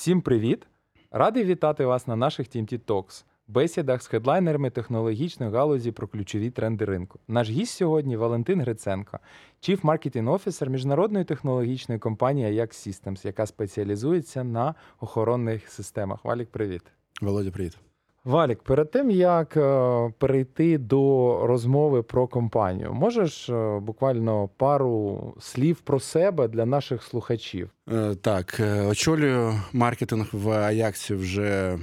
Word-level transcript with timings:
Всім 0.00 0.20
привіт! 0.20 0.66
Радий 1.10 1.44
вітати 1.44 1.86
вас 1.86 2.06
на 2.06 2.16
наших 2.16 2.48
TMT 2.48 2.80
Talks, 2.80 3.24
бесідах 3.48 4.02
з 4.02 4.06
хедлайнерами 4.06 4.70
технологічної 4.70 5.52
галузі 5.52 5.92
про 5.92 6.08
ключові 6.08 6.50
тренди 6.50 6.84
ринку. 6.84 7.18
Наш 7.28 7.50
гість 7.50 7.76
сьогодні 7.76 8.16
Валентин 8.16 8.60
Гриценко, 8.60 9.18
Chief 9.62 9.80
Marketing 9.80 10.24
Officer 10.24 10.68
міжнародної 10.68 11.24
технологічної 11.24 11.98
компанії 11.98 12.46
Ajax 12.46 12.68
Systems, 12.68 13.26
яка 13.26 13.46
спеціалізується 13.46 14.44
на 14.44 14.74
охоронних 15.00 15.68
системах. 15.68 16.24
Валік, 16.24 16.50
привіт. 16.50 16.82
Володя, 17.20 17.50
привіт. 17.50 17.89
Валік, 18.24 18.62
перед 18.62 18.90
тим 18.90 19.10
як 19.10 19.56
е, 19.56 20.12
перейти 20.18 20.78
до 20.78 21.40
розмови 21.46 22.02
про 22.02 22.26
компанію, 22.26 22.92
можеш 22.92 23.48
е, 23.48 23.78
буквально 23.82 24.48
пару 24.56 25.34
слів 25.40 25.80
про 25.80 26.00
себе 26.00 26.48
для 26.48 26.66
наших 26.66 27.02
слухачів? 27.02 27.70
Е, 27.92 28.14
так, 28.14 28.60
очолюю 28.88 29.60
маркетинг 29.72 30.28
в 30.32 30.50
Аяксі 30.50 31.14
вже 31.14 31.78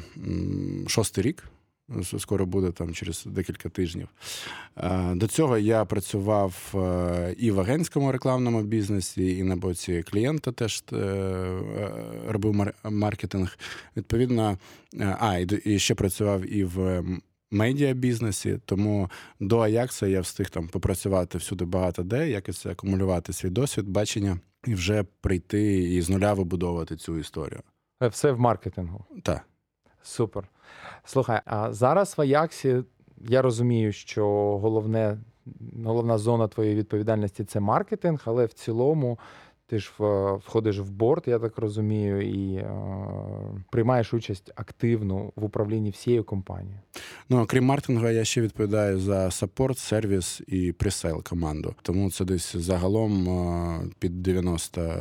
шостий 0.88 1.24
рік 1.24 1.44
скоро 2.20 2.46
буде 2.46 2.72
там 2.72 2.94
через 2.94 3.26
декілька 3.26 3.70
тижнів. 3.70 4.08
Е, 4.78 5.16
до 5.16 5.28
цього 5.28 5.58
я 5.58 5.86
працював 5.86 6.74
е, 6.76 7.36
і 7.38 7.52
в 7.52 7.60
агентському 7.60 8.12
рекламному 8.12 8.62
бізнесі, 8.62 9.38
і 9.38 9.44
на 9.44 9.56
боці 9.56 10.04
клієнта 10.04 10.52
теж 10.52 10.84
е, 10.94 11.60
робив 12.28 12.74
маркетинг. 12.84 13.58
Відповідно, 13.98 14.58
а 15.00 15.38
і 15.66 15.80
ще 15.80 15.96
працював 15.96 16.54
і 16.54 16.64
в. 16.64 17.04
Медіа 17.52 17.94
бізнесі, 17.94 18.60
тому 18.66 19.10
до 19.40 19.60
Аякса 19.60 20.08
я 20.08 20.22
встиг 20.22 20.50
там 20.50 20.68
попрацювати 20.68 21.38
всюди 21.38 21.66
багато 21.66 22.04
де, 22.04 22.30
якось 22.30 22.66
акумулювати 22.66 23.34
свій 23.34 23.50
досвід, 23.50 23.90
бачення 23.90 24.40
і 24.66 24.74
вже 24.76 25.04
прийти 25.22 25.94
і 25.94 26.02
з 26.02 26.10
нуля 26.10 26.34
вибудовувати 26.34 26.96
цю 26.96 27.18
історію. 27.18 27.62
Все 28.02 28.32
в 28.32 28.40
маркетингу. 28.40 29.06
Так. 29.24 29.46
Супер. 30.04 30.48
Слухай, 31.04 31.42
а 31.46 31.74
зараз 31.74 32.18
в 32.18 32.22
Аяксі 32.22 32.84
я 33.28 33.42
розумію, 33.42 33.92
що 33.92 34.26
головне, 34.58 35.18
головна 35.86 36.18
зона 36.18 36.48
твоєї 36.48 36.76
відповідальності 36.76 37.44
це 37.44 37.60
маркетинг, 37.60 38.22
але 38.26 38.46
в 38.46 38.54
цілому 38.54 39.20
ти 39.68 39.80
ж 39.80 39.92
входиш 40.46 40.80
в 40.80 40.90
board, 40.90 41.28
я 41.28 41.40
так 41.40 41.58
розумію, 41.58 42.22
і 42.22 42.56
е, 42.56 42.70
приймаєш 43.72 44.14
участь 44.14 44.52
активно 44.56 45.32
в 45.36 45.44
управлінні 45.44 45.90
всією 45.90 46.24
компанією. 46.24 46.80
Ну 47.30 47.46
крім 47.46 47.66
маркетингу, 47.66 48.08
я 48.08 48.24
ще 48.26 48.42
відповідаю 48.42 49.00
за 49.00 49.32
support, 49.32 49.78
сервіс 49.78 50.42
і 50.48 50.72
presale 50.72 51.24
команду. 51.24 51.76
Тому 51.82 52.12
це 52.12 52.26
десь 52.26 52.56
загалом 52.56 53.30
е, 53.30 53.82
під 54.00 54.24
90 54.24 54.96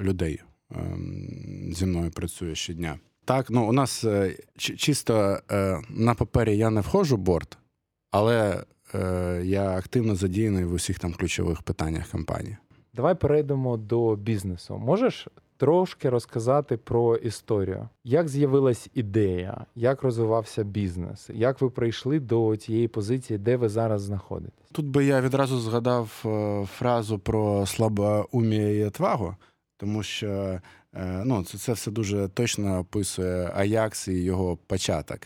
людей 0.00 0.40
ем, 0.74 1.72
зі 1.72 1.86
мною 1.86 2.10
працює 2.10 2.54
щодня. 2.54 2.98
Так, 3.30 3.50
ну 3.50 3.68
у 3.68 3.72
нас 3.72 4.04
е, 4.04 4.36
чисто 4.56 5.38
е, 5.50 5.80
на 5.88 6.14
папері 6.14 6.56
я 6.56 6.70
не 6.70 6.80
входжу 6.80 7.16
в 7.16 7.18
борт, 7.18 7.58
але 8.10 8.64
е, 8.94 9.42
я 9.44 9.70
активно 9.70 10.14
задіяний 10.14 10.64
в 10.64 10.72
усіх 10.72 10.98
там 10.98 11.12
ключових 11.12 11.62
питаннях 11.62 12.08
компанії. 12.08 12.56
Давай 12.94 13.14
перейдемо 13.14 13.76
до 13.76 14.16
бізнесу. 14.16 14.78
Можеш 14.78 15.28
трошки 15.56 16.10
розказати 16.10 16.76
про 16.76 17.16
історію, 17.16 17.88
як 18.04 18.28
з'явилась 18.28 18.88
ідея, 18.94 19.64
як 19.74 20.02
розвивався 20.02 20.64
бізнес, 20.64 21.30
як 21.34 21.60
ви 21.60 21.70
прийшли 21.70 22.20
до 22.20 22.56
цієї 22.56 22.88
позиції, 22.88 23.38
де 23.38 23.56
ви 23.56 23.68
зараз 23.68 24.02
знаходитесь? 24.02 24.68
Тут 24.72 24.86
би 24.86 25.04
я 25.04 25.20
відразу 25.20 25.60
згадав 25.60 26.06
фразу 26.78 27.18
про 27.18 27.66
слабоумія 27.66 28.70
і 28.70 28.84
отвагу, 28.84 29.34
тому 29.76 30.02
що 30.02 30.60
ну, 31.24 31.44
Це 31.44 31.58
це 31.58 31.72
все 31.72 31.90
дуже 31.90 32.28
точно 32.28 32.78
описує 32.78 33.52
Аякс 33.54 34.08
і 34.08 34.12
його 34.12 34.56
початок. 34.56 35.18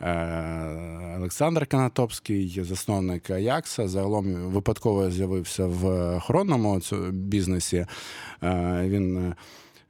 Е, 0.00 1.16
Олександр 1.16 1.66
Канатопський, 1.66 2.64
засновник 2.64 3.30
Аякса, 3.30 3.88
загалом 3.88 4.34
випадково 4.34 5.10
з'явився 5.10 5.66
в 5.66 5.86
охоронному 6.16 6.80
бізнесі. 7.12 7.86
Е, 8.42 8.84
він 8.88 9.34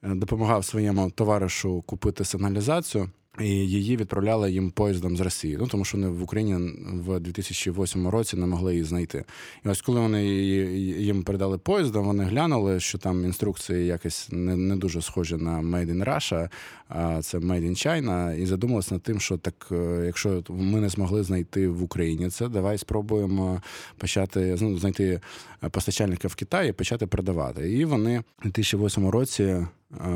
допомагав 0.03 0.65
своєму 0.65 1.11
товаришу 1.11 1.83
купити 1.83 2.25
сигналізацію. 2.25 3.11
І 3.41 3.49
її 3.49 3.97
відправляли 3.97 4.53
їм 4.53 4.71
поїздом 4.71 5.17
з 5.17 5.21
Росії. 5.21 5.57
Ну 5.61 5.67
тому 5.67 5.85
що 5.85 5.99
вони 5.99 6.09
в 6.09 6.23
Україні 6.23 6.73
в 7.07 7.21
2008 7.21 8.09
році 8.09 8.37
не 8.37 8.47
могли 8.47 8.73
її 8.73 8.85
знайти. 8.85 9.25
І 9.65 9.69
ось 9.69 9.83
коли 9.83 10.01
вони 10.01 10.25
їм 10.25 11.23
передали 11.23 11.59
поїздом, 11.59 12.07
вони 12.07 12.25
глянули, 12.25 12.81
що 12.81 12.99
там 12.99 13.25
інструкції 13.25 13.87
якось 13.87 14.29
не 14.33 14.57
не 14.57 14.77
дуже 14.77 15.03
схожі 15.03 15.37
на 15.37 15.59
Made 15.59 15.97
in 15.97 16.05
Russia, 16.05 16.49
а 16.89 17.23
це 17.23 17.39
Made 17.39 17.71
in 17.71 17.87
China, 17.87 18.35
і 18.35 18.47
задумалися 18.47 18.95
над 18.95 19.03
тим, 19.03 19.21
що 19.21 19.37
так, 19.37 19.69
е, 19.73 20.03
якщо 20.07 20.43
ми 20.49 20.81
не 20.81 20.89
змогли 20.89 21.23
знайти 21.23 21.69
в 21.69 21.83
Україні 21.83 22.31
це, 22.31 22.49
давай 22.49 22.79
спробуємо 22.79 23.63
почати 23.99 24.57
ну, 24.61 24.79
знайти 24.79 25.21
постачальника 25.69 26.29
в 26.29 26.35
Китаї 26.35 26.73
почати 26.73 27.07
продавати. 27.07 27.73
І 27.73 27.85
вони 27.85 28.19
у 28.19 28.43
2008 28.43 29.09
році. 29.09 29.67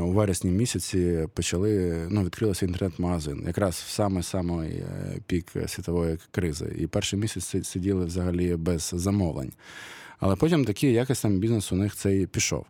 У 0.01 0.11
вересні 0.11 0.51
місяці 0.51 1.27
почали 1.33 2.01
ну, 2.09 2.23
відкрилося 2.23 2.65
інтернет-магазин, 2.65 3.43
якраз 3.47 3.75
в 3.75 3.89
саме 3.89 4.23
самий 4.23 4.71
е, 4.71 5.17
пік 5.27 5.51
світової 5.67 6.17
кризи. 6.31 6.75
І 6.79 6.87
перший 6.87 7.19
місяць 7.19 7.67
сиділи 7.67 8.05
взагалі 8.05 8.55
без 8.55 8.91
замовлень. 8.95 9.51
Але 10.25 10.35
потім 10.35 10.65
такий 10.65 10.93
якось 10.93 11.21
там 11.21 11.37
бізнес 11.37 11.71
у 11.71 11.75
них 11.75 11.95
цей 11.95 12.27
пішов. 12.27 12.65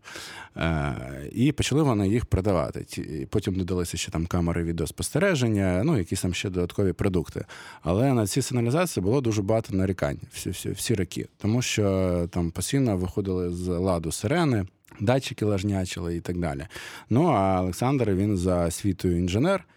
Е, 0.58 1.30
І 1.32 1.52
почали 1.52 1.84
вони 1.84 2.10
їх 2.10 2.26
продавати. 2.26 2.86
Потім 3.30 3.56
додалися 3.56 3.98
ще 3.98 4.12
там 4.12 4.26
камери 4.26 4.64
відеоспостереження, 4.64 5.82
ну, 5.86 5.98
якісь 5.98 6.22
там 6.22 6.34
ще 6.34 6.50
додаткові 6.50 6.94
продукти. 6.94 7.46
Але 7.82 8.14
на 8.14 8.28
ці 8.28 8.42
сигналізації 8.42 9.04
було 9.04 9.22
дуже 9.22 9.42
багато 9.42 9.76
нарікань 9.76 10.20
всі 10.34 10.50
всі, 10.50 10.70
всі 10.70 10.96
роки, 10.96 11.28
тому 11.38 11.62
що 11.62 12.28
там 12.32 12.52
постійно 12.52 12.98
виходили 12.98 13.52
з 13.52 13.68
ладу 13.68 14.12
сирени 14.12 14.66
датчики 15.00 15.46
лажнячили 15.46 16.16
і 16.16 16.22
так 16.22 16.38
далі. 16.38 16.68
Ну 17.10 17.26
а 17.26 17.62
Олександр 17.62 18.12
він 18.12 18.38
за 18.38 18.66
освітою 18.66 19.18
інженер 19.18 19.68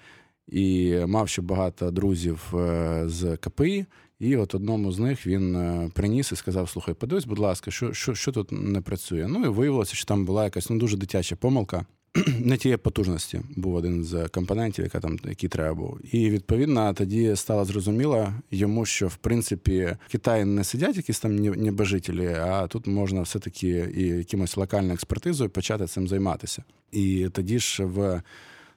і 0.49 0.97
мав 1.07 1.29
ще 1.29 1.43
багато 1.43 1.91
друзів 1.91 2.55
е, 2.55 3.03
з 3.07 3.37
КПІ. 3.37 3.87
І 4.21 4.37
от 4.37 4.55
одному 4.55 4.93
з 4.93 4.99
них 4.99 5.27
він 5.27 5.57
е, 5.57 5.91
приніс 5.95 6.33
і 6.33 6.37
сказав: 6.37 6.69
Слухай, 6.69 6.95
подивись, 6.95 7.25
будь 7.25 7.39
ласка, 7.39 7.71
що 7.71 7.93
що, 7.93 8.15
що 8.15 8.33
тут 8.33 8.53
не 8.53 8.81
працює. 8.81 9.27
Ну 9.29 9.45
і 9.45 9.49
виявилося, 9.49 9.95
що 9.95 10.05
там 10.05 10.25
була 10.25 10.45
якась 10.45 10.71
ну, 10.71 10.79
дуже 10.79 10.97
дитяча 10.97 11.37
помилка. 11.37 11.87
Не 12.39 12.57
тієї 12.57 12.77
потужності 12.77 13.41
був 13.57 13.75
один 13.75 14.05
з 14.05 14.29
компонентів, 14.29 14.85
яка 14.85 15.01
там 15.01 15.19
який 15.25 15.49
треба 15.49 15.75
був. 15.75 16.15
І 16.15 16.31
відповідно 16.31 16.95
тоді 16.95 17.37
стало 17.37 17.65
зрозуміло 17.65 18.33
йому, 18.51 18.87
що 18.87 19.09
в 19.09 19.17
принципі 19.17 19.97
в 20.07 20.13
Китаї 20.13 20.45
не 20.45 20.65
сидять 20.65 20.97
якісь 20.97 21.21
там 21.21 21.37
небожителі, 21.37 22.27
а 22.27 22.67
тут 22.67 22.87
можна 22.87 23.21
все-таки 23.21 23.93
і 23.97 24.03
якимось 24.03 24.57
локальною 24.57 24.95
експертизою 24.95 25.51
почати 25.51 25.87
цим 25.87 26.09
займатися. 26.09 26.63
І 26.93 27.29
тоді 27.33 27.59
ж 27.59 27.85
в 27.85 28.23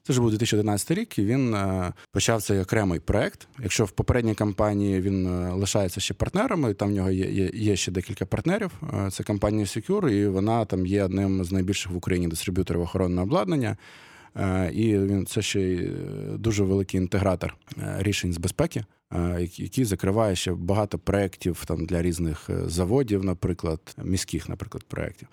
це 0.04 0.14
ж 0.14 0.22
був 0.22 0.30
2011 0.30 0.92
рік, 0.92 1.20
і 1.20 1.26
він 1.26 1.54
е, 1.54 1.94
почав 2.12 2.42
цей 2.42 2.60
окремий 2.60 3.00
проект. 3.00 3.48
Якщо 3.64 3.86
в 3.86 3.92
попередній 3.92 4.36
кампанії 4.36 5.02
він 5.02 5.28
е, 5.28 5.52
лишається 5.52 6.00
ще 6.00 6.14
партнерами, 6.14 6.74
там 6.74 6.90
в 6.90 6.92
нього 6.92 7.12
є 7.12 7.32
є, 7.32 7.52
є 7.54 7.76
ще 7.76 7.92
декілька 7.92 8.26
партнерів. 8.26 8.72
Е, 8.94 9.12
це 9.12 9.24
компанія 9.24 9.66
Secure, 9.66 10.10
і 10.10 10.28
вона 10.28 10.66
там 10.66 10.86
є 10.86 11.04
одним 11.04 11.44
з 11.44 11.52
найбільших 11.52 11.92
в 11.92 11.96
Україні 11.96 12.28
дистриб'юторів 12.28 12.82
охоронного 12.82 13.24
обладнання. 13.24 13.78
І 14.74 14.98
він 14.98 15.26
це 15.26 15.42
ще 15.42 15.90
дуже 16.36 16.64
великий 16.64 17.00
інтегратор 17.00 17.56
рішень 17.98 18.34
з 18.34 18.38
безпеки, 18.38 18.86
який 19.58 19.86
закриває 19.86 20.36
ще 20.36 20.54
багато 20.54 21.00
проєктів 21.00 21.64
там 21.66 21.86
для 21.86 22.02
різних 22.02 22.50
заводів, 22.66 23.24
наприклад, 23.24 23.80
міських, 24.04 24.50
наприклад, 24.50 24.84
проєктів. 24.84 25.28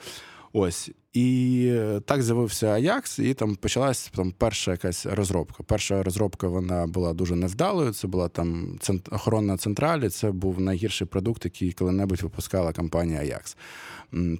Ось. 0.52 0.90
І 1.12 1.72
так 2.04 2.22
з'явився 2.22 2.66
Аякс, 2.66 3.18
і 3.18 3.34
там 3.34 3.56
почалась 3.56 4.10
там 4.16 4.34
перша 4.38 4.70
якась 4.70 5.06
розробка. 5.06 5.62
Перша 5.62 6.02
розробка 6.02 6.48
вона 6.48 6.86
була 6.86 7.12
дуже 7.12 7.36
невдалою. 7.36 7.92
Це 7.92 8.08
була 8.08 8.28
там 8.28 8.78
охоронна 9.10 9.56
централі. 9.56 10.08
Це 10.08 10.30
був 10.30 10.60
найгірший 10.60 11.06
продукт, 11.06 11.44
який 11.44 11.72
коли-небудь 11.72 12.22
випускала 12.22 12.72
компанія 12.72 13.20
Аякс. 13.20 13.56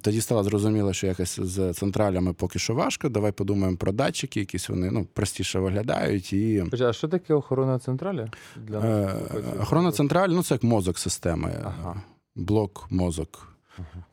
Тоді 0.01 0.21
стало 0.21 0.43
зрозуміло, 0.43 0.93
що 0.93 1.07
якось 1.07 1.39
з 1.39 1.73
централями 1.73 2.33
поки 2.33 2.59
що 2.59 2.73
важко. 2.73 3.09
Давай 3.09 3.31
подумаємо 3.31 3.77
про 3.77 3.91
датчики, 3.91 4.39
якісь 4.39 4.69
вони 4.69 4.91
ну, 4.91 5.07
простіше 5.13 5.59
виглядають. 5.59 6.33
І... 6.33 6.63
А 6.81 6.93
що 6.93 7.07
таке 7.07 7.33
охорона 7.33 7.79
централі? 7.79 8.31
Для 8.55 8.79
е, 8.79 9.15
Охорона 9.61 9.91
централі 9.91 10.33
ну 10.33 10.43
це 10.43 10.55
як 10.55 10.63
мозок 10.63 10.99
системи, 10.99 11.55
ага. 11.63 12.01
блок 12.35 12.87
мозок. 12.89 13.48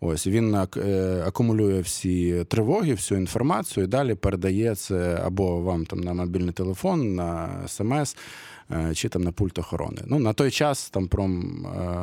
Ось 0.00 0.26
він 0.26 0.54
е, 0.54 1.22
акумулює 1.26 1.80
всі 1.80 2.44
тривоги, 2.44 2.94
всю 2.94 3.20
інформацію 3.20 3.84
і 3.84 3.86
далі 3.86 4.14
передає 4.14 4.74
це 4.74 5.22
або 5.24 5.60
вам 5.60 5.86
там 5.86 6.00
на 6.00 6.14
мобільний 6.14 6.52
телефон, 6.52 7.14
на 7.14 7.48
смс 7.66 8.16
е, 8.70 8.94
чи 8.94 9.08
там 9.08 9.22
на 9.22 9.32
пульт 9.32 9.58
охорони. 9.58 10.02
Ну 10.06 10.18
на 10.18 10.32
той 10.32 10.50
час 10.50 10.90
там 10.90 11.08
про 11.08 11.24
е, 11.24 11.28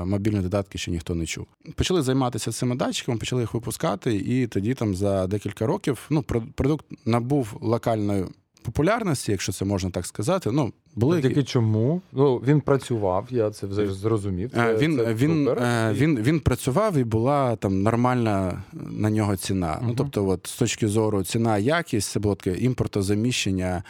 мобільні 0.06 0.40
додатки 0.40 0.78
ще 0.78 0.92
ніхто 0.92 1.16
не 1.16 1.26
чув. 1.26 1.46
Почали 1.76 2.02
займатися 2.02 2.52
цими 2.52 2.76
датчиками, 2.76 3.18
почали 3.18 3.42
їх 3.42 3.54
випускати, 3.54 4.16
і 4.16 4.48
тоді 4.48 4.74
там 4.74 4.96
за 4.96 5.28
декілька 5.28 5.68
років 5.68 6.06
ну 6.10 6.24
продукт 6.56 6.86
набув 7.06 7.58
локальної 7.62 8.26
популярності, 8.64 9.32
якщо 9.32 9.52
це 9.52 9.66
можна 9.66 9.90
так 9.90 10.06
сказати. 10.06 10.52
Ну, 10.52 10.74
були 10.96 11.22
Тільки 11.22 11.44
чому? 11.44 12.02
Ну 12.12 12.38
він 12.38 12.62
працював, 12.62 13.28
я 13.30 13.52
це 13.52 13.68
вже 13.68 13.94
зрозумів. 13.94 14.52
Це, 14.52 14.78
він 14.78 14.98
це 14.98 15.14
він, 15.14 15.50
він, 15.94 16.20
він 16.20 16.40
працював 16.40 16.98
і 16.98 17.04
була 17.04 17.56
там 17.56 17.82
нормальна 17.82 18.64
на 18.74 19.10
нього 19.10 19.38
ціна. 19.38 19.68
Uh-huh. 19.68 19.88
Ну 19.88 19.94
тобто, 19.98 20.28
от 20.28 20.48
з 20.48 20.58
точки 20.58 20.88
зору 20.88 21.24
ціна, 21.24 21.58
якість 21.58 22.12
це 22.12 22.20
було 22.20 22.36
таке 22.36 22.58
імпортозаміщення. 22.58 23.84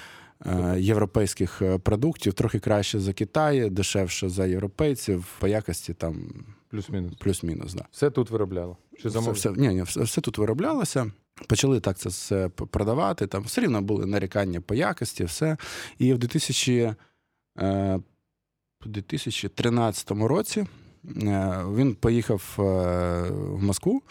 Європейських 0.78 1.62
продуктів 1.84 2.34
трохи 2.34 2.60
краще 2.60 3.00
за 3.00 3.14
Китай, 3.14 3.70
дешевше 3.70 4.30
за 4.30 4.46
європейців 4.46 5.26
по 5.40 5.48
якості 5.48 5.94
там 5.94 6.16
плюс-мінус. 6.70 7.14
Плюс-мінус, 7.20 7.74
да. 7.74 7.86
Все 7.92 8.10
тут 8.10 8.30
виробляло. 8.30 8.78
Чи 9.02 9.08
все, 9.08 9.32
все, 9.32 9.52
ні, 9.52 9.68
ні, 9.68 9.84
все, 9.84 10.02
все 10.02 10.22
тут 10.22 10.38
вироблялося. 10.38 11.12
Почали 11.48 11.80
так 11.80 11.98
це 11.98 12.10
все 12.10 12.50
продавати. 12.50 13.28
Там 13.28 13.44
все 13.44 13.62
рівно 13.62 13.82
були 13.82 14.06
нарікання 14.06 14.62
по 14.62 14.76
якості, 14.76 15.24
все. 15.24 15.58
І 15.98 16.14
в 16.14 16.18
2000, 16.18 16.96
е, 17.60 18.00
2013 18.86 20.12
році 20.12 20.60
е, 20.62 20.68
він 21.76 21.96
поїхав 21.96 22.56
е, 22.60 22.64
в 23.32 23.64
Москву 23.64 24.02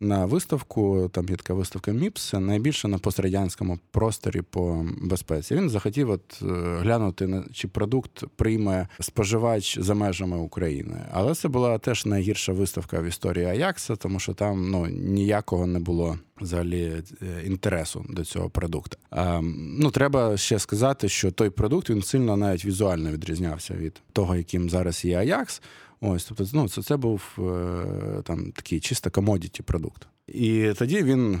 на 0.00 0.26
виставку. 0.26 1.10
Там 1.12 1.28
є 1.28 1.36
така 1.36 1.54
виставка 1.54 1.92
МІПС, 1.92 2.32
найбільше 2.32 2.88
на 2.88 2.98
пострадянському 2.98 3.78
просторі 3.90 4.42
по 4.42 4.86
безпеці. 5.02 5.54
Він 5.54 5.70
захотів 5.70 6.10
от 6.10 6.42
е, 6.42 6.46
глянути 6.80 7.42
чи 7.52 7.68
продукт 7.68 8.24
прийме 8.36 8.88
споживач 9.00 9.78
за 9.78 9.94
межами 9.94 10.36
України. 10.36 11.06
Але 11.12 11.34
це 11.34 11.48
була 11.48 11.78
теж 11.78 12.06
найгірша 12.06 12.52
виставка 12.52 13.00
в 13.00 13.04
історії 13.04 13.44
Аякса, 13.46 13.96
тому 13.96 14.20
що 14.20 14.34
там 14.34 14.70
ну 14.70 14.86
ніякого 14.86 15.66
не 15.66 15.78
було. 15.78 16.18
Взагалі 16.40 17.02
е, 17.22 17.46
інтересу 17.46 18.04
до 18.08 18.24
цього 18.24 18.50
продукту. 18.50 18.96
А, 19.10 19.40
Ну 19.78 19.90
треба 19.90 20.36
ще 20.36 20.58
сказати, 20.58 21.08
що 21.08 21.30
той 21.30 21.50
продукт 21.50 21.90
він 21.90 22.02
сильно 22.02 22.36
навіть 22.36 22.64
візуально 22.64 23.10
відрізнявся 23.10 23.74
від 23.74 24.00
того, 24.12 24.36
яким 24.36 24.70
зараз 24.70 25.04
є 25.04 25.18
Аякс. 25.18 25.62
Ось, 26.02 26.24
тобто, 26.24 26.44
ну, 26.52 26.68
це 26.68 26.82
це 26.82 26.96
був 26.96 27.22
е, 27.38 28.22
там 28.24 28.52
такий 28.52 28.80
чисто 28.80 29.10
комодіті 29.10 29.62
продукт. 29.62 30.06
І 30.28 30.72
тоді 30.78 31.02
він, 31.02 31.34
е, 31.34 31.38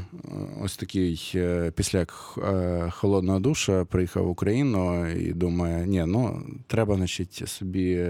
ось 0.62 0.76
такий, 0.76 1.32
е, 1.34 1.72
після 1.76 2.06
холодного 2.90 3.40
душа, 3.40 3.84
приїхав 3.84 4.24
в 4.24 4.30
Україну 4.30 5.10
і 5.10 5.32
думає: 5.32 5.86
ні, 5.86 6.04
ну 6.06 6.42
треба, 6.66 6.96
значить, 6.96 7.42
собі 7.48 8.08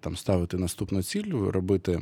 там 0.00 0.16
ставити 0.16 0.56
наступну 0.56 1.02
ціль, 1.02 1.32
робити. 1.32 2.00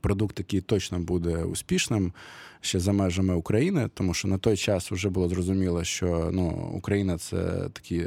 Продукт, 0.00 0.38
який 0.38 0.60
точно 0.60 1.00
буде 1.00 1.44
успішним 1.44 2.12
ще 2.60 2.80
за 2.80 2.92
межами 2.92 3.34
України, 3.34 3.90
тому 3.94 4.14
що 4.14 4.28
на 4.28 4.38
той 4.38 4.56
час 4.56 4.90
вже 4.90 5.08
було 5.08 5.28
зрозуміло, 5.28 5.84
що 5.84 6.30
ну, 6.32 6.70
Україна 6.74 7.18
це 7.18 7.68
такий 7.72 8.06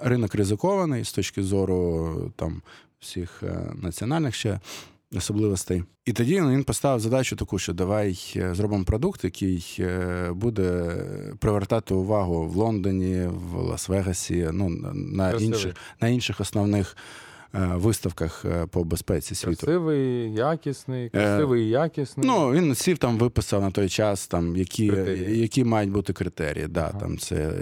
ринок 0.00 0.34
ризикований 0.34 1.04
з 1.04 1.12
точки 1.12 1.42
зору 1.42 2.32
там 2.36 2.62
всіх 3.04 3.42
е, 3.42 3.72
національних 3.82 4.34
ще 4.34 4.60
особливостей. 5.16 5.84
І 6.04 6.12
тоді 6.12 6.34
він 6.34 6.64
поставив 6.64 7.00
задачу 7.00 7.36
таку, 7.36 7.58
що 7.58 7.72
давай 7.72 8.18
е, 8.36 8.54
зробимо 8.54 8.84
продукт, 8.84 9.24
який 9.24 9.76
е, 9.78 10.30
буде 10.32 10.96
привертати 11.38 11.94
увагу 11.94 12.46
в 12.46 12.56
Лондоні, 12.56 13.26
в 13.26 13.56
Лас-Вегасі, 13.56 14.50
ну 14.52 14.68
на 14.94 15.32
інших 15.32 15.74
на 16.00 16.08
інших 16.08 16.40
основних. 16.40 16.96
Виставках 17.74 18.44
по 18.70 18.84
безпеці 18.84 19.34
світу. 19.34 19.56
Красивий, 19.56 20.32
якісний, 20.32 21.08
красивий 21.08 21.64
і 21.64 21.68
якісний. 21.68 22.26
Ну, 22.26 22.52
він 22.52 22.74
сів 22.74 22.98
там, 22.98 23.18
виписав 23.18 23.62
на 23.62 23.70
той 23.70 23.88
час, 23.88 24.26
там, 24.26 24.56
які 24.56 24.84
які 25.28 25.64
мають 25.64 25.90
бути 25.90 26.12
критерії. 26.12 26.68
Да, 26.68 26.80
ага. 26.80 27.00
там 27.00 27.18
Це 27.18 27.52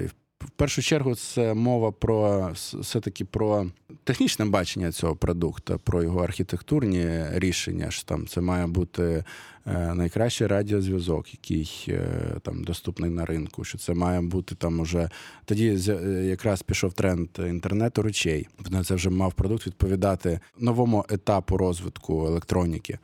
в 0.46 0.50
першу 0.50 0.82
чергу 0.82 1.14
це 1.14 1.54
мова 1.54 1.92
про 1.92 2.50
все-таки 2.52 3.24
про 3.24 3.66
технічне 4.04 4.44
бачення 4.44 4.92
цього 4.92 5.16
продукту, 5.16 5.80
про 5.84 6.02
його 6.02 6.24
архітектурні 6.24 7.24
рішення. 7.32 7.90
що 7.90 8.04
там 8.04 8.26
Це 8.26 8.40
має 8.40 8.66
бути 8.66 9.24
е, 9.66 9.94
найкращий 9.94 10.46
радіозв'язок, 10.46 11.34
який 11.34 11.84
е, 11.88 12.06
там 12.42 12.64
доступний 12.64 13.10
на 13.10 13.26
ринку. 13.26 13.64
Що 13.64 13.78
це 13.78 13.94
має 13.94 14.20
бути 14.20 14.54
там 14.54 14.80
уже 14.80 15.10
тоді 15.44 15.78
е, 15.88 16.24
якраз 16.24 16.62
пішов 16.62 16.92
тренд 16.92 17.28
інтернету 17.38 18.02
речей. 18.02 18.48
Це 18.84 18.94
вже 18.94 19.10
мав 19.10 19.32
продукт 19.32 19.66
відповідати 19.66 20.40
новому 20.58 21.04
етапу 21.08 21.56
розвитку 21.56 22.26
електроніки. 22.26 22.98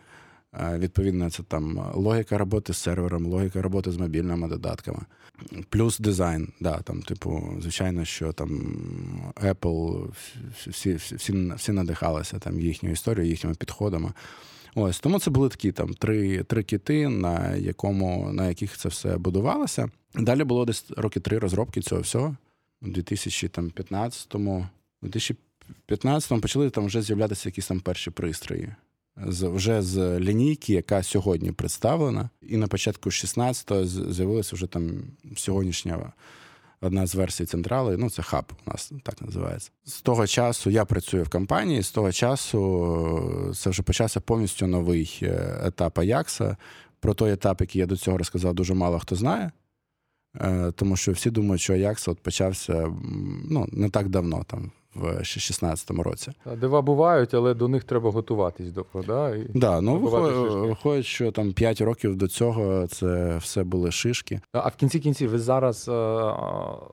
Відповідно, 0.55 1.31
це 1.31 1.43
там 1.43 1.91
логіка 1.95 2.39
роботи 2.39 2.73
з 2.73 2.77
сервером, 2.77 3.27
логіка 3.27 3.63
роботи 3.63 3.91
з 3.93 3.97
мобільними 3.97 4.49
додатками, 4.49 5.01
плюс 5.69 5.99
дизайн. 5.99 6.53
Да, 6.61 6.79
там, 6.79 7.03
типу, 7.03 7.53
звичайно, 7.61 8.05
що 8.05 8.33
там 8.33 8.51
Apple 9.35 10.09
всі 10.69 10.95
всі, 10.95 11.53
всі 11.57 11.73
надихалися 11.73 12.39
там 12.39 12.61
їхньою 12.61 12.93
історією, 12.93 13.31
їхніми 13.31 13.57
підходами. 13.57 14.13
Ось 14.75 15.01
тому 15.01 15.19
це 15.19 15.31
були 15.31 15.49
такі 15.49 15.73
там 15.73 15.95
три 15.95 16.43
три 16.43 16.63
кіти, 16.63 17.09
на 17.09 17.57
якому 17.57 18.33
на 18.33 18.49
яких 18.49 18.77
це 18.77 18.89
все 18.89 19.19
будувалося. 19.19 19.91
Далі 20.15 20.45
було 20.45 20.65
десь 20.65 20.85
роки 20.97 21.21
три 21.21 21.39
розробки 21.39 21.81
цього 21.81 22.01
всього. 22.01 22.37
У 22.83 22.87
2015-му, 22.87 24.67
2015-му 25.03 26.41
почали 26.41 26.71
там 26.71 26.87
вже 26.87 27.03
з'являтися 27.03 27.49
якісь 27.49 27.67
там 27.67 27.81
перші 27.81 28.11
пристрої 28.11 28.69
вже 29.27 29.83
з 29.83 30.21
лінійки, 30.21 30.73
яка 30.73 31.03
сьогодні 31.03 31.53
представлена, 31.53 32.31
і 32.43 32.57
на 32.57 32.67
початку 32.67 33.11
16-го 33.11 34.13
з'явилася 34.13 34.57
вже 34.57 34.67
там 34.67 35.03
сьогоднішня 35.37 36.13
одна 36.81 37.07
з 37.07 37.15
версій 37.15 37.45
централи. 37.45 37.97
Ну, 37.97 38.11
це 38.11 38.23
хаб 38.23 38.53
у 38.67 38.71
нас 38.71 38.93
так 39.03 39.23
називається. 39.23 39.71
З 39.85 40.01
того 40.01 40.27
часу 40.27 40.71
я 40.71 40.85
працюю 40.85 41.25
в 41.25 41.29
компанії. 41.29 41.83
З 41.83 41.91
того 41.91 42.13
часу 42.13 43.53
це 43.57 43.71
вже 43.71 43.83
почався 43.83 44.21
повністю 44.21 44.67
новий 44.67 45.19
е, 45.23 45.61
етап 45.65 45.99
Аякса. 45.99 46.57
Про 47.01 47.15
той 47.15 47.33
етап, 47.33 47.61
який 47.61 47.81
я 47.81 47.87
до 47.87 47.97
цього 47.97 48.19
розказав, 48.19 48.55
дуже 48.55 48.75
мало 48.75 48.99
хто 48.99 49.17
знає. 49.17 49.51
Е, 50.41 50.73
тому 50.77 50.97
що 50.97 51.13
всі 51.13 51.31
думають, 51.31 51.61
що 51.61 51.73
Аякс 51.73 52.09
от 52.09 52.21
почався 52.21 52.95
ну, 53.51 53.69
не 53.73 53.91
так 53.91 54.09
давно, 54.09 54.45
там 54.45 54.73
в 54.99 55.03
2016 55.03 55.91
році. 55.91 56.33
Дива 56.57 56.83
бувають, 56.83 57.35
але 57.35 57.55
до 57.55 57.69
них 57.69 57.85
треба 57.85 58.11
готуватись 58.11 58.71
до 58.71 58.87
да? 59.07 59.37
І 59.37 59.47
да, 59.55 59.81
ну 59.81 59.99
виходить, 59.99 61.07
що 61.07 61.33
там 61.33 61.53
5 61.53 61.81
років 61.81 62.17
до 62.17 62.29
цього 62.29 62.87
це 62.87 63.37
все 63.37 63.65
були 63.65 63.91
шишки. 63.91 64.41
А 64.53 64.69
в 64.69 64.77
кінці 64.77 65.01
кінців 65.01 65.31
ви 65.31 65.39
зараз 65.39 65.89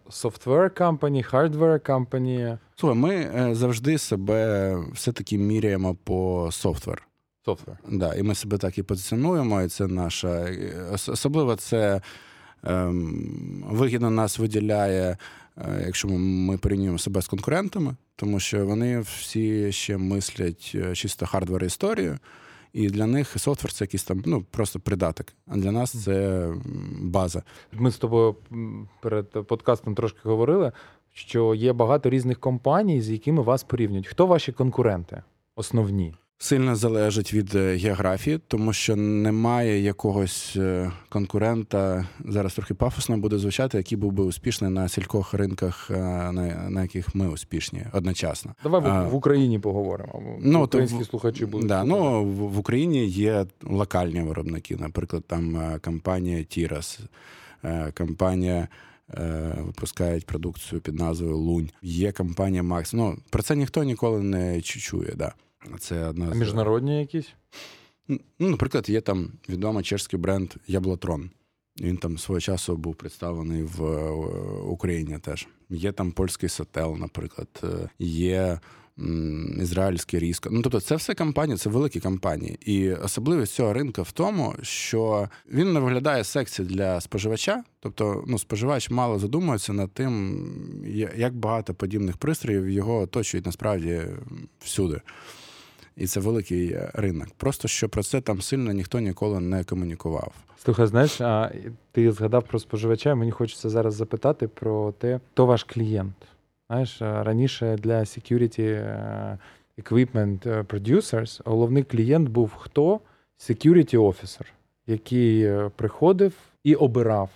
software 0.09 0.79
company, 0.79 1.33
hardware 1.33 1.89
company? 1.89 2.57
Слухай, 2.75 2.97
ми 2.97 3.15
е, 3.15 3.55
завжди 3.55 3.97
себе 3.97 4.77
все-таки 4.93 5.37
міряємо 5.37 5.95
по 6.03 6.49
софтвер. 6.51 7.07
Софтвер. 7.45 7.77
Да, 7.89 8.13
і 8.13 8.23
ми 8.23 8.35
себе 8.35 8.57
так 8.57 8.77
і 8.77 8.83
позиціонуємо, 8.83 9.61
і 9.61 9.67
це 9.67 9.87
наша 9.87 10.49
особливо 10.91 11.55
це 11.55 12.01
ем, 12.63 13.65
вигідно 13.69 14.09
нас 14.09 14.39
виділяє 14.39 15.09
Е, 15.11 15.17
якщо 15.85 16.07
ми 16.07 16.57
порівнюємо 16.57 16.97
себе 16.97 17.21
з 17.21 17.27
конкурентами, 17.27 17.95
тому 18.15 18.39
що 18.39 18.65
вони 18.65 18.99
всі 18.99 19.71
ще 19.71 19.97
мислять 19.97 20.71
е, 20.75 20.95
чисто 20.95 21.25
hardware 21.25 21.63
історію. 21.63 22.19
І 22.73 22.89
для 22.89 23.05
них 23.05 23.39
software 23.39 23.73
це 23.73 23.83
якийсь 23.83 24.03
там 24.03 24.23
ну 24.25 24.45
просто 24.51 24.79
придаток. 24.79 25.27
А 25.47 25.57
для 25.57 25.71
нас 25.71 26.03
це 26.03 26.49
база. 27.01 27.43
Ми 27.73 27.91
з 27.91 27.97
тобою 27.97 28.35
перед 29.01 29.29
подкастом 29.47 29.95
трошки 29.95 30.19
говорили, 30.23 30.71
що 31.13 31.55
є 31.55 31.73
багато 31.73 32.09
різних 32.09 32.39
компаній, 32.39 33.01
з 33.01 33.09
якими 33.09 33.41
вас 33.41 33.63
порівнюють. 33.63 34.07
Хто 34.07 34.25
ваші 34.27 34.51
конкуренти? 34.51 35.23
Основні? 35.55 36.13
Сильно 36.37 36.75
залежить 36.75 37.33
від 37.33 37.55
е, 37.55 37.75
географії, 37.75 38.39
тому 38.47 38.73
що 38.73 38.95
немає 38.95 39.79
якогось 39.79 40.53
е, 40.55 40.91
конкурента. 41.09 42.07
Зараз 42.25 42.53
трохи 42.53 42.73
пафосно 42.73 43.17
буде 43.17 43.37
звучати, 43.37 43.77
який 43.77 43.97
був 43.97 44.11
би 44.11 44.23
успішний 44.23 44.71
на 44.71 44.89
скількох 44.89 45.33
ринках, 45.33 45.91
е, 45.91 45.97
на 46.31 46.69
на 46.69 46.81
яких 46.81 47.15
ми 47.15 47.27
успішні 47.27 47.85
одночасно. 47.93 48.55
Давай 48.63 48.81
а, 48.85 49.03
в 49.03 49.15
Україні 49.15 49.59
поговоримо. 49.59 50.39
Ну, 50.41 50.63
Українські 50.63 50.99
то, 50.99 51.05
слухачі 51.05 51.45
будуть. 51.45 51.67
Да, 51.67 51.83
ну, 51.83 52.23
в, 52.23 52.35
в 52.35 52.59
Україні 52.59 53.05
є 53.05 53.45
локальні 53.63 54.21
виробники, 54.21 54.75
наприклад, 54.75 55.23
там 55.27 55.77
компанія 55.81 56.43
Тірас, 56.43 56.99
компанія. 57.93 58.67
Випускають 59.57 60.25
продукцію 60.25 60.81
під 60.81 60.99
назвою 60.99 61.37
Лунь. 61.37 61.69
Є 61.81 62.11
компанія 62.11 62.63
Макс. 62.63 62.93
Ну 62.93 63.17
про 63.29 63.43
це 63.43 63.55
ніхто 63.55 63.83
ніколи 63.83 64.21
не 64.21 64.61
чує. 64.61 65.13
Да. 65.15 65.33
Це 65.79 66.05
одна 66.05 66.27
з... 66.27 66.31
А 66.31 66.35
міжнародні 66.35 66.99
якісь? 66.99 67.33
Ну, 68.07 68.19
Наприклад, 68.39 68.89
є 68.89 69.01
там 69.01 69.31
відомий 69.49 69.83
чешський 69.83 70.19
бренд 70.19 70.53
Яблотрон. 70.67 71.29
Він 71.81 71.97
там 71.97 72.17
свого 72.17 72.41
часу 72.41 72.77
був 72.77 72.95
представлений 72.95 73.63
в 73.63 74.09
Україні 74.69 75.19
теж. 75.19 75.47
Є 75.69 75.91
там 75.91 76.11
польський 76.11 76.49
сотел, 76.49 76.97
наприклад, 76.99 77.47
є 77.99 78.59
ізраїльське 79.61 80.19
різко. 80.19 80.49
Ну 80.51 80.61
тобто, 80.61 80.79
це 80.79 80.95
все 80.95 81.15
компанії, 81.15 81.57
це 81.57 81.69
великі 81.69 81.99
компанії. 81.99 82.57
І 82.61 82.93
особливість 82.93 83.53
цього 83.53 83.73
ринку 83.73 84.01
в 84.01 84.11
тому, 84.11 84.55
що 84.61 85.29
він 85.51 85.73
не 85.73 85.79
виглядає 85.79 86.23
сексі 86.23 86.63
для 86.63 87.01
споживача. 87.01 87.63
Тобто, 87.79 88.23
ну, 88.27 88.39
споживач 88.39 88.89
мало 88.89 89.19
задумується 89.19 89.73
над 89.73 89.91
тим, 89.91 90.45
як 91.15 91.35
багато 91.35 91.73
подібних 91.73 92.17
пристроїв 92.17 92.69
його 92.69 92.99
оточують 92.99 93.45
насправді 93.45 94.01
всюди. 94.59 95.01
І 95.97 96.07
це 96.07 96.19
великий 96.19 96.77
ринок. 96.93 97.27
Просто 97.37 97.67
що 97.67 97.89
про 97.89 98.03
це 98.03 98.21
там 98.21 98.41
сильно 98.41 98.71
ніхто 98.71 98.99
ніколи 98.99 99.39
не 99.39 99.63
комунікував. 99.63 100.33
Слухай, 100.57 100.87
знаєш, 100.87 101.21
а 101.21 101.51
ти 101.91 102.11
згадав 102.11 102.43
про 102.43 102.59
споживача. 102.59 103.15
Мені 103.15 103.31
хочеться 103.31 103.69
зараз 103.69 103.95
запитати 103.95 104.47
про 104.47 104.91
те, 104.91 105.19
хто 105.31 105.45
ваш 105.45 105.63
клієнт. 105.63 106.15
Знаєш, 106.67 107.01
раніше 107.01 107.77
для 107.77 107.99
security 107.99 108.61
е, 108.61 109.37
equipment 109.77 110.49
е, 110.49 110.61
producers 110.61 111.41
головний 111.45 111.83
клієнт 111.83 112.29
був 112.29 112.51
хто? 112.57 112.99
Security 113.39 113.97
officer, 113.97 114.45
який 114.87 115.43
е, 115.43 115.71
приходив 115.75 116.33
і 116.63 116.75
обирав 116.75 117.29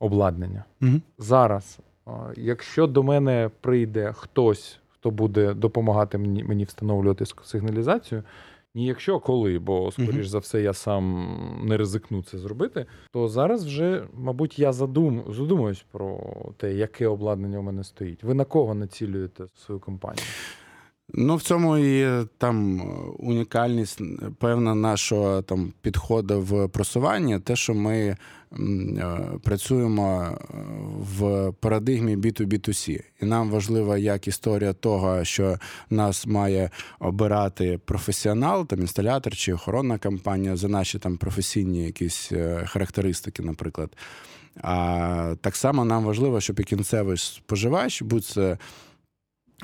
обладнання. 0.00 0.64
Угу. 0.82 1.00
Зараз, 1.18 1.78
якщо 2.36 2.86
до 2.86 3.02
мене 3.02 3.50
прийде 3.60 4.12
хтось, 4.12 4.78
хто 5.06 5.10
буде 5.10 5.54
допомагати 5.54 6.18
мені 6.18 6.44
мені 6.44 6.64
встановлювати 6.64 7.24
сигналізацію, 7.44 8.22
ні, 8.74 8.86
якщо 8.86 9.20
коли, 9.20 9.58
бо 9.58 9.92
скоріш 9.92 10.14
uh-huh. 10.14 10.28
за 10.28 10.38
все 10.38 10.62
я 10.62 10.72
сам 10.72 11.28
не 11.64 11.76
ризикну 11.76 12.22
це 12.22 12.38
зробити, 12.38 12.86
то 13.12 13.28
зараз 13.28 13.66
вже, 13.66 14.04
мабуть, 14.14 14.58
я 14.58 14.72
задум, 14.72 15.24
задумуюсь 15.28 15.84
про 15.92 16.20
те, 16.56 16.74
яке 16.74 17.06
обладнання 17.06 17.58
у 17.58 17.62
мене 17.62 17.84
стоїть. 17.84 18.24
Ви 18.24 18.34
на 18.34 18.44
кого 18.44 18.74
націлюєте 18.74 19.44
свою 19.54 19.80
компанію? 19.80 20.26
Ну, 21.14 21.36
в 21.36 21.42
цьому 21.42 21.78
і 21.78 22.24
там 22.38 22.82
унікальність, 23.18 24.00
певна 24.38 24.74
нашого 24.74 25.42
там 25.42 25.72
підходу 25.80 26.40
в 26.40 26.68
просуванні, 26.68 27.40
те, 27.40 27.56
що 27.56 27.74
ми 27.74 27.96
е, 27.98 28.16
працюємо 29.42 30.38
в 31.18 31.52
парадигмі 31.60 32.16
B2B2C. 32.16 33.00
І 33.22 33.24
нам 33.24 33.50
важлива 33.50 33.98
як 33.98 34.28
історія 34.28 34.72
того, 34.72 35.24
що 35.24 35.58
нас 35.90 36.26
має 36.26 36.70
обирати 37.00 37.80
професіонал, 37.84 38.66
там 38.66 38.80
інсталятор 38.80 39.36
чи 39.36 39.52
охоронна 39.52 39.98
компанія 39.98 40.56
за 40.56 40.68
наші 40.68 40.98
там 40.98 41.16
професійні 41.16 41.84
якісь 41.84 42.32
е, 42.32 42.64
характеристики, 42.66 43.42
наприклад. 43.42 43.90
А 44.62 45.34
так 45.40 45.56
само 45.56 45.84
нам 45.84 46.04
важливо, 46.04 46.40
щоб 46.40 46.60
і 46.60 46.64
кінцевий 46.64 47.16
споживач, 47.16 48.02
будь 48.02 48.24
це 48.24 48.58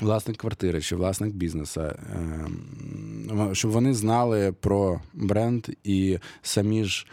власник 0.00 0.37
квартири 0.37 0.80
чи 0.80 0.96
власник 0.96 1.34
бізнесу, 1.34 1.80
ем, 1.80 3.50
щоб 3.52 3.70
вони 3.70 3.94
знали 3.94 4.52
про 4.52 5.00
бренд 5.12 5.66
і 5.84 6.18
самі 6.42 6.84
ж 6.84 7.06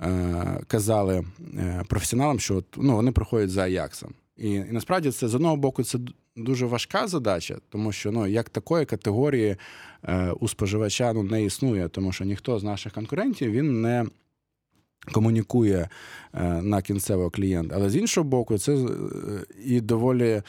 е, 0.00 0.60
казали 0.66 1.24
е, 1.58 1.84
професіоналам, 1.88 2.40
що 2.40 2.62
ну, 2.76 2.96
вони 2.96 3.12
проходять 3.12 3.50
за 3.50 3.62
Аяксом. 3.62 4.14
І, 4.36 4.52
і 4.52 4.64
насправді 4.70 5.10
це 5.10 5.28
з 5.28 5.34
одного 5.34 5.56
боку 5.56 5.84
це 5.84 5.98
дуже 6.36 6.66
важка 6.66 7.08
задача, 7.08 7.56
тому 7.68 7.92
що 7.92 8.12
ну, 8.12 8.26
як 8.26 8.48
такої 8.48 8.86
категорії 8.86 9.56
е, 10.04 10.30
у 10.40 10.48
споживача 10.48 11.12
ну, 11.12 11.22
не 11.22 11.44
існує, 11.44 11.88
тому 11.88 12.12
що 12.12 12.24
ніхто 12.24 12.58
з 12.58 12.64
наших 12.64 12.92
конкурентів 12.92 13.50
він 13.50 13.80
не 13.80 14.06
комунікує 15.12 15.88
на 16.62 16.82
кінцевого 16.82 17.30
клієнта. 17.30 17.74
Але 17.76 17.90
з 17.90 17.96
іншого 17.96 18.24
боку, 18.24 18.58
це 18.58 18.86
і 19.64 19.80
доволі 19.80 20.42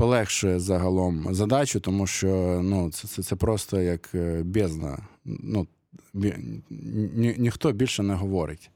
полегшує 0.00 0.60
загалом 0.60 1.34
задачу, 1.34 1.80
тому 1.80 2.06
що 2.06 2.60
ну, 2.64 2.90
це 2.90 3.08
це, 3.08 3.22
це 3.22 3.36
просто 3.36 3.80
як 3.80 4.14
е, 4.14 4.42
бездна. 4.42 4.98
Ну, 5.24 5.66
ні, 6.14 7.34
Ніхто 7.38 7.72
більше 7.72 8.02
не 8.02 8.14
говорить. 8.14 8.70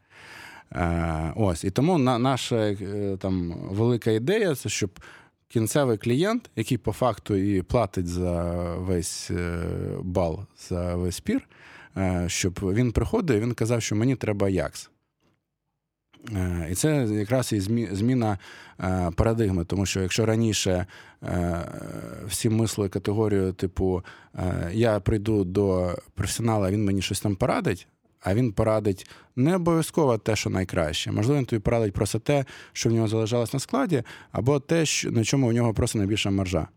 Е, 0.72 1.32
ось. 1.36 1.64
І 1.64 1.70
тому 1.70 1.98
на, 1.98 2.18
наша 2.18 2.56
е, 2.56 3.16
там 3.20 3.54
велика 3.70 4.10
ідея 4.10 4.54
це 4.54 4.68
щоб 4.68 4.90
кінцевий 5.48 5.98
клієнт, 5.98 6.50
який 6.56 6.78
по 6.78 6.92
факту 6.92 7.34
і 7.34 7.62
платить 7.62 8.06
за 8.06 8.52
весь 8.76 9.30
бал, 10.02 10.40
за 10.68 10.96
весь 10.96 11.20
пір, 11.20 11.48
щоб 12.26 12.60
він 12.62 12.92
приходив 12.92 13.36
і 13.36 13.40
він 13.40 13.54
казав, 13.54 13.82
що 13.82 13.96
мені 13.96 14.16
треба 14.16 14.48
Якс. 14.48 14.90
Е, 16.32 16.68
і 16.70 16.74
це 16.74 17.06
якраз 17.10 17.52
і 17.52 17.60
зміна 17.94 18.38
е, 18.80 19.10
парадигми, 19.16 19.64
тому 19.64 19.86
що 19.86 20.00
якщо 20.00 20.26
раніше 20.26 20.86
е, 21.22 21.64
всі 22.26 22.48
мисли 22.48 22.88
категорію, 22.88 23.52
типу, 23.52 24.02
я 24.72 25.00
прийду 25.00 25.44
до 25.44 25.96
професіонала, 26.14 26.70
він 26.70 26.84
мені 26.84 27.02
щось 27.02 27.20
там 27.20 27.36
порадить, 27.36 27.88
а 28.20 28.34
він 28.34 28.52
порадить 28.52 29.10
не 29.36 29.56
обов'язково 29.56 30.18
те, 30.18 30.36
що 30.36 30.50
найкраще. 30.50 31.12
Можливо, 31.12 31.38
він 31.38 31.46
тобі 31.46 31.60
порадить 31.60 31.92
просто 31.92 32.18
те, 32.18 32.44
що 32.72 32.88
в 32.88 32.92
нього 32.92 33.08
залишалось 33.08 33.52
на 33.52 33.60
складі, 33.60 34.02
або 34.32 34.60
те, 34.60 34.84
на 35.04 35.24
чому 35.24 35.48
у 35.48 35.52
нього 35.52 35.74
просто 35.74 35.98
найбільша 35.98 36.30
маржа. 36.30 36.68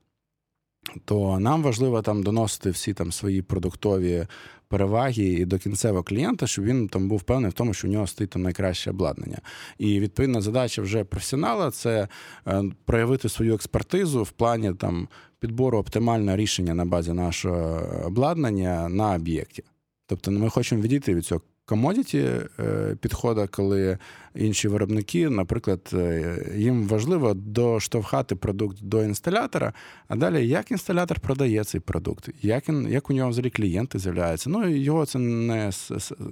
То 1.05 1.39
нам 1.39 1.63
важливо 1.63 2.01
там 2.01 2.23
доносити 2.23 2.69
всі 2.69 2.93
там 2.93 3.11
свої 3.11 3.41
продуктові 3.41 4.27
переваги 4.67 5.23
і 5.23 5.45
до 5.45 5.57
кінцевого 5.57 6.03
клієнта, 6.03 6.47
щоб 6.47 6.65
він 6.65 6.87
там 6.87 7.07
був 7.07 7.17
впевнений 7.17 7.51
в 7.51 7.53
тому, 7.53 7.73
що 7.73 7.87
у 7.87 7.91
нього 7.91 8.07
стоїть 8.07 8.29
там 8.29 8.41
найкраще 8.41 8.89
обладнання. 8.89 9.37
І 9.77 9.99
відповідна 9.99 10.41
задача 10.41 10.81
вже 10.81 11.03
професіонала 11.03 11.71
це 11.71 12.07
е, 12.47 12.63
проявити 12.85 13.29
свою 13.29 13.55
експертизу 13.55 14.23
в 14.23 14.31
плані 14.31 14.73
там 14.73 15.07
підбору 15.39 15.77
оптимального 15.77 16.37
рішення 16.37 16.73
на 16.73 16.85
базі 16.85 17.13
нашого 17.13 17.81
обладнання 18.05 18.89
на 18.89 19.15
об'єкті. 19.15 19.63
Тобто 20.05 20.31
ми 20.31 20.49
хочемо 20.49 20.81
відійти 20.81 21.15
від 21.15 21.25
цього 21.25 21.41
комодіті 21.67 22.17
е, 22.59 22.95
підходу, 23.01 23.47
коли 23.51 23.97
інші 24.35 24.67
виробники, 24.67 25.29
наприклад, 25.29 25.89
е, 25.93 26.53
їм 26.55 26.87
важливо 26.87 27.33
доштовхати 27.33 28.35
продукт 28.35 28.77
до 28.81 29.03
інсталятора, 29.03 29.73
а 30.07 30.15
далі 30.15 30.47
як 30.47 30.71
інсталятор 30.71 31.19
продає 31.19 31.63
цей 31.63 31.81
продукт, 31.81 32.29
як 32.41 32.69
він, 32.69 32.87
як 32.89 33.09
у 33.09 33.13
нього 33.13 33.29
взагалі 33.29 33.49
клієнти 33.49 33.99
з'являються. 33.99 34.49
Ну 34.49 34.67
його 34.67 35.05
це 35.05 35.19
не 35.19 35.71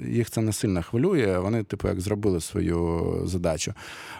їх 0.08 0.30
це 0.30 0.42
не 0.42 0.54
сильно 0.54 0.84
хвилює. 0.84 1.40
Вони, 1.40 1.64
типу, 1.64 1.88
як 1.88 2.02
зробили 2.02 2.42
свою 2.42 3.22
задачу. 3.26 3.74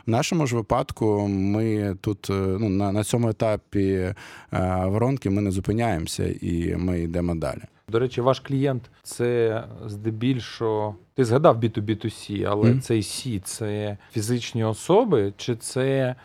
В 0.08 0.10
нашому 0.10 0.48
ж 0.48 0.56
випадку 0.56 1.28
ми 1.28 1.98
тут 2.02 2.30
е, 2.30 2.34
ну, 2.34 2.70
на, 2.70 2.92
на 2.92 3.04
цьому 3.04 3.30
етапі 3.30 4.14
воронки 4.86 5.30
ми 5.30 5.42
не 5.42 5.52
зупиняємося 5.52 6.36
і 6.42 6.76
ми 6.76 7.02
йдемо 7.02 7.36
далі. 7.36 7.62
До 7.90 8.00
речі, 8.00 8.22
ваш 8.22 8.40
клієнт 8.40 8.84
це 9.04 9.64
здебільшого. 9.86 10.96
Ти 11.14 11.26
згадав 11.26 11.64
B2B2C, 11.64 12.48
але 12.50 12.72
mm. 12.72 12.80
цей 12.80 13.02
C 13.02 13.40
це 13.40 13.98
фізичні 14.12 14.64
особи, 14.64 15.34
чи 15.38 15.56
це 15.56 16.16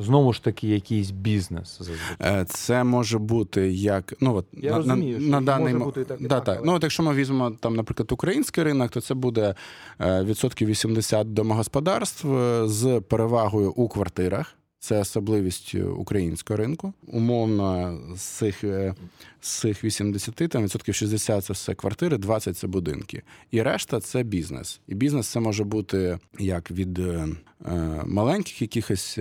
знову 0.00 0.32
ж 0.32 0.44
таки 0.44 0.68
якийсь 0.68 1.10
бізнес? 1.10 1.78
Зазвичай? 1.78 2.16
Е, 2.20 2.44
це 2.44 2.84
може 2.84 3.18
бути 3.18 3.72
як 3.72 4.14
ну 4.20 4.34
от 4.34 4.46
Я 4.52 4.70
на, 4.70 4.76
розумію, 4.76 5.20
на, 5.20 5.28
на 5.28 5.40
даний 5.40 5.74
може 5.74 5.84
бути 5.84 6.04
так, 6.04 6.20
і 6.20 6.26
да, 6.26 6.40
так. 6.40 6.56
Але... 6.58 6.66
Ну, 6.66 6.74
от 6.74 6.82
якщо 6.82 7.02
ми 7.02 7.14
візьмемо 7.14 7.50
там, 7.50 7.76
наприклад, 7.76 8.12
український 8.12 8.64
ринок, 8.64 8.90
то 8.90 9.00
це 9.00 9.14
буде 9.14 9.54
е, 10.00 10.24
відсотків 10.24 10.68
80 10.68 11.32
домогосподарств 11.32 12.32
е, 12.32 12.68
з 12.68 13.00
перевагою 13.00 13.72
у 13.72 13.88
квартирах. 13.88 14.56
Це 14.78 15.00
особливість 15.00 15.74
українського 15.74 16.56
ринку. 16.56 16.92
Умовно, 17.06 17.98
з 18.16 18.20
цих 18.20 18.64
е, 18.64 18.94
з 19.40 19.50
цих 19.50 19.84
80, 19.84 20.34
там 20.34 20.62
відсотків 20.62 20.94
60 20.94 21.44
це 21.44 21.52
все 21.52 21.74
квартири, 21.74 22.18
20 22.18 22.58
це 22.58 22.66
будинки. 22.66 23.22
І 23.50 23.62
решта 23.62 24.00
це 24.00 24.22
бізнес. 24.22 24.80
І 24.88 24.94
бізнес 24.94 25.28
це 25.28 25.40
може 25.40 25.64
бути 25.64 26.18
як 26.38 26.70
від 26.70 26.98
е, 26.98 27.28
е, 27.66 28.02
маленьких 28.06 28.62
якихось 28.62 29.18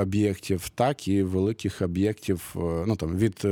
об'єктів, 0.00 0.68
так 0.68 1.08
і 1.08 1.22
великих 1.22 1.82
об'єктів. 1.82 2.54
Ну 2.86 2.96
там 2.96 3.16
від 3.16 3.44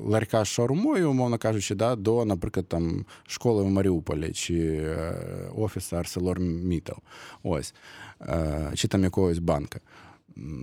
ларька 0.00 0.44
шаурмою, 0.44 1.10
умовно 1.10 1.38
кажучи, 1.38 1.74
да, 1.74 1.96
до, 1.96 2.24
наприклад, 2.24 2.66
там 2.68 3.06
школи 3.26 3.62
в 3.62 3.70
Маріуполі 3.70 4.32
чи 4.32 4.88
офісу 5.56 5.96
ArcelorMittal. 5.96 6.96
Ось 7.42 7.74
чи 8.74 8.88
там 8.88 9.04
якогось 9.04 9.38
банка. 9.38 9.80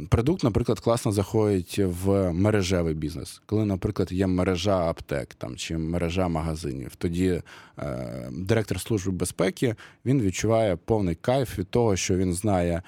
Продукт, 0.10 0.44
наприклад, 0.44 0.80
класно 0.80 1.12
заходить 1.12 1.80
в 1.80 2.32
мережевий 2.32 2.94
бізнес. 2.94 3.42
Коли, 3.46 3.66
наприклад, 3.66 4.12
є 4.12 4.28
мережа 4.28 4.90
аптек 4.90 5.34
там, 5.34 5.56
чи 5.56 5.78
мережа 5.78 6.28
магазинів, 6.28 6.96
тоді 6.96 7.42
е, 7.80 8.30
директор 8.32 8.80
служби 8.80 9.12
безпеки 9.12 9.76
він 10.06 10.22
відчуває 10.22 10.76
повний 10.76 11.16
кайф 11.16 11.60
від 11.60 11.70
того, 11.70 11.96
що 11.96 12.16
він 12.16 12.34
знає 12.34 12.82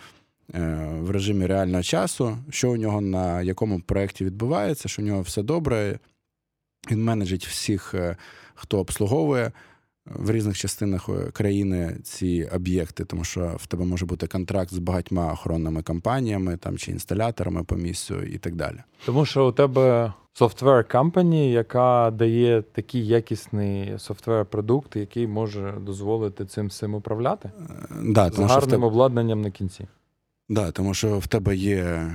е, 0.53 0.89
в 0.99 1.11
режимі 1.11 1.45
реального 1.45 1.83
часу, 1.83 2.37
що 2.49 2.71
у 2.71 2.77
нього 2.77 3.01
на 3.01 3.41
якому 3.41 3.81
проєкті 3.81 4.25
відбувається, 4.25 4.89
що 4.89 5.01
у 5.01 5.05
нього 5.05 5.21
все 5.21 5.43
добре. 5.43 5.99
Він 6.91 7.03
менеджить 7.03 7.47
всіх, 7.47 7.93
е, 7.93 8.17
хто 8.53 8.79
обслуговує 8.79 9.51
в 10.15 10.31
різних 10.31 10.57
частинах 10.57 11.09
е, 11.09 11.31
країни 11.31 11.97
ці 12.03 12.49
об'єкти, 12.55 13.05
тому 13.05 13.23
що 13.23 13.55
в 13.57 13.67
тебе 13.67 13.85
може 13.85 14.05
бути 14.05 14.27
контракт 14.27 14.73
з 14.73 14.77
багатьма 14.77 15.33
охоронними 15.33 15.81
компаніями 15.83 16.57
там 16.57 16.77
чи 16.77 16.91
інсталяторами 16.91 17.63
по 17.63 17.75
місцю 17.75 18.23
і 18.23 18.37
так 18.37 18.55
далі. 18.55 18.77
Тому 19.05 19.25
що 19.25 19.47
у 19.47 19.51
тебе 19.51 20.13
софтвер 20.33 20.87
компанія, 20.87 21.51
яка 21.51 22.11
дає 22.11 22.61
такий 22.61 23.07
якісний 23.07 23.99
софтвер 23.99 24.45
продукт, 24.45 24.95
який 24.95 25.27
може 25.27 25.73
дозволити 25.81 26.45
цим 26.45 26.67
всім 26.67 26.95
управляти 26.95 27.51
да, 28.01 28.29
з 28.29 28.37
гарним 28.37 28.49
що 28.49 28.59
в 28.59 28.69
тебе... 28.69 28.87
обладнанням 28.87 29.41
на 29.41 29.51
кінці. 29.51 29.87
Да, 30.49 30.71
тому 30.71 30.93
що 30.93 31.19
в 31.19 31.27
тебе 31.27 31.55
є 31.55 31.77
е, 31.77 32.13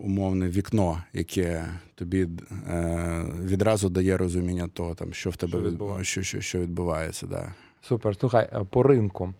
умовне 0.00 0.48
вікно, 0.48 1.02
яке 1.12 1.66
тобі 1.94 2.28
е, 2.68 3.24
відразу 3.44 3.88
дає 3.88 4.16
розуміння 4.16 4.68
того, 4.72 4.94
там, 4.94 5.12
що 5.12 5.30
в 5.30 5.36
тебе 5.36 5.50
що 5.50 5.60
відбувається. 5.60 6.10
Що, 6.10 6.22
що, 6.22 6.40
що 6.40 6.58
відбувається. 6.58 7.26
Да. 7.26 7.54
Супер. 7.82 8.16
Слухай, 8.16 8.48
е, 8.52 8.64
по 8.70 8.82
ринку. 8.82 9.34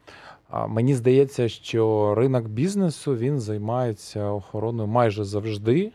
Мені 0.69 0.95
здається, 0.95 1.49
що 1.49 2.15
ринок 2.15 2.49
бізнесу 2.49 3.17
він 3.17 3.41
займається 3.41 4.25
охороною 4.25 4.89
майже 4.89 5.25
завжди, 5.25 5.93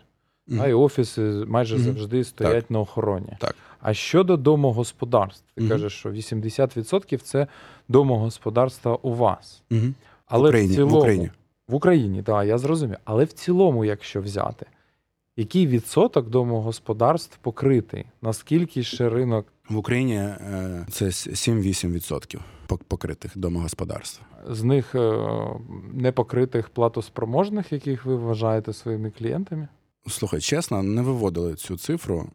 mm-hmm. 0.48 0.62
а 0.62 0.68
й 0.68 0.74
офіси 0.74 1.22
майже 1.48 1.76
mm-hmm. 1.76 1.80
завжди 1.80 2.24
стоять 2.24 2.64
так. 2.64 2.72
на 2.72 2.80
охороні. 2.80 3.38
Так. 3.40 3.56
А 3.80 3.94
щодо 3.94 4.38
домогосподарств, 4.38 5.44
ти 5.56 5.62
mm-hmm. 5.62 5.70
кажеш, 5.70 5.94
що 5.94 6.10
80% 6.10 7.18
це 7.18 7.48
домогосподарства 7.88 8.96
у 9.02 9.14
вас. 9.14 9.64
Але 10.26 10.44
в 10.44 10.50
Україні, 10.50 10.74
в, 10.74 10.76
цілому, 10.76 10.96
в 10.96 11.00
Україні. 11.00 11.30
В 11.68 11.76
Україні, 11.76 12.24
так, 12.24 12.48
я 12.48 12.58
зрозумів. 12.58 12.98
Але 13.04 13.26
в 13.26 13.34
цілому, 13.34 13.86
якщо 13.86 14.22
взяти, 14.22 14.66
який 15.38 15.68
відсоток 15.68 16.30
домогосподарств 16.30 17.38
покритий? 17.38 18.06
Наскільки 18.22 18.84
ще 18.84 19.10
ринок? 19.10 19.54
В 19.70 19.78
Україні 19.78 20.16
е, 20.16 20.86
це 20.90 21.06
7-8% 21.06 22.40
покритих 22.88 23.38
домогосподарств. 23.38 24.22
З 24.50 24.64
них 24.64 24.96
е, 24.96 25.28
непокритих 25.94 26.70
платоспроможних, 26.70 27.72
яких 27.72 28.06
ви 28.06 28.16
вважаєте 28.16 28.74
своїми 28.74 29.12
клієнтами? 29.12 29.68
Слухай, 30.08 30.42
чесно, 30.42 30.84
не 30.84 31.02
виводили 31.02 31.56
цю 31.56 31.78
цифру. 31.78 32.30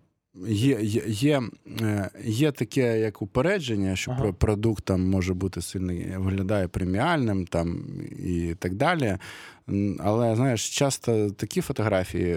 Є 0.48 0.78
є, 0.80 1.02
є, 1.06 1.42
е, 1.80 2.10
є 2.24 2.52
таке 2.52 3.00
як 3.00 3.22
упередження, 3.22 3.96
що 3.96 4.10
ага. 4.10 4.32
продукт 4.32 4.84
там 4.84 5.10
може 5.10 5.34
бути 5.34 5.62
сильний, 5.62 6.16
виглядає 6.16 6.68
преміальним 6.68 7.46
там 7.46 7.84
і 8.18 8.54
так 8.58 8.74
далі. 8.74 9.16
Але 9.98 10.36
знаєш, 10.36 10.70
часто 10.70 11.30
такі 11.30 11.60
фотографії 11.60 12.36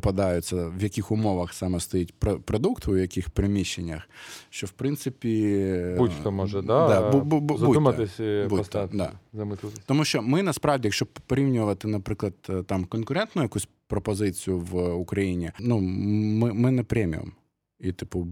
попадаються, 0.00 0.68
в 0.68 0.82
яких 0.82 1.12
умовах 1.12 1.52
саме 1.54 1.80
стоїть 1.80 2.14
продукт, 2.44 2.88
у 2.88 2.96
яких 2.96 3.30
приміщеннях, 3.30 4.08
що 4.50 4.66
в 4.66 4.70
принципі 4.70 5.94
будь-хто 5.98 6.32
може 6.32 6.62
да? 6.62 6.88
Да, 6.88 7.10
бу- 7.10 7.40
бу- 7.40 7.58
задуматись 7.58 8.20
поставити, 8.48 8.96
да. 8.96 9.12
замислитись. 9.32 9.84
Тому 9.86 10.04
що 10.04 10.22
ми 10.22 10.42
насправді, 10.42 10.86
якщо 10.86 11.06
порівнювати, 11.06 11.88
наприклад, 11.88 12.34
там 12.66 12.84
конкурентну 12.84 13.42
якусь 13.42 13.68
пропозицію 13.86 14.58
в 14.58 14.94
Україні, 14.94 15.50
ну 15.60 15.80
ми, 15.80 16.52
ми 16.52 16.70
не 16.70 16.82
преміум. 16.82 17.32
І, 17.80 17.92
типу, 17.92 18.26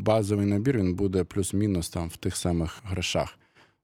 базовий 0.00 0.46
набір 0.46 0.78
він 0.78 0.94
буде 0.94 1.24
плюс-мінус 1.24 1.90
там 1.90 2.08
в 2.08 2.16
тих 2.16 2.36
самих 2.36 2.82
грошах. 2.84 3.38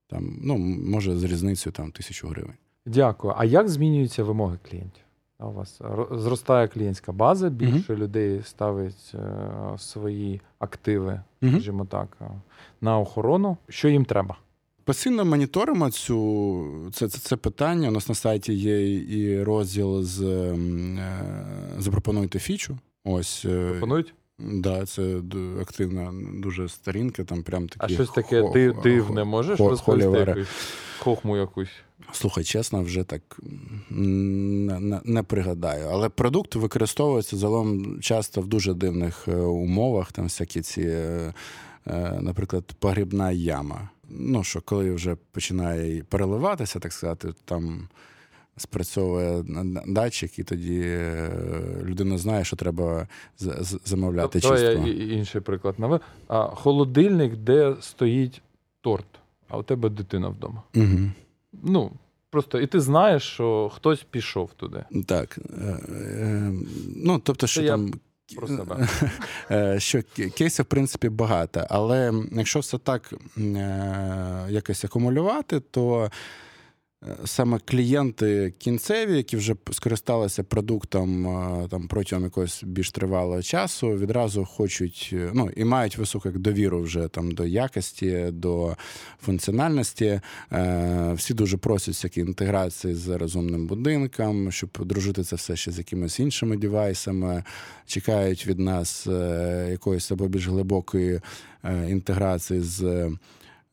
Там, 0.09 0.39
ну, 0.43 0.59
може, 0.59 1.17
з 1.17 1.25
різницею 1.25 1.73
там 1.73 1.91
тисячу 1.93 2.29
гривень. 2.29 2.55
Дякую. 2.87 3.35
А 3.37 3.45
як 3.45 3.69
змінюються 3.69 4.25
вимоги 4.25 4.59
клієнтів? 4.71 5.03
У 5.41 5.51
вас 5.51 5.81
зростає 6.11 6.69
клієнтська 6.69 7.13
база, 7.13 7.49
більше 7.49 7.95
uh-huh. 7.95 7.99
людей 7.99 8.43
ставить 8.45 9.13
е, 9.15 9.79
свої 9.79 10.41
активи, 10.59 11.21
uh-huh. 11.43 11.51
скажімо 11.51 11.85
так, 11.85 12.17
е, 12.21 12.25
на 12.81 12.99
охорону. 12.99 13.57
Що 13.69 13.89
їм 13.89 14.05
треба? 14.05 14.37
Постійно 14.85 15.25
моніторимо 15.25 15.91
цю 15.91 16.91
це, 16.93 17.09
це 17.09 17.19
це, 17.19 17.37
питання. 17.37 17.89
У 17.89 17.91
нас 17.91 18.09
на 18.09 18.15
сайті 18.15 18.55
є 18.55 19.01
і 19.01 19.43
розділ 19.43 20.03
з 20.03 20.23
е, 20.23 20.57
запропонуйте 21.79 22.39
фічу. 22.39 22.79
Ось 23.05 23.47
пропонують. 23.71 24.15
Да, 24.39 24.87
це 24.87 25.21
активна 25.61 26.13
дуже 26.43 26.69
сторінка, 26.69 27.25
там 27.25 27.43
прям 27.43 27.69
такі. 27.69 27.93
А 27.93 27.97
щось 27.97 28.11
таке 28.11 28.43
хо, 28.43 28.53
див, 28.53 28.81
дивне 28.83 29.25
можеш 29.25 29.59
хо, 29.59 29.69
розповісти 29.69 30.19
якусь 30.19 30.49
хохму 31.07 31.37
якусь? 31.37 31.71
Слухай, 32.13 32.45
чесно, 32.45 32.83
вже 32.83 33.05
так 33.05 33.23
не, 33.91 35.01
не 35.05 35.23
пригадаю. 35.23 35.89
Але 35.93 36.09
продукт 36.09 36.55
використовується 36.55 37.37
загалом 37.37 38.01
часто 38.01 38.41
в 38.41 38.47
дуже 38.47 38.75
дивних 38.75 39.29
е, 39.29 39.37
умовах. 39.37 40.13
Там 40.13 40.25
всякі 40.25 40.61
ці, 40.61 40.83
е, 40.83 41.35
е, 41.87 42.19
наприклад, 42.21 42.65
погрібна 42.79 43.33
яма. 43.33 43.89
Ну, 44.09 44.45
що 44.45 44.61
коли 44.61 44.93
вже 44.93 45.17
починає 45.33 46.03
переливатися, 46.03 46.79
так 46.79 46.93
сказати, 46.93 47.29
там 47.45 47.89
спрацьовує 48.57 49.45
датчик, 49.87 50.39
і 50.39 50.45
тоді 50.45 50.83
е, 50.85 51.31
людина 51.85 52.19
знає, 52.19 52.45
що 52.45 52.57
треба 52.57 53.09
замовляти 53.85 54.41
тобто, 54.41 54.59
чистку. 54.59 54.87
я 54.87 55.15
інший 55.15 55.41
приклад 55.41 55.79
навив. 55.79 56.01
А 56.29 56.43
холодильник, 56.43 57.37
де 57.37 57.77
стоїть 57.81 58.43
торт, 58.81 59.07
а 59.49 59.59
у 59.59 59.63
тебе 59.63 59.89
дитина 59.89 60.29
вдома. 60.29 60.63
Угу. 60.75 61.11
Ну, 61.63 61.91
Просто 62.31 62.61
і 62.61 62.67
ти 62.67 62.81
знаєш, 62.81 63.23
що 63.23 63.71
хтось 63.75 64.03
пішов 64.11 64.51
туди. 64.57 64.85
Так. 65.07 65.39
Е, 65.39 65.79
е, 65.89 66.53
ну, 66.97 67.21
тобто, 67.25 67.47
що 67.47 67.61
Це 67.61 67.69
там. 67.69 67.93
Про 68.37 68.49
себе. 68.49 68.89
Що 69.81 70.03
кейсів, 70.37 70.65
в 70.65 70.69
принципі, 70.69 71.09
багато. 71.09 71.67
Але 71.71 72.13
якщо 72.33 72.61
все 72.61 72.79
так 72.79 73.13
якось 74.49 74.85
акумулювати, 74.85 75.61
то 75.61 76.11
саме 77.25 77.59
клієнти 77.65 78.55
кінцеві, 78.59 79.17
які 79.17 79.37
вже 79.37 79.55
скористалися 79.73 80.43
продуктом 80.43 81.29
е, 81.29 81.69
там 81.71 81.89
протягом 81.89 82.25
якогось 82.25 82.63
більш 82.65 82.91
тривалого 82.91 83.43
часу, 83.43 83.89
відразу 83.89 84.45
хочуть 84.45 85.11
е, 85.13 85.31
ну 85.35 85.51
і 85.57 85.65
мають 85.65 85.99
високу 85.99 86.31
довіру 86.31 86.81
вже 86.81 87.09
там 87.09 87.31
до 87.31 87.47
якості, 87.47 88.27
до 88.33 88.77
функціональності. 89.23 90.21
Всі 91.15 91.35
дуже 91.35 91.57
просять 91.57 91.95
всякі 91.95 92.21
інтеграції 92.21 92.95
з 92.95 93.09
розумним 93.09 93.67
будинком, 93.67 94.53
щоб 94.53 94.71
дружити 94.81 95.23
це 95.23 95.37
все 95.37 95.57
ще 95.57 95.73
з 95.73 95.79
якимись 95.79 96.21
іншими 96.21 96.57
девайсами. 96.57 97.45
Чекають 97.87 98.47
від 98.47 98.59
нас 98.59 99.07
якоїсь 99.71 100.11
або 100.11 100.29
більш 100.29 100.49
глибокої 100.49 101.21
інтеграції 101.89 102.61
з. 102.61 103.11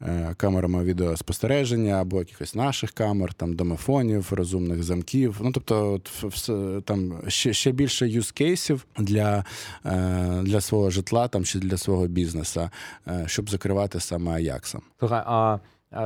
Е, 0.08 0.34
камерами 0.38 0.84
відеоспостереження 0.84 2.02
або 2.02 2.20
якихось 2.20 2.56
наших 2.56 2.92
камер, 2.92 3.34
там 3.34 3.54
домофонів, 3.54 4.34
розумних 4.34 4.84
замків. 4.84 5.40
Ну 5.44 5.52
тобто, 5.52 5.94
от, 5.94 6.86
там 6.86 7.22
ще 7.28 7.54
ще 7.54 7.72
більше 7.72 8.10
юзкейсів 8.10 8.86
для 8.98 9.46
е, 9.86 10.42
для 10.44 10.62
свого 10.62 10.90
житла 10.90 11.28
там 11.28 11.44
чи 11.44 11.60
для 11.60 11.78
свого 11.78 12.08
бізнесу, 12.08 12.70
е, 13.08 13.24
щоб 13.28 13.50
закривати 13.50 14.00
саме 14.00 14.32
Аяксом. 14.32 14.82
Слухай, 15.00 15.24
а 15.26 15.58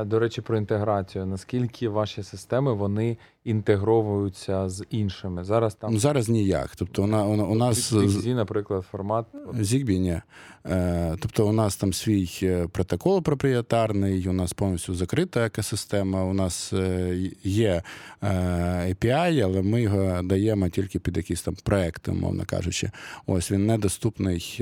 до 0.06 0.18
речі, 0.18 0.40
про 0.40 0.56
інтеграцію. 0.56 1.26
Наскільки 1.26 1.88
ваші 1.88 2.22
системи 2.22 2.72
вони 2.72 3.16
інтегровуються 3.44 4.68
з 4.68 4.84
іншими? 4.90 5.44
Зараз 5.44 5.74
там 5.74 5.92
ну, 5.92 5.98
зараз 5.98 6.28
ніяк. 6.28 6.76
Тобто, 6.76 7.02
вона 7.02 7.24
у 7.24 7.54
нас 7.54 7.92
Zigbee, 7.92 8.34
наприклад, 8.34 8.84
формат 8.90 9.26
Zigbee, 9.52 9.98
ні. 9.98 10.20
Е, 10.66 11.16
тобто, 11.20 11.48
у 11.48 11.52
нас 11.52 11.76
там 11.76 11.92
свій 11.92 12.30
е, 12.42 12.68
протокол 12.72 13.22
проприєтарний, 13.22 14.28
у 14.28 14.32
нас 14.32 14.52
повністю 14.52 14.94
закрита 14.94 15.46
екосистема. 15.46 16.24
У 16.24 16.32
нас 16.32 16.72
е, 16.72 17.30
є 17.42 17.82
API, 18.22 19.40
але 19.44 19.62
ми 19.62 19.82
його 19.82 20.22
даємо 20.22 20.68
тільки 20.68 20.98
під 20.98 21.16
якісь 21.16 21.42
там 21.42 21.54
проекти, 21.64 22.12
мовно 22.12 22.44
кажучи. 22.46 22.90
Ось 23.26 23.50
він 23.50 23.66
недоступний. 23.66 24.54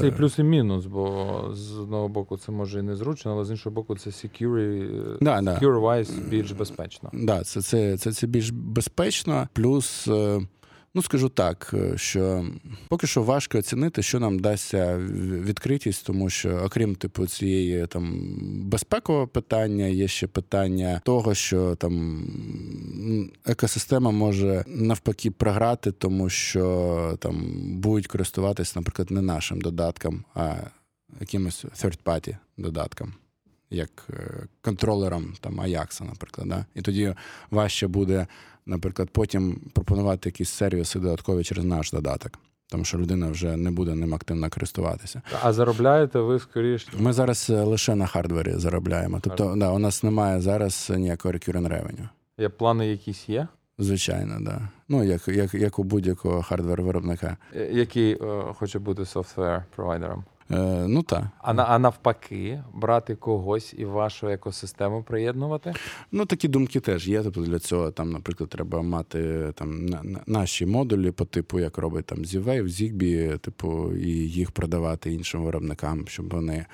Це 0.00 0.06
і 0.06 0.10
плюс 0.10 0.38
і 0.38 0.42
мінус, 0.42 0.86
бо 0.86 1.44
з 1.52 1.78
одного 1.78 2.08
боку 2.08 2.36
це 2.36 2.52
може 2.52 2.78
і 2.78 2.82
незручно, 2.82 3.32
але 3.32 3.44
з 3.44 3.50
іншого 3.50 3.74
боку, 3.74 3.96
це 3.96 4.12
secure, 4.64 5.18
да, 5.20 5.40
secure-wise 5.40 6.14
да. 6.16 6.28
більш 6.30 6.50
безпечно. 6.50 7.10
Да, 7.12 7.44
це, 7.44 7.62
це, 7.62 7.98
це, 7.98 8.12
це 8.12 8.26
більш 8.26 8.50
безпечно, 8.50 9.48
плюс. 9.52 10.08
Ну, 10.96 11.02
скажу 11.02 11.28
так, 11.28 11.70
е, 11.74 11.98
що 11.98 12.46
поки 12.88 13.06
що 13.06 13.22
важко 13.22 13.58
оцінити, 13.58 14.02
що 14.02 14.20
нам 14.20 14.38
дасться 14.38 14.98
відкритість, 14.98 16.06
тому 16.06 16.30
що, 16.30 16.60
окрім 16.64 16.94
типу 16.94 17.26
цієї 17.26 17.86
там 17.86 18.34
безпекового 18.64 19.28
питання, 19.28 19.86
є 19.86 20.08
ще 20.08 20.26
питання 20.26 21.00
того, 21.04 21.34
що 21.34 21.74
там 21.74 22.24
екосистема 23.46 24.10
може 24.10 24.64
навпаки 24.66 25.30
програти, 25.30 25.92
тому 25.92 26.30
що 26.30 27.16
там 27.20 27.44
будуть 27.80 28.06
користуватись, 28.06 28.76
наприклад, 28.76 29.10
не 29.10 29.22
нашим 29.22 29.60
додатком, 29.60 30.24
а 30.34 30.54
якимось 31.20 31.64
third-party 31.64 32.36
додатком. 32.56 33.12
Як 33.74 33.90
е, 34.10 34.46
контролером 34.62 35.34
там 35.40 35.60
Аякса, 35.60 36.04
наприклад, 36.04 36.48
да? 36.48 36.66
і 36.74 36.82
тоді 36.82 37.14
важче 37.50 37.86
буде 37.86 38.26
наприклад, 38.66 39.08
потім 39.12 39.60
пропонувати 39.72 40.28
якісь 40.28 40.50
сервіси 40.50 40.98
додаткові 40.98 41.44
через 41.44 41.64
наш 41.64 41.90
додаток. 41.90 42.38
тому 42.70 42.84
що 42.84 42.98
людина 42.98 43.30
вже 43.30 43.56
не 43.56 43.70
буде 43.70 43.94
ним 43.94 44.14
активно 44.14 44.50
користуватися. 44.50 45.22
А 45.42 45.52
заробляєте 45.52 46.18
ви 46.18 46.38
скоріше? 46.38 46.90
Ми 46.98 47.12
зараз 47.12 47.50
е, 47.50 47.62
лише 47.62 47.94
на 47.94 48.06
хардвері 48.06 48.52
заробляємо. 48.56 49.20
Тобто, 49.22 49.54
да, 49.56 49.70
у 49.70 49.78
нас 49.78 50.02
немає 50.02 50.40
зараз 50.40 50.92
ніякого 50.96 51.34
recurring 51.34 51.68
revenue. 51.68 52.08
Є 52.38 52.48
плани 52.48 52.86
якісь 52.86 53.28
є? 53.28 53.48
Звичайно, 53.78 54.38
да. 54.40 54.68
Ну, 54.88 55.04
як 55.04 55.28
як, 55.28 55.54
як 55.54 55.78
у 55.78 55.84
будь-якого 55.84 56.42
хардвер-виробника. 56.42 57.36
Е, 57.56 57.68
який 57.72 58.12
е, 58.12 58.42
хоче 58.54 58.78
бути 58.78 59.04
софтвер 59.04 59.64
провайдером? 59.76 60.24
Е, 60.50 60.86
Ну 60.88 61.02
так. 61.02 61.24
А 61.38 61.54
на 61.54 61.64
а 61.64 61.78
навпаки, 61.78 62.62
брати 62.74 63.14
когось 63.14 63.74
і 63.78 63.84
вашу 63.84 64.28
екосистему 64.28 65.02
приєднувати? 65.02 65.72
Ну 66.12 66.26
такі 66.26 66.48
думки 66.48 66.80
теж 66.80 67.08
є. 67.08 67.22
Тобто 67.22 67.40
для 67.40 67.58
цього 67.58 67.90
там, 67.90 68.10
наприклад, 68.10 68.50
треба 68.50 68.82
мати 68.82 69.52
там 69.54 69.86
на, 69.86 70.02
на, 70.02 70.20
наші 70.26 70.66
модулі 70.66 71.10
по 71.10 71.24
типу, 71.24 71.60
як 71.60 71.78
робить 71.78 72.06
там 72.06 72.18
Z-Wave, 72.18 72.64
Zigbee, 72.64 73.38
типу, 73.38 73.92
і 73.92 74.10
їх 74.10 74.50
продавати 74.50 75.12
іншим 75.12 75.44
виробникам, 75.44 76.08
щоб 76.08 76.30
вони 76.30 76.66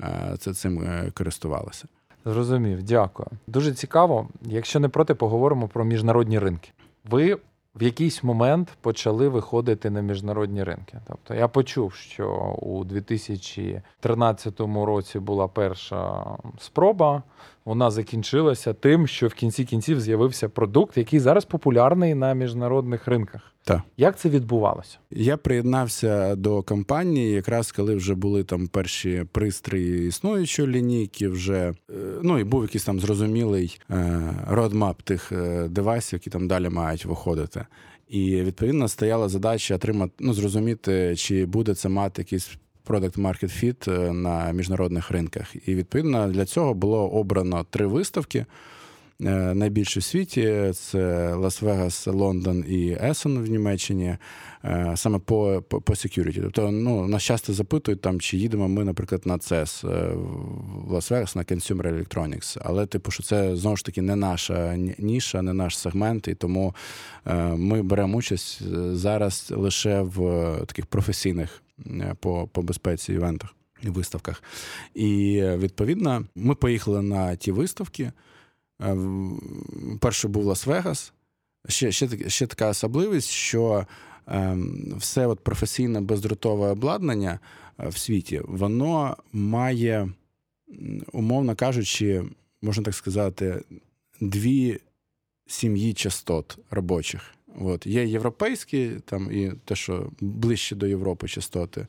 е, 0.00 0.34
це 0.38 0.54
цим 0.54 0.78
е, 0.78 1.10
користувалися. 1.14 1.84
Зрозумів, 2.24 2.82
дякую. 2.82 3.28
Дуже 3.46 3.72
цікаво. 3.72 4.28
Якщо 4.42 4.80
не 4.80 4.88
проти, 4.88 5.14
поговоримо 5.14 5.68
про 5.68 5.84
міжнародні 5.84 6.38
ринки. 6.38 6.70
Ви 7.10 7.38
в 7.76 7.82
якийсь 7.82 8.24
момент 8.24 8.68
почали 8.80 9.28
виходити 9.28 9.90
на 9.90 10.00
міжнародні 10.00 10.64
ринки. 10.64 10.98
Тобто 11.08 11.34
я 11.34 11.48
почув, 11.48 11.94
що 11.94 12.56
у 12.62 12.84
2013 12.84 14.60
році 14.60 15.18
була 15.18 15.48
перша 15.48 16.24
спроба. 16.58 17.22
Вона 17.66 17.90
закінчилася 17.90 18.74
тим, 18.74 19.06
що 19.06 19.28
в 19.28 19.34
кінці 19.34 19.64
кінців 19.64 20.00
з'явився 20.00 20.48
продукт, 20.48 20.96
який 20.96 21.20
зараз 21.20 21.44
популярний 21.44 22.14
на 22.14 22.34
міжнародних 22.34 23.08
ринках. 23.08 23.52
Так. 23.64 23.82
Як 23.96 24.18
це 24.18 24.28
відбувалося? 24.28 24.98
Я 25.10 25.36
приєднався 25.36 26.36
до 26.36 26.62
компанії, 26.62 27.30
якраз 27.30 27.72
коли 27.72 27.94
вже 27.94 28.14
були 28.14 28.44
там 28.44 28.66
перші 28.66 29.24
пристрої 29.32 30.08
існуючої 30.08 30.68
лінійки, 30.68 31.28
вже 31.28 31.54
е, 31.58 31.74
ну 32.22 32.38
і 32.38 32.44
був 32.44 32.62
якийсь 32.62 32.84
там 32.84 33.00
зрозумілий 33.00 33.80
родмап 34.48 35.02
тих 35.02 35.32
е, 35.32 35.68
девайсів, 35.68 36.16
які 36.16 36.30
там 36.30 36.48
далі 36.48 36.68
мають 36.68 37.04
виходити. 37.04 37.66
І 38.08 38.42
відповідно 38.42 38.88
стояла 38.88 39.28
задача 39.28 39.74
отримати, 39.74 40.12
ну 40.20 40.34
зрозуміти, 40.34 41.16
чи 41.16 41.46
буде 41.46 41.74
це 41.74 41.88
мати 41.88 42.22
якийсь 42.22 42.50
Product 42.86 43.18
Market 43.20 43.64
Fit 43.64 43.92
е, 43.92 44.12
на 44.12 44.52
міжнародних 44.52 45.10
ринках. 45.10 45.68
І 45.68 45.74
відповідно 45.74 46.28
для 46.28 46.44
цього 46.44 46.74
було 46.74 47.10
обрано 47.10 47.66
три 47.70 47.86
виставки. 47.86 48.46
Е, 49.22 49.54
найбільші 49.54 50.00
в 50.00 50.02
світі 50.02 50.70
це 50.74 50.98
Лас-Вегас, 51.34 52.12
Лондон 52.12 52.64
і 52.68 52.96
Есен 53.02 53.38
в 53.38 53.46
Німеччині, 53.46 54.16
е, 54.64 54.92
саме 54.96 55.18
по 55.18 55.64
по, 55.68 55.80
по 55.80 55.92
security. 55.92 56.42
Тобто 56.42 56.70
ну, 56.70 57.06
нас 57.06 57.22
часто 57.22 57.52
запитують, 57.52 58.00
там, 58.00 58.20
чи 58.20 58.36
їдемо 58.36 58.68
ми, 58.68 58.84
наприклад, 58.84 59.22
на 59.24 59.36
CES 59.36 59.86
в 60.86 60.92
Лас-Вегас 60.92 61.36
на 61.36 61.42
Consumer 61.42 61.92
Electronics. 61.92 62.58
Але, 62.64 62.86
типу, 62.86 63.10
що 63.10 63.22
це 63.22 63.56
знову 63.56 63.76
ж 63.76 63.84
таки 63.84 64.02
не 64.02 64.16
наша 64.16 64.76
ніша, 64.98 65.42
не 65.42 65.52
наш 65.52 65.78
сегмент, 65.78 66.28
і 66.28 66.34
тому 66.34 66.74
ми 67.54 67.82
беремо 67.82 68.18
участь 68.18 68.62
зараз 68.92 69.52
лише 69.56 70.00
в 70.00 70.56
таких 70.66 70.86
професійних 70.86 71.62
по, 72.20 72.48
по 72.52 72.62
безпеці 72.62 73.12
івентах 73.12 73.54
виставках. 73.82 74.42
І 74.94 75.42
відповідно 75.56 76.24
ми 76.34 76.54
поїхали 76.54 77.02
на 77.02 77.36
ті 77.36 77.52
виставки. 77.52 78.12
Е, 78.82 78.96
перший 80.00 80.30
був 80.30 80.46
Лас-Вегас. 80.46 81.12
Ще 81.68 81.92
ще, 81.92 82.28
ще 82.28 82.46
така 82.46 82.68
особливість, 82.68 83.30
що 83.30 83.86
е, 84.28 84.56
все 84.96 85.26
от 85.26 85.40
професійне 85.40 86.00
бездротове 86.00 86.68
обладнання 86.70 87.40
е, 87.80 87.88
в 87.88 87.96
світі, 87.96 88.40
воно 88.44 89.16
має, 89.32 90.08
умовно 91.12 91.54
кажучи, 91.54 92.24
можна 92.62 92.84
так 92.84 92.94
сказати, 92.94 93.62
дві 94.20 94.80
сім'ї 95.46 95.94
частот 95.94 96.58
робочих. 96.70 97.34
От. 97.60 97.86
Є 97.86 98.06
європейські, 98.06 98.90
там 99.04 99.32
і 99.32 99.52
те, 99.64 99.74
що 99.76 100.10
ближче 100.20 100.76
до 100.76 100.86
Європи 100.86 101.28
частоти 101.28 101.86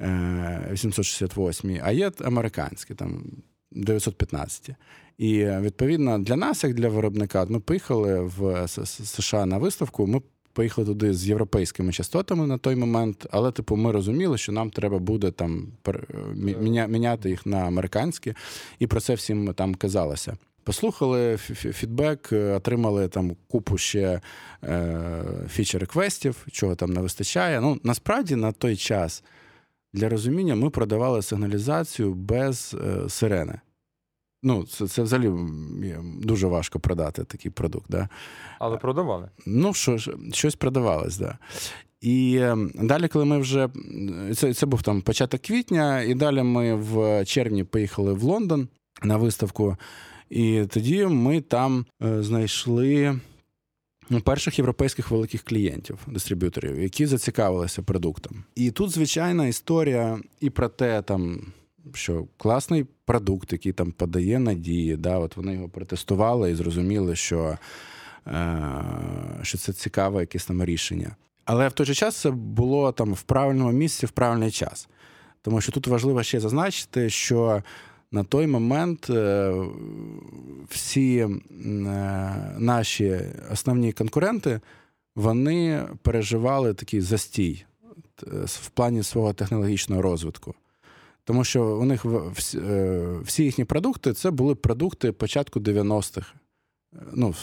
868, 0.00 1.80
а 1.82 1.90
є 1.90 2.12
американські, 2.24 2.94
там 2.94 3.24
915. 3.72 4.70
І 5.18 5.44
відповідно 5.44 6.18
для 6.18 6.36
нас, 6.36 6.64
як 6.64 6.74
для 6.74 6.88
виробника, 6.88 7.46
ми 7.48 7.60
поїхали 7.60 8.20
в 8.20 8.68
США 8.68 9.46
на 9.46 9.58
виставку. 9.58 10.06
Ми 10.06 10.20
поїхали 10.52 10.86
туди 10.86 11.14
з 11.14 11.28
європейськими 11.28 11.92
частотами 11.92 12.46
на 12.46 12.58
той 12.58 12.76
момент, 12.76 13.26
але 13.30 13.52
типу 13.52 13.76
ми 13.76 13.92
розуміли, 13.92 14.38
що 14.38 14.52
нам 14.52 14.70
треба 14.70 14.98
буде 14.98 15.30
там 15.30 15.68
міняти 16.88 17.30
їх 17.30 17.46
на 17.46 17.56
американські, 17.56 18.34
і 18.78 18.86
про 18.86 19.00
це 19.00 19.14
всім 19.14 19.54
там 19.54 19.74
казалося. 19.74 20.36
Послухали 20.64 21.36
фідбек, 21.36 22.32
отримали 22.32 23.08
там 23.08 23.36
купу 23.48 23.78
ще 23.78 24.20
фічер 25.48 25.80
реквестів, 25.80 26.46
чого 26.50 26.74
там 26.74 26.92
не 26.92 27.00
вистачає. 27.00 27.60
Ну 27.60 27.80
насправді 27.82 28.36
на 28.36 28.52
той 28.52 28.76
час 28.76 29.24
для 29.92 30.08
розуміння 30.08 30.54
ми 30.54 30.70
продавали 30.70 31.22
сигналізацію 31.22 32.14
без 32.14 32.76
е, 32.86 33.08
сирени. 33.08 33.60
Ну, 34.42 34.64
це 34.64 34.88
це 34.88 35.02
взагалі 35.02 35.32
дуже 36.22 36.46
важко 36.46 36.80
продати 36.80 37.24
такий 37.24 37.50
продукт. 37.50 37.90
Да? 37.90 38.08
Але 38.58 38.76
продавали? 38.76 39.30
Ну, 39.46 39.74
що, 39.74 39.98
щось 40.32 40.56
продавалось, 40.56 41.16
так. 41.18 41.28
Да. 41.28 41.38
І 42.00 42.38
ем, 42.40 42.70
далі, 42.74 43.08
коли 43.08 43.24
ми 43.24 43.38
вже 43.38 43.68
це 44.36 44.54
це 44.54 44.66
був 44.66 44.82
там 44.82 45.02
початок 45.02 45.40
квітня, 45.40 46.02
і 46.02 46.14
далі 46.14 46.42
ми 46.42 46.74
в 46.74 47.24
червні 47.24 47.64
поїхали 47.64 48.12
в 48.12 48.22
Лондон 48.22 48.68
на 49.02 49.16
виставку, 49.16 49.76
і 50.30 50.64
тоді 50.70 51.06
ми 51.06 51.40
там 51.40 51.86
е, 52.02 52.22
знайшли 52.22 53.20
ну, 54.10 54.20
перших 54.20 54.58
європейських 54.58 55.10
великих 55.10 55.42
клієнтів, 55.42 55.98
дистриб'юторів, 56.06 56.80
які 56.80 57.06
зацікавилися 57.06 57.82
продуктом. 57.82 58.44
І 58.54 58.70
тут 58.70 58.90
звичайна 58.90 59.46
історія 59.46 60.20
і 60.40 60.50
про 60.50 60.68
те, 60.68 61.02
там 61.02 61.40
що 61.94 62.26
класний 62.36 62.86
продукт, 63.06 63.52
який 63.52 63.72
там 63.72 63.92
подає 63.92 64.38
надії, 64.38 64.96
да, 64.96 65.18
от 65.18 65.36
вони 65.36 65.54
його 65.54 65.68
протестували 65.68 66.50
і 66.50 66.54
зрозуміли, 66.54 67.16
що 67.16 67.58
е, 68.26 68.58
що 69.42 69.58
це 69.58 69.72
цікаве 69.72 70.20
якесь 70.20 70.46
там 70.46 70.64
рішення. 70.64 71.16
Але 71.44 71.68
в 71.68 71.72
той 71.72 71.86
же 71.86 71.94
час 71.94 72.16
це 72.16 72.30
було 72.30 72.92
там 72.92 73.14
в 73.14 73.22
правильному 73.22 73.72
місці 73.72 74.06
в 74.06 74.10
правильний 74.10 74.50
час. 74.50 74.88
Тому 75.42 75.60
що 75.60 75.72
тут 75.72 75.86
важливо 75.86 76.22
ще 76.22 76.40
зазначити, 76.40 77.10
що 77.10 77.62
на 78.12 78.24
той 78.24 78.46
момент 78.46 79.10
е, 79.10 79.54
всі 80.68 81.18
е, 81.18 81.28
наші 82.58 83.20
основні 83.52 83.92
конкуренти 83.92 84.60
вони 85.16 85.82
переживали 86.02 86.74
такий 86.74 87.00
застій 87.00 87.64
в 88.44 88.68
плані 88.68 89.02
свого 89.02 89.32
технологічного 89.32 90.02
розвитку. 90.02 90.54
Тому 91.26 91.44
що 91.44 91.64
у 91.64 91.84
них 91.84 92.04
е, 92.04 93.18
всі 93.24 93.44
їхні 93.44 93.64
продукти 93.64 94.12
це 94.12 94.30
були 94.30 94.54
продукти 94.54 95.12
початку 95.12 95.60
90-х, 95.60 96.32
е, 96.94 96.98
ну, 97.14 97.34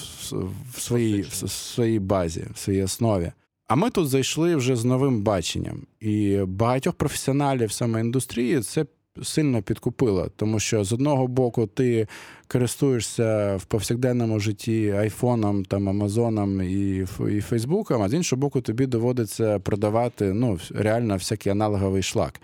в 0.74 0.82
своїй 0.82 1.22
в 1.22 1.50
своїй 1.50 2.00
базі, 2.00 2.46
в 2.54 2.58
своїй 2.58 2.84
основі. 2.84 3.32
А 3.68 3.76
ми 3.76 3.90
тут 3.90 4.10
зайшли 4.10 4.56
вже 4.56 4.76
з 4.76 4.86
новим 4.86 5.22
баченням. 5.22 5.82
І 6.00 6.38
багатьох 6.48 6.96
професіоналів 6.96 7.72
саме 7.72 8.02
індустрії 8.02 8.62
це 8.62 8.86
сильно 9.24 9.62
підкупило, 9.62 10.32
тому 10.36 10.60
що 10.60 10.84
з 10.84 10.94
одного 10.94 11.28
боку 11.28 11.68
ти 11.68 12.08
користуєшся 12.48 13.56
в 13.56 13.66
повсякденному 13.66 14.40
житті 14.40 14.92
айфоном, 14.92 15.66
там 15.66 15.90
Амазоном 15.90 16.62
і 16.62 17.06
і 17.32 17.42
Фейсбуком, 17.42 18.02
а 18.02 18.10
з 18.10 18.14
іншого 18.14 18.40
боку, 18.40 18.62
тобі 18.62 18.86
доводиться 18.86 19.60
продавати 19.60 20.34
ну, 20.34 20.60
реально 20.70 21.16
всякий 21.16 21.52
аналоговий 21.52 22.04
шлак. 22.04 22.42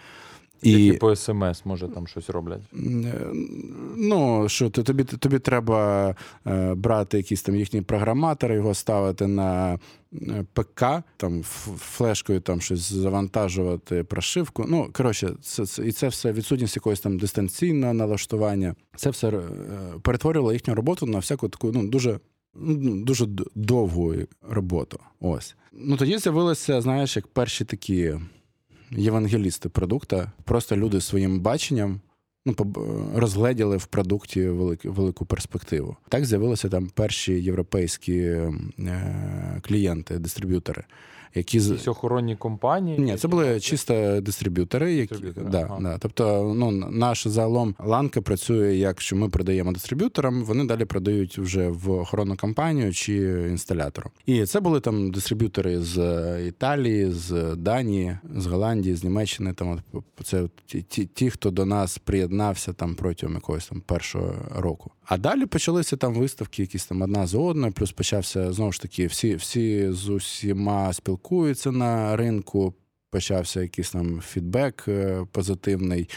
І... 0.62 0.72
Які 0.72 0.98
по 0.98 1.16
смс, 1.16 1.66
може, 1.66 1.88
там 1.88 2.08
щось 2.08 2.30
роблять? 2.30 2.62
Ну, 3.98 4.50
що 4.50 4.70
тобі 4.70 5.04
тобі 5.04 5.40
треба 5.40 6.16
е, 6.48 6.74
брати 6.74 7.18
якісь 7.18 7.42
там 7.42 7.56
їхні 7.56 7.82
програматори, 7.82 8.56
його 8.56 8.74
ставити 8.74 9.28
на 9.28 9.80
е, 10.14 10.46
ПК, 10.54 10.86
там 11.18 11.44
флешкою 11.78 12.40
там 12.40 12.62
щось 12.62 12.92
завантажувати, 12.92 14.04
прошивку. 14.04 14.66
Ну, 14.68 14.90
коротше, 14.94 15.36
це, 15.42 15.66
це, 15.66 15.88
і 15.88 15.92
це 15.92 16.08
все 16.08 16.32
відсутність 16.32 16.76
якогось 16.76 17.00
там 17.00 17.20
дистанційного 17.20 17.94
налаштування. 17.94 18.76
Це 18.96 19.10
все 19.10 19.28
е, 19.28 19.42
перетворювало 20.02 20.54
їхню 20.54 20.76
роботу 20.76 21.06
на 21.06 21.20
всяку 21.20 21.50
таку 21.50 21.72
ну, 21.72 21.88
дуже. 21.88 22.20
Ну, 22.56 23.04
дуже 23.04 23.28
довгу 23.56 24.14
роботу. 24.50 25.00
Ось. 25.20 25.56
Ну 25.74 25.98
тоді 25.98 26.18
з'явилися, 26.18 26.82
знаєш, 26.82 27.16
як 27.16 27.28
перші 27.28 27.66
такі 27.66 28.14
євангелісти 28.92 29.70
продукта, 29.70 30.32
просто 30.44 30.78
люди 30.78 31.02
своїм 31.02 31.40
баченням 31.40 32.02
ну, 32.46 32.56
розгледіли 33.16 33.78
в 33.78 33.86
продукті 33.86 34.48
велику, 34.48 34.92
велику 34.92 35.26
перспективу. 35.26 35.98
Так 36.10 36.26
з'явилися 36.26 36.70
там 36.70 36.88
перші 36.88 37.34
європейські 37.34 38.18
е, 38.20 38.52
клієнти, 39.62 40.20
дистриб'ютори. 40.20 40.84
Які 41.36 41.60
Якісь 41.60 41.88
охоронні 41.88 42.36
компанії. 42.36 43.00
Ні, 43.00 43.16
це 43.16 43.28
були 43.28 43.60
чисто 43.60 44.22
дистриб'ютори, 44.22 44.94
які 44.94 45.14
Дистриб'ютори, 45.14 45.50
да, 45.50 45.62
ага. 45.62 45.80
да. 45.82 45.98
Тобто, 45.98 46.54
ну 46.58 46.72
наш 46.72 47.28
загалом 47.28 47.76
ланка 47.80 48.22
працює, 48.22 48.76
як 48.76 49.02
що 49.02 49.16
ми 49.16 49.30
продаємо 49.30 49.72
дистриб'юторам, 49.72 50.44
вони 50.44 50.66
далі 50.66 50.86
продають 50.86 51.38
вже 51.38 51.68
в 51.68 51.92
охоронну 51.92 52.38
компанію 52.38 52.94
чи 52.94 53.16
інсталятору. 53.50 54.12
І 54.26 54.46
це 54.46 54.60
були 54.60 54.80
там 54.80 55.12
дистриб'ютори 55.12 55.82
з 55.82 55.98
Італії, 56.48 57.12
з 57.12 57.56
Данії, 57.56 58.18
з 58.36 58.46
Голландії, 58.46 58.96
з 58.96 59.04
Німеччини. 59.04 59.54
Там 59.54 59.80
от 59.94 60.04
це 60.24 60.48
ті, 60.66 60.82
ті, 60.82 61.06
ті, 61.06 61.30
хто 61.30 61.52
до 61.52 61.66
нас 61.66 61.98
приєднався 61.98 62.74
там 62.74 62.96
протягом 62.96 63.36
якогось 63.36 63.68
там 63.68 63.82
першого 63.82 64.34
року. 64.56 64.92
А 65.06 65.18
далі 65.18 65.46
почалися 65.46 65.98
там 65.98 66.14
виставки, 66.14 66.62
якісь 66.62 66.86
там 66.86 67.02
одна 67.02 67.28
з 67.28 67.36
одною, 67.36 67.74
плюс 67.74 67.92
почався 67.92 68.54
знову 68.54 68.72
ж 68.72 68.82
таки, 68.82 69.08
всі, 69.08 69.36
всі 69.36 69.92
з 69.92 70.10
усіма 70.10 70.94
спілкуються 71.20 71.72
на 71.72 72.16
ринку. 72.16 72.74
Почався 73.12 73.62
якийсь 73.62 73.92
там 73.92 74.22
фідбек 74.22 74.86
е, 74.88 75.26
позитивний, 75.32 76.10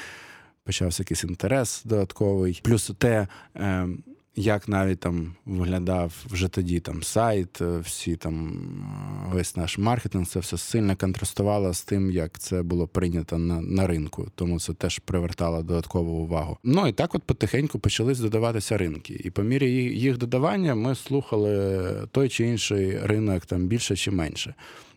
почався 0.64 1.02
якийсь 1.02 1.24
інтерес 1.24 1.82
додатковий. 1.84 2.60
Плюс 2.64 2.92
те, 2.98 3.28
е, 3.56 3.88
як 4.36 4.68
навіть 4.68 5.00
там 5.00 5.34
виглядав 5.46 6.24
вже 6.30 6.48
тоді 6.48 6.80
там 6.80 7.02
сайт, 7.02 7.60
е, 7.60 7.78
всі 7.78 8.16
там 8.16 8.52
весь 9.32 9.56
наш 9.56 9.78
маркетинг, 9.78 10.26
це 10.26 10.40
все 10.40 10.58
сильно 10.58 10.96
контрастувало 10.96 11.74
з 11.74 11.84
тим, 11.84 12.10
як 12.10 12.38
це 12.38 12.62
було 12.62 12.88
прийнято 12.88 13.38
на, 13.38 13.60
на 13.60 13.86
ринку. 13.86 14.26
Тому 14.34 14.60
це 14.60 14.74
теж 14.74 14.98
привертало 14.98 15.62
додаткову 15.62 16.12
увагу. 16.12 16.58
Ну 16.64 16.88
і 16.88 16.92
так, 16.92 17.14
от 17.14 17.22
потихеньку 17.22 17.78
почались 17.78 18.20
додаватися 18.20 18.78
ринки. 18.78 19.20
І 19.24 19.30
по 19.30 19.42
мірі 19.42 19.70
їх 19.98 20.18
додавання 20.18 20.74
ми 20.74 20.94
слухали 20.94 22.08
той 22.10 22.28
чи 22.28 22.46
інший 22.46 22.98
ринок 22.98 23.46
там 23.46 23.66
більше 23.66 23.96
чи 23.96 24.10
менше. 24.10 24.54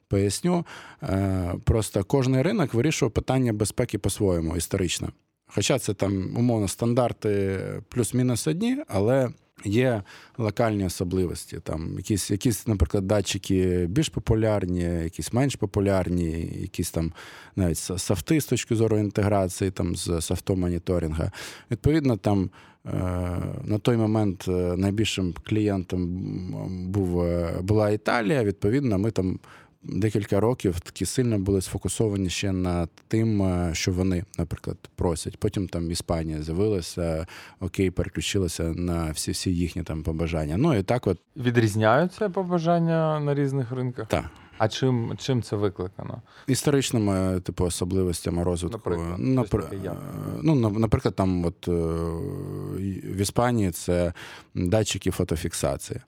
Поясню, 0.07 0.65
Е, 1.03 1.53
просто 1.63 2.03
кожний 2.03 2.41
ринок 2.41 2.73
вирішував 2.73 3.11
питання 3.11 3.53
безпеки 3.53 3.97
по-своєму 3.97 4.57
історично. 4.57 5.09
Хоча 5.47 5.79
це 5.79 5.93
там 5.93 6.33
умовно 6.37 6.67
стандарти 6.67 7.59
плюс-мінус 7.89 8.47
одні, 8.47 8.77
але 8.87 9.29
є 9.65 10.03
локальні 10.37 10.85
особливості. 10.85 11.59
Там 11.63 11.93
якісь, 11.97 12.31
якісь, 12.31 12.67
наприклад, 12.67 13.07
датчики 13.07 13.85
більш 13.89 14.09
популярні, 14.09 14.81
якісь 14.83 15.33
менш 15.33 15.55
популярні, 15.55 16.49
якісь 16.61 16.91
там 16.91 17.13
навіть 17.55 17.77
софти 17.77 18.41
з 18.41 18.45
точки 18.45 18.75
зору 18.75 18.97
інтеграції 18.97 19.71
там 19.71 19.95
з 19.95 20.21
софтом 20.21 20.59
моніторинга. 20.59 21.31
Відповідно, 21.71 22.17
там. 22.17 22.49
е, 22.85 22.91
На 23.63 23.77
той 23.81 23.97
момент 23.97 24.45
е, 24.47 24.51
найбільшим 24.77 25.33
клієнтом 25.43 26.07
був, 26.91 27.25
була 27.61 27.89
Італія. 27.89 28.43
Відповідно, 28.43 28.97
ми 28.99 29.11
там 29.11 29.39
декілька 29.89 30.39
років 30.39 30.79
такі 30.79 31.05
сильно 31.05 31.39
були 31.39 31.61
сфокусовані 31.61 32.29
ще 32.29 32.51
на 32.51 32.87
тим, 33.07 33.41
е, 33.41 33.69
що 33.73 33.91
вони, 33.91 34.23
наприклад, 34.37 34.77
просять. 34.95 35.37
Потім 35.37 35.67
там 35.67 35.91
Іспанія 35.91 36.41
з'явилася, 36.43 37.27
окей, 37.59 37.91
переключилася 37.91 38.63
на 38.63 39.11
всі 39.11 39.31
всі 39.31 39.55
їхні 39.55 39.83
там 39.83 40.03
побажання. 40.03 40.57
Ну 40.57 40.75
і 40.77 40.83
так, 40.83 41.07
от 41.07 41.19
Відрізняються 41.37 42.29
побажання 42.29 43.19
на 43.19 43.33
різних 43.35 43.71
ринках. 43.71 44.07
так. 44.07 44.25
А 44.57 44.67
чим, 44.67 45.13
чим 45.17 45.41
це 45.43 45.55
викликано? 45.55 46.21
Історичними, 46.47 47.39
типу, 47.39 47.65
особливостями 47.65 48.43
розвитку. 48.43 48.77
Наприклад, 48.89 49.19
Напри- 49.19 49.47
щось 49.47 49.63
таке 49.69 49.77
як? 49.83 49.97
ну, 50.41 50.55
на- 50.55 50.69
наприклад, 50.69 51.15
там, 51.15 51.45
от 51.45 51.67
е, 51.67 51.71
в 53.15 53.21
Іспанії 53.21 53.71
це 53.71 54.13
датчики 54.55 55.11
фотофіксації. 55.11 55.99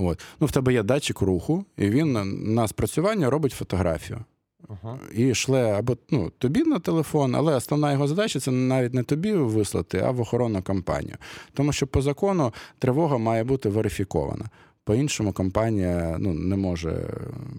От. 0.00 0.20
Ну, 0.40 0.46
в 0.46 0.52
тебе 0.52 0.72
є 0.72 0.82
датчик 0.82 1.20
руху, 1.20 1.64
і 1.76 1.90
він 1.90 2.12
на- 2.54 2.68
спрацювання 2.68 3.30
робить 3.30 3.52
фотографію. 3.52 4.24
Ага. 4.68 4.98
і 5.14 5.34
шле 5.34 5.72
або 5.72 5.96
ну, 6.10 6.30
тобі 6.38 6.64
на 6.64 6.78
телефон, 6.78 7.34
але 7.34 7.54
основна 7.54 7.92
його 7.92 8.08
задача 8.08 8.40
це 8.40 8.50
навіть 8.50 8.94
не 8.94 9.02
тобі 9.02 9.32
вислати, 9.32 10.02
а 10.06 10.10
в 10.10 10.20
охоронну 10.20 10.62
компанію. 10.62 11.16
Тому 11.52 11.72
що 11.72 11.86
по 11.86 12.02
закону 12.02 12.52
тривога 12.78 13.18
має 13.18 13.44
бути 13.44 13.68
верифікована. 13.68 14.44
По-іншому 14.84 15.32
компанія 15.32 16.16
ну, 16.18 16.34
не 16.34 16.56
може 16.56 17.08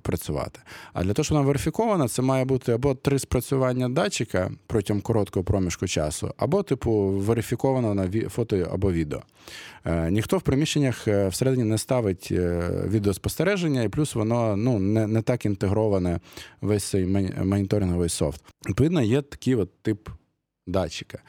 працювати. 0.01 0.59
А 0.93 1.03
для 1.03 1.13
того, 1.13 1.23
щоб 1.23 1.37
вона 1.37 1.47
верифікована, 1.47 2.07
це 2.07 2.21
має 2.21 2.45
бути 2.45 2.71
або 2.71 2.95
три 2.95 3.19
спрацювання 3.19 3.89
датчика 3.89 4.51
протягом 4.67 5.01
короткого 5.01 5.43
проміжку 5.43 5.87
часу, 5.87 6.33
або, 6.37 6.63
типу, 6.63 6.91
верифіковано 7.07 7.93
на 7.93 8.29
фото 8.29 8.69
або 8.73 8.91
відео. 8.91 9.21
Е, 9.85 10.11
ніхто 10.11 10.37
в 10.37 10.41
приміщеннях 10.41 11.07
е, 11.07 11.27
всередині 11.27 11.63
не 11.63 11.77
ставить 11.77 12.27
е, 12.31 12.69
відеоспостереження, 12.87 13.83
і 13.83 13.89
плюс 13.89 14.15
воно 14.15 14.55
ну, 14.55 14.79
не, 14.79 15.07
не 15.07 15.21
так 15.21 15.45
інтегроване 15.45 16.19
весь 16.61 16.83
цей 16.83 17.05
моніторинговий 17.43 18.09
софт. 18.09 18.41
Відповідно, 18.69 19.01
є 19.01 19.21
такий 19.21 19.55
от 19.55 19.81
тип 19.81 20.09
датчика. 20.67 21.19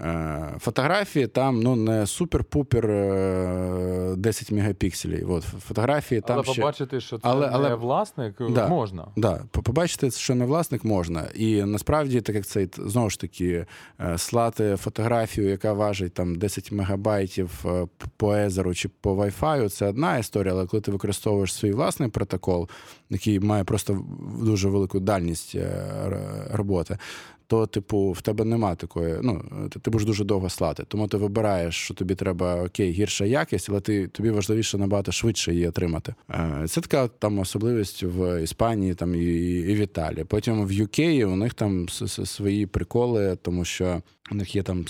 Е, 0.00 0.54
Фотографії 0.58 1.26
там 1.26 1.60
ну 1.60 1.76
не 1.76 2.00
супер-пупер 2.04 2.90
е, 2.90 4.14
10 4.16 4.52
мегапікселів. 4.52 5.30
От 5.30 5.42
фотографії 5.44 6.20
там 6.20 6.36
Але 6.36 6.44
ще... 6.44 6.60
побачити, 6.60 7.00
що 7.00 7.16
це 7.18 7.28
Але- 7.28 7.46
не 7.46 7.52
але- 7.52 7.74
власник, 7.74 8.34
Да. 8.50 8.68
можна. 8.68 9.06
Да, 9.16 9.42
побачити, 9.50 10.10
що 10.10 10.34
не 10.34 10.44
власник 10.44 10.84
можна. 10.84 11.24
І 11.34 11.62
насправді, 11.62 12.20
так 12.20 12.36
як 12.36 12.46
це 12.46 12.68
знову 12.78 13.10
ж 13.10 13.20
таки 13.20 13.66
е, 14.00 14.18
слати 14.18 14.76
фотографію, 14.76 15.48
яка 15.48 15.72
важить 15.72 16.14
там 16.14 16.34
10 16.34 16.72
мегабайтів 16.72 17.50
е, 17.66 17.86
по 18.16 18.34
Езеру 18.34 18.74
чи 18.74 18.88
по 18.88 19.14
Wi-Fi, 19.14 19.68
це 19.68 19.86
одна 19.88 20.18
історія, 20.18 20.52
але 20.54 20.66
коли 20.66 20.80
ти 20.80 20.90
використовуєш 20.90 21.54
свій 21.54 21.72
власний 21.72 22.08
протокол, 22.08 22.68
який 23.10 23.40
має 23.40 23.64
просто 23.64 24.04
дуже 24.42 24.68
велику 24.68 25.00
дальність 25.00 25.54
е, 25.54 25.70
роботи. 26.52 26.98
То, 27.48 27.66
типу, 27.66 28.10
в 28.12 28.22
тебе 28.22 28.44
нема 28.44 28.74
такої, 28.74 29.14
ну, 29.22 29.44
ти, 29.72 29.80
ти 29.80 29.90
будеш 29.90 30.06
дуже 30.06 30.24
довго 30.24 30.48
слати. 30.50 30.84
Тому 30.88 31.08
ти 31.08 31.16
вибираєш, 31.16 31.74
що 31.74 31.94
тобі 31.94 32.14
треба 32.14 32.62
окей, 32.64 32.90
гірша 32.90 33.24
якість, 33.24 33.70
але 33.70 33.80
ти, 33.80 34.08
тобі 34.08 34.30
важливіше 34.30 34.78
набагато 34.78 35.12
швидше 35.12 35.52
її 35.52 35.68
отримати. 35.68 36.14
Е, 36.30 36.64
Це 36.68 36.80
така 36.80 37.08
там 37.08 37.38
особливість 37.38 38.02
в 38.02 38.42
Іспанії 38.42 38.94
там, 38.94 39.14
і, 39.14 39.24
і 39.44 39.74
в 39.74 39.78
Італії. 39.78 40.24
Потім 40.24 40.66
в 40.66 40.70
UK 40.70 41.24
у 41.24 41.36
них 41.36 41.54
там 41.54 41.88
свої 41.88 42.66
приколи, 42.66 43.36
тому 43.42 43.64
що 43.64 44.02
у 44.32 44.34
них 44.34 44.56
є 44.56 44.62
там 44.62 44.84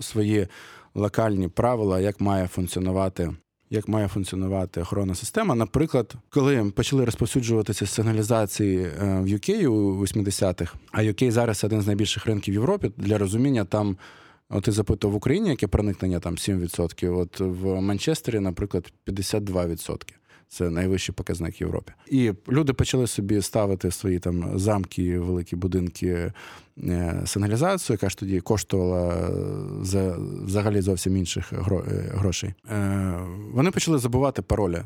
свої 0.00 0.46
локальні 0.94 1.48
правила, 1.48 2.00
як 2.00 2.20
має 2.20 2.46
функціонувати. 2.46 3.34
Як 3.70 3.88
має 3.88 4.08
функціонувати 4.08 4.80
охоронна 4.80 5.14
система? 5.14 5.54
Наприклад, 5.54 6.14
коли 6.30 6.64
почали 6.64 7.04
розповсюджуватися 7.04 7.86
сигналізації 7.86 8.78
е, 8.78 9.20
в 9.20 9.26
UK 9.26 9.66
у 9.66 10.02
80-х, 10.02 10.74
а 10.92 11.02
UK 11.02 11.30
зараз 11.30 11.64
один 11.64 11.82
з 11.82 11.86
найбільших 11.86 12.26
ринків 12.26 12.52
в 12.52 12.54
Європі, 12.54 12.92
для 12.96 13.18
розуміння 13.18 13.64
там 13.64 13.96
От 14.48 14.64
ти 14.64 14.72
запитував 14.72 15.14
в 15.14 15.16
Україні, 15.16 15.48
яке 15.48 15.66
проникнення 15.66 16.20
там 16.20 16.34
7%. 16.34 17.18
От 17.18 17.40
в 17.40 17.80
Манчестері, 17.80 18.40
наприклад, 18.40 18.92
52%. 19.06 20.15
Це 20.48 20.70
найвищий 20.70 21.14
показник 21.14 21.60
Європі. 21.60 21.92
І 22.06 22.32
люди 22.48 22.72
почали 22.72 23.06
собі 23.06 23.42
ставити 23.42 23.90
свої 23.90 24.18
там 24.18 24.58
замки, 24.58 25.18
великі 25.18 25.56
будинки 25.56 26.32
е, 26.78 27.22
сигналізацію, 27.26 27.94
яка 27.94 28.08
ж 28.08 28.18
тоді 28.18 28.40
коштувала 28.40 29.30
за 29.82 30.16
взагалі 30.44 30.80
зовсім 30.80 31.16
інших 31.16 31.52
е, 31.52 31.56
грошей. 32.14 32.54
Е, 32.70 33.20
Вони 33.52 33.70
почали 33.70 33.98
забувати 33.98 34.42
паролі 34.42 34.82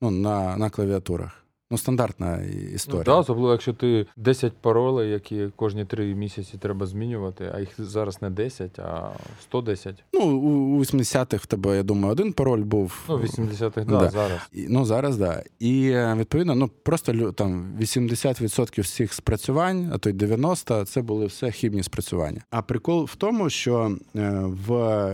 ну, 0.00 0.10
на, 0.10 0.56
на 0.56 0.70
клавіатурах. 0.70 1.44
Ну, 1.70 1.78
стандартна 1.78 2.36
Ну, 2.36 2.68
історія. 2.74 3.04
да, 3.04 3.14
особливо, 3.16 3.52
якщо 3.52 3.72
ти 3.72 4.06
10 4.16 4.52
паролей, 4.52 5.10
які 5.10 5.48
кожні 5.56 5.84
3 5.84 6.14
місяці 6.14 6.58
треба 6.58 6.86
змінювати, 6.86 7.52
а 7.54 7.60
їх 7.60 7.68
зараз 7.78 8.22
не 8.22 8.30
10, 8.30 8.78
а 8.78 9.10
110. 9.42 10.04
Ну, 10.12 10.20
у 10.20 10.58
у 10.78 10.80
80-х 10.80 11.44
в 11.44 11.46
тебе, 11.46 11.76
я 11.76 11.82
думаю, 11.82 12.12
один 12.12 12.32
пароль 12.32 12.62
був. 12.62 13.04
Ну, 13.08 13.16
в 13.16 13.24
80-х, 13.24 13.84
да, 13.84 13.98
Да. 13.98 14.08
зараз. 14.10 14.40
І, 14.52 14.66
Ну, 14.68 14.84
зараз 14.84 15.16
так. 15.18 15.28
Да. 15.28 15.42
І 15.58 15.88
е, 15.90 16.14
відповідно, 16.18 16.54
ну 16.54 16.68
просто 16.68 17.32
там 17.32 17.72
80% 17.80 18.80
всіх 18.82 19.12
спрацювань, 19.12 19.90
а 19.92 19.98
то 19.98 20.10
й 20.10 20.12
90% 20.12 20.84
це 20.84 21.02
були 21.02 21.26
все 21.26 21.50
хібні 21.50 21.82
спрацювання. 21.82 22.40
А 22.50 22.62
прикол 22.62 23.04
в 23.04 23.16
тому, 23.16 23.50
що 23.50 23.96
е, 24.16 24.30
в 24.44 24.70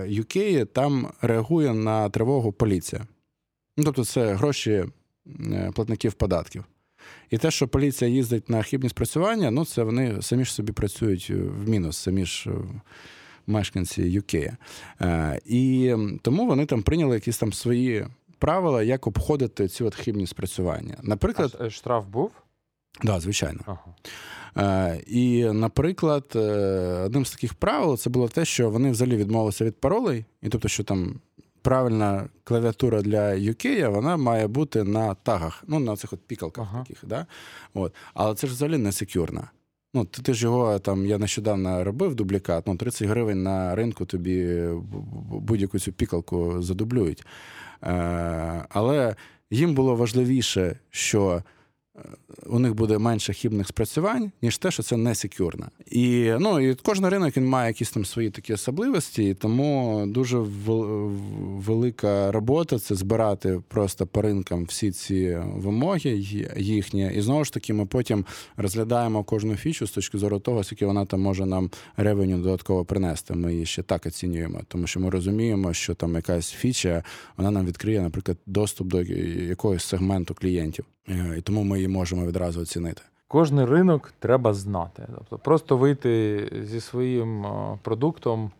UK 0.08 0.66
там 0.66 1.08
реагує 1.22 1.74
на 1.74 2.08
тривогу 2.08 2.52
поліція. 2.52 3.02
Ну, 3.76 3.84
тобто, 3.84 4.04
це 4.04 4.34
гроші 4.34 4.84
платників 5.74 6.12
податків. 6.12 6.64
І 7.30 7.38
те, 7.38 7.50
що 7.50 7.68
поліція 7.68 8.10
їздить 8.10 8.48
на 8.50 8.62
хібні 8.62 8.88
спрацювання, 8.88 9.50
ну 9.50 9.64
це 9.64 9.82
вони 9.82 10.22
самі 10.22 10.44
ж 10.44 10.54
собі 10.54 10.72
працюють 10.72 11.26
е, 11.30 11.34
в 11.34 11.68
мінус, 11.68 11.96
самі 11.96 12.24
ж 12.26 12.50
е, 12.50 12.54
мешканці 13.46 14.02
UK. 14.20 14.56
Е, 15.00 15.40
І 15.46 15.94
тому 16.22 16.46
вони 16.46 16.66
там 16.66 16.82
прийняли 16.82 17.14
якісь 17.14 17.38
там 17.38 17.52
свої 17.52 18.06
правила, 18.38 18.82
як 18.82 19.06
обходити 19.06 19.68
ці 19.68 19.84
от 19.84 19.94
хибні 19.94 20.26
спрацювання. 20.26 20.96
Наприклад, 21.02 21.56
А 21.60 21.64
е, 21.64 21.70
штраф 21.70 22.06
був? 22.06 22.30
да, 23.02 23.20
звичайно. 23.20 23.60
Ага. 23.66 23.84
Е, 24.92 25.00
І, 25.06 25.44
наприклад, 25.44 26.32
е, 26.36 26.38
одним 27.04 27.24
з 27.26 27.30
таких 27.32 27.54
правил 27.54 27.96
це 27.96 28.10
було 28.10 28.28
те, 28.28 28.44
що 28.44 28.70
вони 28.70 28.90
взагалі 28.90 29.16
відмовилися 29.16 29.64
від 29.64 29.80
паролей, 29.80 30.24
і 30.42 30.48
тобто, 30.48 30.68
що 30.68 30.84
там 30.84 31.20
правильна 31.64 32.28
клавіатура 32.44 33.02
для 33.02 33.30
UK, 33.30 33.88
вона 33.88 34.16
має 34.16 34.46
бути 34.46 34.84
на 34.84 35.14
тагах, 35.14 35.64
ну 35.66 35.78
на 35.78 35.96
цих 35.96 36.12
от 36.12 36.20
пікалках 36.26 36.68
ага. 36.70 36.82
таких. 36.82 37.04
Да? 37.06 37.26
От. 37.74 37.94
Але 38.14 38.34
це 38.34 38.46
ж 38.46 38.52
взагалі 38.52 38.78
не 38.78 38.92
секюрна. 38.92 39.50
Ну, 39.94 40.04
ти, 40.04 40.22
ти 40.22 40.34
ж 40.34 40.44
його 40.44 40.78
там, 40.78 41.06
я 41.06 41.18
нещодавно 41.18 41.84
робив 41.84 42.14
дублікат, 42.14 42.66
ну 42.66 42.76
30 42.76 43.08
гривень 43.08 43.42
на 43.42 43.74
ринку 43.74 44.04
тобі 44.04 44.68
будь-яку 45.30 45.78
цю 45.78 45.92
пікалку 45.92 46.62
задублюють. 46.62 47.26
Е, 47.82 48.64
Але 48.68 49.16
їм 49.50 49.74
було 49.74 49.96
важливіше, 49.96 50.78
що 50.90 51.42
у 52.46 52.58
них 52.58 52.74
буде 52.74 52.98
менше 52.98 53.32
хібних 53.32 53.68
спрацювань, 53.68 54.32
ніж 54.42 54.58
те, 54.58 54.70
що 54.70 54.82
це 54.82 54.96
не 54.96 55.14
секюрно. 55.14 55.68
І 55.86 56.32
ну, 56.40 56.60
і 56.60 56.74
кожен 56.74 57.08
ринок 57.08 57.36
він 57.36 57.46
має 57.46 57.68
якісь 57.68 57.90
там 57.90 58.04
свої 58.04 58.30
такі 58.30 58.52
особливості, 58.52 59.28
і 59.28 59.34
тому 59.34 60.04
дуже 60.06 60.38
велика 61.38 62.32
робота 62.32 62.78
це 62.78 62.94
збирати 62.94 63.60
просто 63.68 64.06
по 64.06 64.22
ринкам 64.22 64.64
всі 64.64 64.90
ці 64.90 65.38
вимоги 65.54 66.10
їхні. 66.56 67.12
І 67.14 67.20
знову 67.20 67.44
ж 67.44 67.52
таки, 67.52 67.72
ми 67.72 67.86
потім 67.86 68.24
розглядаємо 68.56 69.24
кожну 69.24 69.56
фічу 69.56 69.86
з 69.86 69.90
точки 69.90 70.18
зору 70.18 70.38
того, 70.38 70.64
скільки 70.64 70.86
вона 70.86 71.06
там 71.06 71.20
може 71.20 71.46
нам 71.46 71.70
ревеню 71.96 72.38
додатково 72.38 72.84
принести. 72.84 73.34
Ми 73.34 73.52
її 73.52 73.66
ще 73.66 73.82
так 73.82 74.06
оцінюємо, 74.06 74.60
тому 74.68 74.86
що 74.86 75.00
ми 75.00 75.10
розуміємо, 75.10 75.72
що 75.72 75.94
там 75.94 76.14
якась 76.14 76.50
фіча 76.50 77.02
вона 77.36 77.50
нам 77.50 77.66
відкриє, 77.66 78.00
наприклад, 78.00 78.38
доступ 78.46 78.88
до 78.88 79.02
якогось 79.02 79.84
сегменту 79.84 80.34
клієнтів. 80.34 80.84
Е, 81.08 81.34
і 81.38 81.40
тому 81.40 81.64
ми 81.64 81.76
її 81.76 81.88
можемо 81.88 82.26
відразу 82.26 82.60
оцінити. 82.60 83.02
Кожний 83.28 83.64
ринок 83.64 84.12
треба 84.18 84.54
знати. 84.54 85.02
Тобто 85.14 85.38
просто 85.38 85.76
вийти 85.76 86.48
зі 86.70 86.80
своїм 86.80 87.46
продуктом 87.82 88.50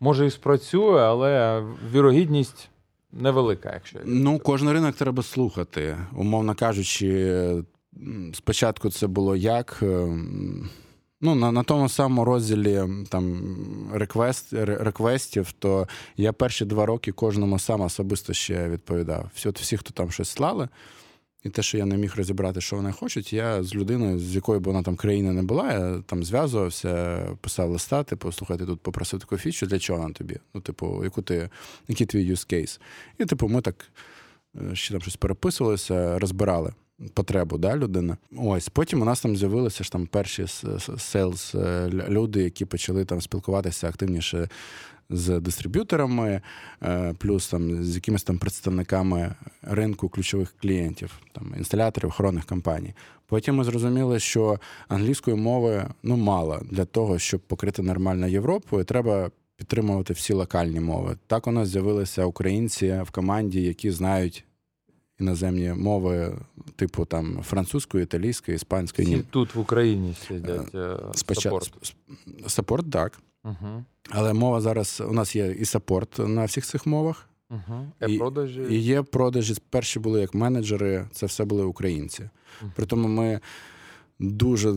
може 0.00 0.26
і 0.26 0.30
спрацює, 0.30 1.00
але 1.00 1.62
вірогідність 1.92 2.68
невелика. 3.12 3.70
Якщо 3.74 3.98
ну 4.04 4.38
кожен 4.38 4.70
ринок 4.70 4.96
треба 4.96 5.22
слухати, 5.22 5.96
умовно 6.12 6.54
кажучи, 6.54 7.34
спочатку 8.32 8.90
це 8.90 9.06
було 9.06 9.36
як. 9.36 9.78
Е, 9.82 10.18
ну, 11.20 11.34
на 11.34 11.52
на 11.52 11.62
тому 11.62 11.88
самому 11.88 12.24
розділі 12.24 12.82
там 13.08 13.42
реквест, 13.92 14.52
реквестів, 14.52 15.52
то 15.52 15.88
я 16.16 16.32
перші 16.32 16.64
два 16.64 16.86
роки 16.86 17.12
кожному 17.12 17.58
сам 17.58 17.80
особисто 17.80 18.32
ще 18.32 18.68
відповідав. 18.68 19.30
Всі, 19.34 19.48
всі, 19.48 19.76
хто 19.76 19.90
там 19.90 20.10
щось 20.10 20.28
слали, 20.28 20.68
і 21.44 21.48
те, 21.48 21.62
що 21.62 21.78
я 21.78 21.86
не 21.86 21.96
міг 21.96 22.14
розібрати, 22.16 22.60
що 22.60 22.76
вони 22.76 22.92
хочуть, 22.92 23.32
я 23.32 23.62
з 23.62 23.74
людиною, 23.74 24.18
з 24.18 24.34
якої 24.34 24.60
б 24.60 24.62
вона 24.66 24.82
там 24.82 24.96
країни 24.96 25.32
не 25.32 25.42
була, 25.42 25.72
я 25.72 26.02
там 26.06 26.24
зв'язувався, 26.24 27.20
писав 27.40 27.70
листа, 27.70 28.02
типу, 28.02 28.32
слухай, 28.32 28.58
тут 28.58 28.80
попросив 28.80 29.20
таку 29.20 29.36
фічу, 29.36 29.66
для 29.66 29.78
чого 29.78 30.02
вона 30.02 30.14
тобі? 30.14 30.36
Ну, 30.54 30.60
типу, 30.60 31.04
яку 31.04 31.22
ти, 31.22 31.50
який 31.88 32.06
твій 32.06 32.32
use 32.32 32.52
case? 32.54 32.80
І, 33.18 33.24
типу, 33.24 33.48
ми 33.48 33.60
так 33.60 33.90
е, 34.56 34.74
ще 34.74 34.94
там 34.94 35.00
щось 35.00 35.16
переписувалися, 35.16 36.18
розбирали 36.18 36.72
потребу 37.14 37.58
да, 37.58 37.76
людини. 37.76 38.16
Ось 38.36 38.68
потім 38.68 39.02
у 39.02 39.04
нас 39.04 39.20
там 39.20 39.36
з'явилися 39.36 39.84
ж 39.84 39.92
там 39.92 40.06
перші 40.06 40.46
селс 40.98 41.54
люди, 42.08 42.42
які 42.42 42.64
почали 42.64 43.04
там 43.04 43.20
спілкуватися 43.20 43.88
активніше 43.88 44.48
з 45.10 45.40
дистриб'юторами, 45.40 46.40
е, 46.82 47.14
плюс 47.18 47.48
там 47.48 47.84
з 47.84 47.94
якимись 47.94 48.22
там 48.22 48.38
представниками 48.38 49.34
ринку 49.62 50.08
ключових 50.08 50.54
клієнтів, 50.62 51.20
там 51.32 51.54
інсталяторів, 51.56 52.08
охоронних 52.08 52.44
компаній. 52.44 52.94
Потім 53.26 53.56
ми 53.56 53.64
зрозуміли, 53.64 54.20
що 54.20 54.58
англійської 54.88 55.36
мови 55.36 55.86
ну 56.02 56.16
мало 56.16 56.60
для 56.70 56.84
того, 56.84 57.18
щоб 57.18 57.40
покрити 57.40 57.82
нормально 57.82 58.28
Європу, 58.28 58.80
і 58.80 58.84
треба. 58.84 59.30
Підтримувати 59.56 60.12
всі 60.12 60.32
локальні 60.32 60.80
мови. 60.80 61.16
Так 61.26 61.46
у 61.46 61.50
нас 61.50 61.68
з'явилися 61.68 62.24
українці 62.24 63.00
в 63.06 63.10
команді, 63.10 63.62
які 63.62 63.90
знають 63.90 64.44
іноземні 65.20 65.72
мови, 65.72 66.36
типу 66.76 67.04
там 67.04 67.42
французької, 67.42 68.04
італійської, 68.04 68.56
іспанської. 68.56 69.08
Ні. 69.08 69.22
Тут 69.30 69.54
в 69.54 69.60
Україні 69.60 70.14
сидять 70.28 70.74
е, 70.74 70.96
Спочатку 71.14 71.60
саппорт, 72.46 72.90
так. 72.90 73.20
Угу. 73.44 73.84
Але 74.10 74.32
мова 74.32 74.60
зараз 74.60 75.02
у 75.08 75.12
нас 75.12 75.36
є 75.36 75.46
і 75.46 75.64
саппорт 75.64 76.18
на 76.18 76.44
всіх 76.44 76.66
цих 76.66 76.86
мовах. 76.86 77.28
Угу. 77.50 77.86
І, 78.08 78.18
продажі. 78.18 78.66
і 78.70 78.78
є 78.78 79.02
продажі. 79.02 79.54
Перші 79.70 79.98
були 79.98 80.20
як 80.20 80.34
менеджери, 80.34 81.06
це 81.12 81.26
все 81.26 81.44
були 81.44 81.64
українці. 81.64 82.30
Угу. 82.62 82.72
При 82.76 82.86
тому 82.86 83.08
ми 83.08 83.40
дуже 84.20 84.74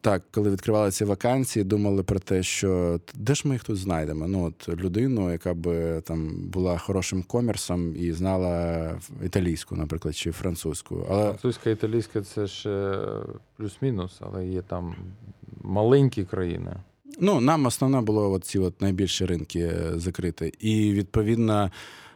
так, 0.00 0.22
коли 0.30 0.50
відкривали 0.50 0.90
ці 0.90 1.04
вакансії, 1.04 1.64
думали 1.64 2.02
про 2.02 2.18
те, 2.18 2.42
що 2.42 3.00
де 3.14 3.34
ж 3.34 3.48
ми 3.48 3.54
їх 3.54 3.64
тут 3.64 3.76
знайдемо? 3.76 4.28
Ну, 4.28 4.44
от 4.44 4.68
людину, 4.68 5.32
яка 5.32 5.54
би 5.54 6.00
там 6.00 6.48
була 6.48 6.78
хорошим 6.78 7.22
комерсом 7.22 7.96
і 7.96 8.12
знала 8.12 8.98
італійську, 9.24 9.76
наприклад, 9.76 10.16
чи 10.16 10.32
французьку. 10.32 11.06
Але 11.10 11.24
французька, 11.24 11.70
італійська 11.70 12.22
це 12.22 12.46
ще 12.46 12.98
плюс-мінус, 13.56 14.20
але 14.20 14.46
є 14.46 14.62
там 14.62 14.94
маленькі 15.62 16.24
країни. 16.24 16.76
Ну, 17.20 17.40
нам 17.40 17.66
основне 17.66 18.00
було 18.00 18.32
от 18.32 18.44
ці 18.44 18.58
от 18.58 18.80
найбільші 18.80 19.26
ринки 19.26 19.60
е, 19.60 19.92
закрити. 19.96 20.52
І 20.60 20.92
відповідно. 20.92 21.70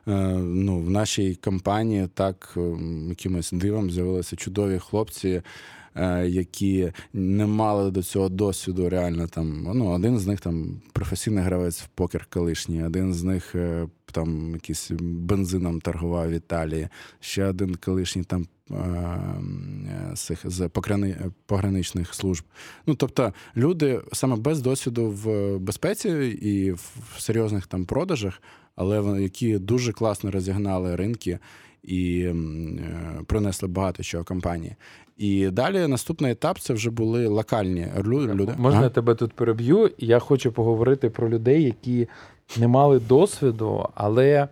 Е, 0.09 0.13
ну, 0.39 0.79
в 0.79 0.91
нашій 0.91 1.35
компанії 1.35 2.09
так 2.15 2.59
якимось 3.09 3.53
дивом 3.53 3.91
з'явилися 3.91 4.37
чудові 4.37 4.79
хлопці, 4.79 5.43
які 6.27 6.93
не 7.13 7.47
мали 7.47 7.91
до 7.91 8.03
цього 8.03 8.29
досвіду. 8.29 8.89
Реально 8.89 9.27
там 9.27 9.67
ну, 9.75 9.87
один 9.87 10.19
з 10.19 10.27
них 10.27 10.41
там 10.41 10.81
професійний 10.93 11.45
гравець 11.45 11.81
в 11.81 11.87
покер 11.87 12.27
колишній, 12.31 12.85
один 12.85 13.15
з 13.15 13.23
них 13.23 13.55
е, 13.55 13.89
там 14.13 14.51
якийсь 14.53 14.91
бензином 15.01 15.81
торгував 15.81 16.29
в 16.29 16.33
Італії, 16.33 16.89
ще 17.21 17.45
один 17.45 17.75
колишній 17.75 18.25
там. 18.25 18.47
Е, 18.71 19.21
з 20.45 20.69
пограничних 21.47 22.15
служб. 22.15 22.45
Ну, 22.87 22.95
тобто, 22.95 23.33
люди 23.57 24.01
саме 24.13 24.37
без 24.37 24.61
досвіду 24.61 25.07
в 25.11 25.59
безпеці 25.59 26.09
і 26.43 26.73
в 26.73 27.17
серйозних 27.19 27.67
там 27.67 27.85
продажах, 27.85 28.43
але 28.77 29.23
які 29.23 29.59
дуже 29.59 29.93
класно 29.93 30.31
розігнали 30.31 30.97
ринки 30.97 31.39
і 31.83 32.29
принесли 33.27 33.69
багато 33.69 34.03
чого 34.03 34.25
компанії. 34.25 34.77
І 35.21 35.51
далі 35.51 35.87
наступний 35.87 36.33
етап 36.33 36.59
це 36.59 36.75
вже 36.75 36.91
були 36.91 37.27
локальні 37.27 37.87
люди. 38.35 38.55
Можна 38.59 38.83
я 38.83 38.89
тебе 38.89 39.15
тут 39.15 39.33
переб'ю? 39.33 39.91
Я 39.99 40.19
хочу 40.19 40.53
поговорити 40.53 41.11
про 41.11 41.29
людей, 41.29 41.63
які 41.63 42.09
не 42.57 42.69
мали 42.69 42.99
досвіду, 42.99 43.89
але 43.95 44.49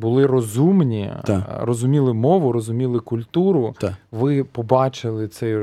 були 0.00 0.26
розумні, 0.26 1.12
так. 1.24 1.42
розуміли 1.60 2.12
мову, 2.12 2.52
розуміли 2.52 3.00
культуру. 3.00 3.74
Так. 3.78 3.92
Ви 4.12 4.44
побачили 4.44 5.28
цей 5.28 5.58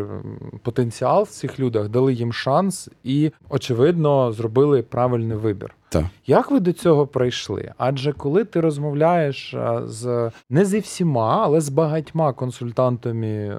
потенціал 0.62 1.24
в 1.24 1.30
цих 1.30 1.60
людях, 1.60 1.90
дали 1.90 2.14
їм 2.14 2.34
шанс 2.34 2.90
і, 3.04 3.32
очевидно, 3.50 4.32
зробили 4.32 4.82
правильний 4.82 5.38
вибір. 5.38 5.76
Так. 5.90 6.06
Як 6.28 6.52
ви 6.52 6.60
до 6.60 6.74
цього 6.74 7.08
прийшли? 7.08 7.72
Адже 7.78 8.14
коли 8.14 8.44
ти 8.44 8.60
розмовляєш 8.60 9.56
з 9.86 10.32
не 10.50 10.66
зі 10.66 10.80
всіма, 10.80 11.42
але 11.44 11.62
з 11.62 11.70
багатьма 11.70 12.34
консультантами, 12.34 13.28
е, 13.28 13.58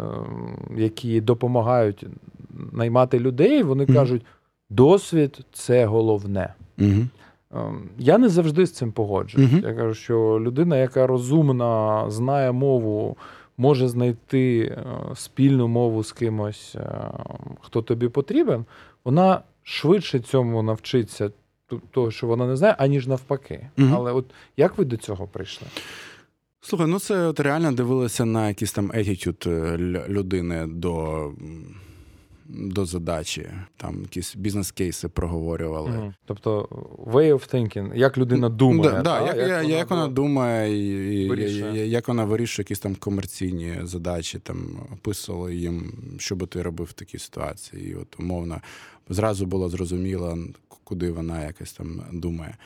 які 0.76 1.20
допомагають 1.20 2.06
наймати 2.72 3.18
людей, 3.18 3.62
вони 3.62 3.84
mm 3.84 3.94
кажуть, 3.94 4.22
досвід 4.70 5.40
це 5.52 5.86
головне. 5.86 6.54
mm 6.78 7.06
Я 7.98 8.18
не 8.18 8.28
завжди 8.28 8.66
з 8.66 8.72
цим 8.72 8.92
погоджуюсь. 8.92 9.52
mm 9.52 9.68
Я 9.68 9.74
кажу, 9.74 9.94
що 9.94 10.40
людина, 10.42 10.78
яка 10.78 11.06
розумна, 11.06 12.04
знає 12.10 12.52
мову, 12.52 13.16
може 13.56 13.88
знайти 13.88 14.58
е, 14.60 14.86
спільну 15.14 15.68
мову 15.68 16.04
з 16.04 16.12
кимось, 16.12 16.74
е, 16.74 17.10
хто 17.60 17.82
тобі 17.82 18.08
потрібен, 18.08 18.64
вона 19.04 19.40
швидше 19.62 20.20
цьому 20.20 20.62
навчиться 20.62 21.30
того, 21.90 22.10
що 22.10 22.26
вона 22.26 22.46
не 22.46 22.56
знає, 22.56 22.74
аніж 22.78 23.06
навпаки. 23.06 23.68
Угу. 23.78 23.88
Але 23.92 24.12
от 24.12 24.24
як 24.56 24.78
ви 24.78 24.84
до 24.84 24.96
цього 24.96 25.26
прийшли? 25.26 25.68
Слухай, 26.60 26.86
ну 26.86 26.98
це 26.98 27.26
от 27.26 27.40
реально 27.40 27.72
дивилися 27.72 28.24
на 28.24 28.48
якийсь 28.48 28.72
там 28.72 28.90
етітюд 28.94 29.44
людини 30.08 30.66
до 30.66 31.32
до 32.48 32.84
задачі, 32.84 33.50
там 33.76 34.02
якісь 34.02 34.36
бізнес-кейси 34.36 35.08
проговорювали. 35.08 35.90
Mm. 35.90 36.14
Тобто 36.24 36.62
way 37.06 37.32
of 37.32 37.54
thinking, 37.54 37.96
як 37.96 38.18
людина 38.18 38.48
думає. 38.48 38.90
Да, 38.90 39.02
да, 39.02 39.26
як, 39.26 39.36
як, 39.36 39.62
вона, 39.62 39.62
як 39.62 39.90
вона 39.90 40.08
думає, 40.08 40.72
і, 40.72 41.26
і, 41.26 41.90
як 41.90 42.08
вона 42.08 42.24
вирішує 42.24 42.64
якісь 42.64 42.78
там 42.78 42.94
комерційні 42.94 43.74
задачі, 43.82 44.38
там 44.38 44.58
описували 44.92 45.56
їм, 45.56 45.92
що 46.18 46.36
би 46.36 46.46
ти 46.46 46.62
робив 46.62 46.86
в 46.86 46.92
такій 46.92 47.18
ситуації. 47.18 47.90
І 47.90 47.94
от 47.94 48.20
умовно 48.20 48.60
зразу 49.08 49.46
було 49.46 49.68
зрозуміло, 49.68 50.38
куди 50.84 51.10
вона 51.10 51.44
якось 51.44 51.72
там 51.72 52.02
думає. 52.12 52.56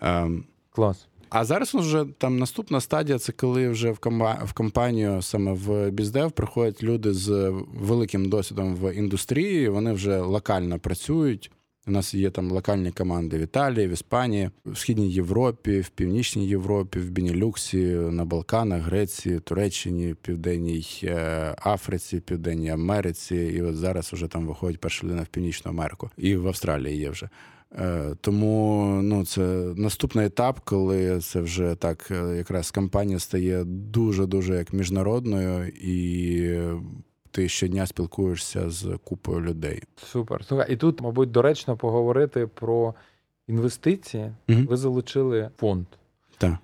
Ем, 0.00 0.44
Клас. 0.70 1.06
А 1.34 1.44
зараз 1.44 1.74
вже 1.74 2.04
там 2.18 2.38
наступна 2.38 2.80
стадія 2.80 3.18
це 3.18 3.32
коли 3.32 3.68
вже 3.68 3.90
в 3.90 3.98
в 4.44 4.52
компанію, 4.52 5.22
саме 5.22 5.52
в 5.52 5.90
Біздев, 5.90 6.32
приходять 6.32 6.82
люди 6.82 7.12
з 7.12 7.54
великим 7.74 8.28
досвідом 8.28 8.76
в 8.76 8.94
індустрії. 8.94 9.68
Вони 9.68 9.92
вже 9.92 10.20
локально 10.20 10.78
працюють. 10.78 11.50
У 11.86 11.90
нас 11.90 12.14
є 12.14 12.30
там 12.30 12.50
локальні 12.50 12.90
команди 12.90 13.38
в 13.38 13.40
Італії, 13.40 13.86
в 13.86 13.90
Іспанії, 13.90 14.50
в 14.64 14.78
Східній 14.78 15.10
Європі, 15.12 15.80
в 15.80 15.88
Північній 15.88 16.48
Європі, 16.48 16.98
в 16.98 17.10
Бенілюксі, 17.10 17.84
на 17.86 18.24
Балканах, 18.24 18.82
Греції, 18.82 19.40
Туреччині, 19.40 20.14
Південній 20.22 20.86
е, 21.04 21.54
Африці, 21.64 22.20
Південній 22.20 22.70
Америці. 22.70 23.36
І 23.36 23.62
от 23.62 23.76
зараз 23.76 24.12
вже 24.12 24.28
там 24.28 24.46
виходить 24.46 24.80
перша 24.80 25.06
людина 25.06 25.22
в 25.22 25.26
Північну 25.26 25.70
Америку. 25.70 26.10
І 26.16 26.36
в 26.36 26.48
Австралії 26.48 26.98
є 26.98 27.10
вже. 27.10 27.28
Е, 27.78 28.14
тому 28.20 28.84
ну, 29.02 29.24
це 29.24 29.40
наступний 29.76 30.26
етап, 30.26 30.60
коли 30.64 31.20
це 31.20 31.40
вже 31.40 31.74
так 31.74 32.10
е, 32.10 32.36
якраз 32.36 32.70
компанія 32.70 33.18
стає 33.18 33.64
дуже 33.64 34.26
дуже 34.26 34.54
як 34.54 34.72
міжнародною 34.72 35.68
і 35.68 36.58
ти 37.30 37.48
щодня 37.48 37.86
спілкуєшся 37.86 38.70
з 38.70 38.98
купою 39.04 39.40
людей. 39.40 39.82
Супер. 39.96 40.44
Слухай, 40.44 40.72
і 40.72 40.76
тут, 40.76 41.00
мабуть, 41.00 41.30
доречно 41.30 41.76
поговорити 41.76 42.46
про 42.46 42.94
інвестиції. 43.48 44.32
Угу. 44.48 44.60
Ви 44.68 44.76
залучили 44.76 45.50
фонд, 45.56 45.86
Так. 46.38 46.54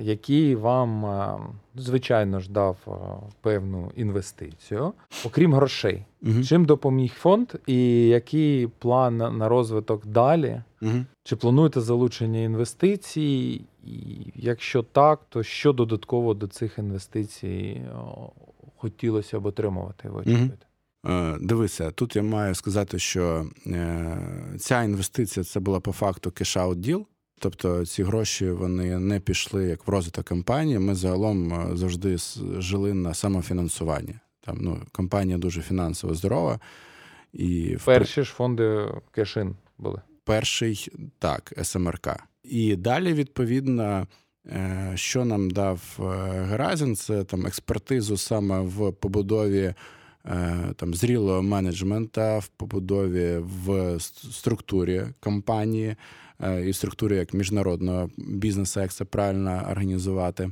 Який 0.00 0.54
вам, 0.54 1.06
звичайно 1.76 2.40
ж, 2.40 2.52
дав 2.52 2.76
певну 3.40 3.92
інвестицію, 3.96 4.92
окрім 5.24 5.54
грошей. 5.54 6.04
Угу. 6.22 6.42
Чим 6.42 6.64
допоміг 6.64 7.12
фонд, 7.12 7.52
і 7.66 8.08
який 8.08 8.66
план 8.66 9.16
на 9.16 9.48
розвиток 9.48 10.06
далі? 10.06 10.62
Угу. 10.82 11.04
Чи 11.24 11.36
плануєте 11.36 11.80
залучення 11.80 12.40
інвестицій? 12.40 13.60
І 13.84 14.26
якщо 14.34 14.82
так, 14.82 15.20
то 15.28 15.42
що 15.42 15.72
додатково 15.72 16.34
до 16.34 16.46
цих 16.46 16.78
інвестицій 16.78 17.82
хотілося 18.76 19.40
б 19.40 19.46
отримувати? 19.46 20.08
Угу. 20.08 20.50
Дивися, 21.40 21.90
тут 21.90 22.16
я 22.16 22.22
маю 22.22 22.54
сказати, 22.54 22.98
що 22.98 23.46
е, 23.66 24.18
ця 24.58 24.82
інвестиція 24.82 25.44
це 25.44 25.60
була 25.60 25.80
по 25.80 25.92
факту 25.92 26.30
cash-out 26.30 26.74
deal. 26.74 27.06
Тобто 27.42 27.86
ці 27.86 28.02
гроші 28.02 28.50
вони 28.50 28.98
не 28.98 29.20
пішли 29.20 29.64
як 29.64 29.86
в 29.86 29.90
розвиток 29.90 30.24
компанії. 30.24 30.78
Ми 30.78 30.94
загалом 30.94 31.52
е, 31.52 31.76
завжди 31.76 32.16
жили 32.58 32.94
на 32.94 33.14
самофінансуванні. 33.14 34.14
Там 34.40 34.58
ну, 34.60 34.82
компанія 34.92 35.38
дуже 35.38 35.62
фінансово 35.62 36.14
здорова. 36.14 36.60
І 37.32 37.76
Перші 37.84 38.22
ж 38.22 38.32
фонди 38.32 38.88
cash-in 39.12 39.56
були. 39.78 40.00
Перший 40.24 40.88
так, 41.18 41.52
SMRK. 41.62 42.08
І 42.44 42.76
далі, 42.76 43.12
відповідно, 43.12 44.06
Е, 44.46 44.92
що 44.94 45.24
нам 45.24 45.50
дав 45.50 45.98
Геразін, 46.48 46.96
це 46.96 47.24
там 47.24 47.46
експертизу 47.46 48.16
саме 48.16 48.60
в 48.60 48.92
побудові 48.92 49.74
е, 50.24 50.56
там 50.76 50.94
зрілого 50.94 51.42
менеджмента, 51.42 52.38
в 52.38 52.48
побудові 52.48 53.36
в 53.38 53.96
структурі 54.30 55.04
компанії 55.20 55.88
е, 55.88 55.96
і 56.66 56.72
структури 56.72 57.16
як 57.16 57.34
міжнародного 57.34 58.10
бізнесу, 58.16 58.80
як 58.80 58.92
це 58.92 59.04
правильно 59.04 59.66
організувати. 59.70 60.50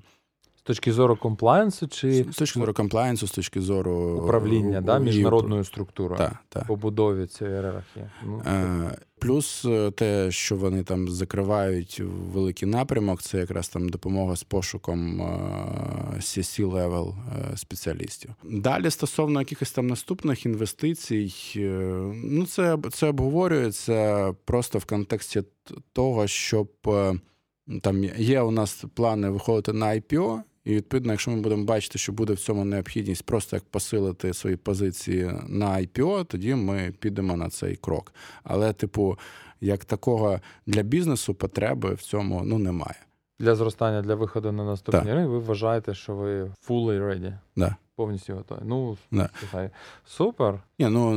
Точки 0.68 0.92
зору 0.92 1.16
комплаєнсу 1.16 1.88
чи 1.88 2.24
з 2.30 2.36
точки 2.36 2.60
зору 2.60 2.74
комплаєнсу, 2.74 3.26
з 3.26 3.30
точки 3.30 3.60
зору 3.60 4.20
управління 4.24 4.80
да, 4.80 4.98
міжнародною 4.98 5.64
структурою 5.64 6.18
та, 6.18 6.38
та. 6.48 6.60
побудові 6.60 7.26
цієї 7.26 7.56
ієрархії. 7.56 8.04
Ну, 8.24 8.42
Плюс 9.18 9.64
е, 9.64 9.90
те, 9.90 10.30
що 10.30 10.56
вони 10.56 10.82
там 10.82 11.08
закривають 11.08 12.02
великий 12.32 12.68
напрямок, 12.68 13.22
це 13.22 13.38
якраз 13.38 13.68
там 13.68 13.88
допомога 13.88 14.36
з 14.36 14.42
пошуком 14.42 15.22
C-level 16.16 17.14
спеціалістів. 17.56 18.30
Далі 18.44 18.90
стосовно 18.90 19.40
якихось 19.40 19.72
там 19.72 19.86
наступних 19.86 20.46
інвестицій, 20.46 21.32
е, 21.56 21.60
ну 22.24 22.46
це 22.46 22.78
це 22.92 23.06
обговорюється 23.06 24.32
просто 24.44 24.78
в 24.78 24.84
контексті 24.84 25.42
того, 25.92 26.26
щоб 26.26 26.68
е, 26.86 27.14
там 27.82 28.04
є 28.04 28.40
у 28.40 28.50
нас 28.50 28.84
плани 28.94 29.30
виходити 29.30 29.72
на 29.72 29.86
IPO, 29.86 30.40
і 30.68 30.74
відповідно, 30.74 31.12
якщо 31.12 31.30
ми 31.30 31.40
будемо 31.40 31.64
бачити, 31.64 31.98
що 31.98 32.12
буде 32.12 32.32
в 32.32 32.38
цьому 32.38 32.64
необхідність 32.64 33.22
просто 33.22 33.56
як 33.56 33.64
посилити 33.64 34.34
свої 34.34 34.56
позиції 34.56 35.32
на 35.48 35.66
IPO, 35.66 36.24
тоді 36.24 36.54
ми 36.54 36.94
підемо 36.98 37.36
на 37.36 37.50
цей 37.50 37.76
крок. 37.76 38.14
Але, 38.44 38.72
типу, 38.72 39.18
як 39.60 39.84
такого 39.84 40.40
для 40.66 40.82
бізнесу 40.82 41.34
потреби 41.34 41.94
в 41.94 42.02
цьому 42.02 42.42
ну 42.44 42.58
немає. 42.58 42.96
Для 43.38 43.54
зростання 43.54 44.02
для 44.02 44.14
виходу 44.14 44.52
на 44.52 44.64
наступні 44.64 45.12
ринок 45.12 45.30
ви 45.30 45.38
вважаєте, 45.38 45.94
що 45.94 46.14
ви 46.14 46.42
fully 46.68 47.00
ready? 47.00 47.38
Да. 47.56 47.76
Повністю 47.96 48.34
готові. 48.34 48.58
Ну, 48.64 48.96
да. 49.10 49.30
супер. 50.06 50.62
Ні, 50.78 50.88
ну 50.88 51.10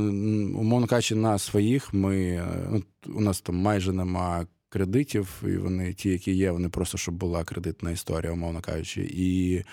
умовно 0.59 0.87
кажучи, 0.87 1.15
на 1.15 1.37
своїх 1.37 1.93
ми 1.93 2.17
е, 2.17 2.81
у 3.15 3.21
нас 3.21 3.41
там 3.41 3.55
майже 3.55 3.93
нема 3.93 4.45
кредитів, 4.71 5.43
і 5.47 5.57
вони 5.57 5.93
ті, 5.93 6.09
які 6.09 6.31
є, 6.31 6.51
вони 6.51 6.69
просто 6.69 6.97
щоб 6.97 7.15
була 7.15 7.43
кредитна 7.43 7.91
історія, 7.91 8.31
умовно 8.31 8.61
кажучи. 8.61 9.09
І 9.13 9.63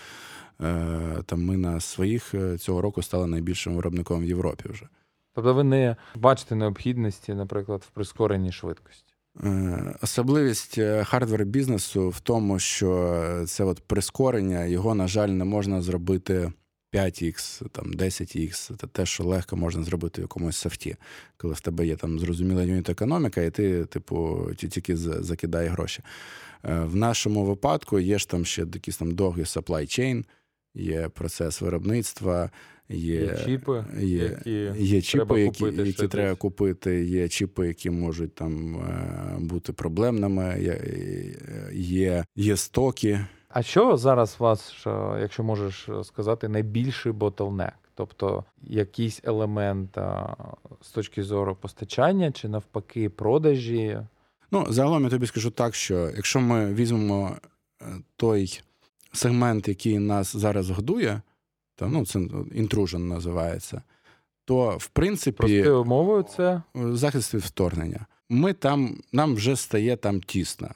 е, 0.60 1.22
там 1.26 1.44
ми 1.44 1.56
на 1.56 1.80
своїх 1.80 2.34
е, 2.34 2.58
цього 2.58 2.82
року 2.82 3.02
стали 3.02 3.26
найбільшим 3.26 3.74
виробником 3.74 4.20
в 4.20 4.24
Європі 4.24 4.64
вже. 4.68 4.88
Тобто 5.34 5.54
ви 5.54 5.64
не 5.64 5.96
бачите 6.14 6.54
необхідності, 6.54 7.34
наприклад, 7.34 7.84
в 7.86 7.90
прискоренні 7.90 8.52
швидкості? 8.52 9.14
Е, 9.44 9.94
особливість 10.02 10.78
е, 10.78 11.04
hardware 11.04 11.44
бізнесу 11.44 12.08
в 12.08 12.20
тому, 12.20 12.58
що 12.58 13.44
це 13.46 13.64
от 13.64 13.80
прискорення, 13.80 14.64
його, 14.64 14.94
на 14.94 15.08
жаль, 15.08 15.28
не 15.28 15.44
можна 15.44 15.82
зробити 15.82 16.52
5х, 16.92 17.68
там 17.72 17.92
10х, 17.92 18.76
це 18.76 18.86
те, 18.86 19.06
що 19.06 19.24
легко 19.24 19.56
можна 19.56 19.82
зробити 19.82 20.20
в 20.20 20.24
якомусь 20.24 20.56
софті, 20.56 20.96
коли 21.36 21.54
в 21.54 21.60
тебе 21.60 21.86
є 21.86 21.96
там 21.96 22.18
зрозуміла 22.18 22.62
unit 22.62 22.88
економіка, 22.88 23.42
і 23.42 23.50
ти, 23.50 23.84
типу, 23.84 24.48
тільки 24.56 24.96
закидає 24.96 25.68
гроші. 25.68 26.02
Е, 26.64 26.80
в 26.80 26.96
нашому 26.96 27.44
випадку 27.44 27.98
є 27.98 28.18
ж 28.18 28.28
там 28.28 28.44
ще 28.44 28.62
якийсь 28.74 28.96
там 28.96 29.14
довгий 29.14 29.44
supply 29.44 29.82
chain, 29.82 30.24
є 30.74 31.08
процес 31.08 31.60
виробництва. 31.60 32.50
Є, 32.90 33.20
є 33.20 33.38
чіпи, 33.44 33.84
є, 33.98 34.38
які 34.44 34.84
є 34.84 35.02
чіпи, 35.02 35.24
треба 35.24 35.38
які 35.38 35.58
купити 35.64 35.82
які 35.82 36.08
треба 36.08 36.34
купити, 36.34 37.04
є 37.04 37.28
чіпи, 37.28 37.68
які 37.68 37.90
можуть 37.90 38.34
там 38.34 38.76
е, 38.76 39.36
бути 39.38 39.72
проблемними, 39.72 40.56
є, 40.60 40.80
є, 41.72 42.24
є 42.36 42.56
стоки. 42.56 43.20
А 43.48 43.62
що 43.62 43.96
зараз 43.96 44.36
вас, 44.38 44.86
якщо 45.20 45.42
можеш 45.42 45.88
сказати, 46.02 46.48
найбільший 46.48 47.12
ботлнек? 47.12 47.74
Тобто 47.94 48.44
якийсь 48.62 49.20
елемент 49.24 49.98
з 50.80 50.90
точки 50.90 51.22
зору 51.22 51.56
постачання 51.56 52.32
чи 52.32 52.48
навпаки 52.48 53.08
продажі? 53.08 54.00
Ну, 54.50 54.66
загалом 54.68 55.04
я 55.04 55.10
тобі 55.10 55.26
скажу 55.26 55.50
так, 55.50 55.74
що 55.74 56.10
якщо 56.16 56.40
ми 56.40 56.74
візьмемо 56.74 57.36
е, 57.82 57.84
той 58.16 58.60
сегмент, 59.12 59.68
який 59.68 59.98
нас 59.98 60.36
зараз 60.36 60.70
годує, 60.70 61.22
то 61.76 61.86
ну, 61.86 62.06
це 62.06 62.20
інтружен 62.54 63.08
називається, 63.08 63.82
то 64.44 64.76
в 64.76 64.86
принципі 64.86 65.36
Простою 65.36 65.84
мовою 65.84 66.22
це 66.22 66.62
захист 66.74 67.34
від 67.34 67.42
вторгнення. 67.42 68.06
Ми 68.28 68.52
там, 68.52 69.00
нам 69.12 69.34
вже 69.34 69.56
стає 69.56 69.96
там 69.96 70.20
тісно 70.20 70.68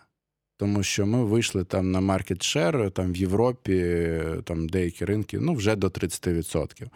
тому 0.63 0.83
що 0.83 1.07
ми 1.07 1.25
вийшли 1.25 1.65
там 1.65 1.91
на 1.91 2.01
маркетшер 2.01 2.91
там 2.91 3.13
в 3.13 3.17
Європі, 3.17 4.01
там 4.45 4.69
деякі 4.69 5.05
ринки, 5.05 5.39
ну 5.41 5.55
вже 5.55 5.77
до 5.77 5.87
30%. 5.87 6.87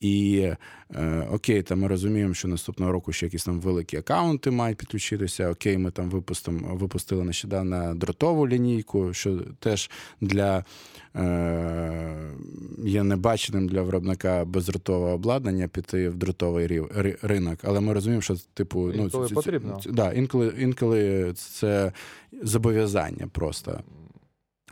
І 0.00 0.50
е, 0.94 1.28
окей, 1.30 1.62
там 1.62 1.80
ми 1.80 1.88
розуміємо, 1.88 2.34
що 2.34 2.48
наступного 2.48 2.92
року 2.92 3.12
ще 3.12 3.26
якісь 3.26 3.44
там 3.44 3.60
великі 3.60 3.96
акаунти 3.96 4.50
мають 4.50 4.78
підключитися. 4.78 5.50
Окей, 5.50 5.78
ми 5.78 5.90
там 5.90 6.10
випустимо, 6.10 6.74
випустили 6.74 7.24
нещодавно 7.24 7.94
дротову 7.94 8.48
лінійку, 8.48 9.12
що 9.12 9.40
теж 9.58 9.90
для 10.20 10.64
е, 11.16 12.30
є 12.84 13.02
небаченим 13.02 13.68
для 13.68 13.82
виробника 13.82 14.44
бездротового 14.44 15.12
обладнання 15.12 15.68
піти 15.68 16.08
в 16.08 16.14
дротовий 16.14 16.66
рів, 16.66 16.90
ринок. 17.22 17.58
Але 17.62 17.80
ми 17.80 17.92
розуміємо, 17.92 18.22
що 18.22 18.36
типу 18.54 18.92
інколи 18.92 19.26
ну 19.30 19.34
потрібно. 19.34 19.80
Це, 19.84 19.90
да, 19.90 20.12
інколи, 20.12 20.54
інколи 20.58 21.32
це 21.34 21.92
зобов'язання 22.42 23.26
просто 23.32 23.80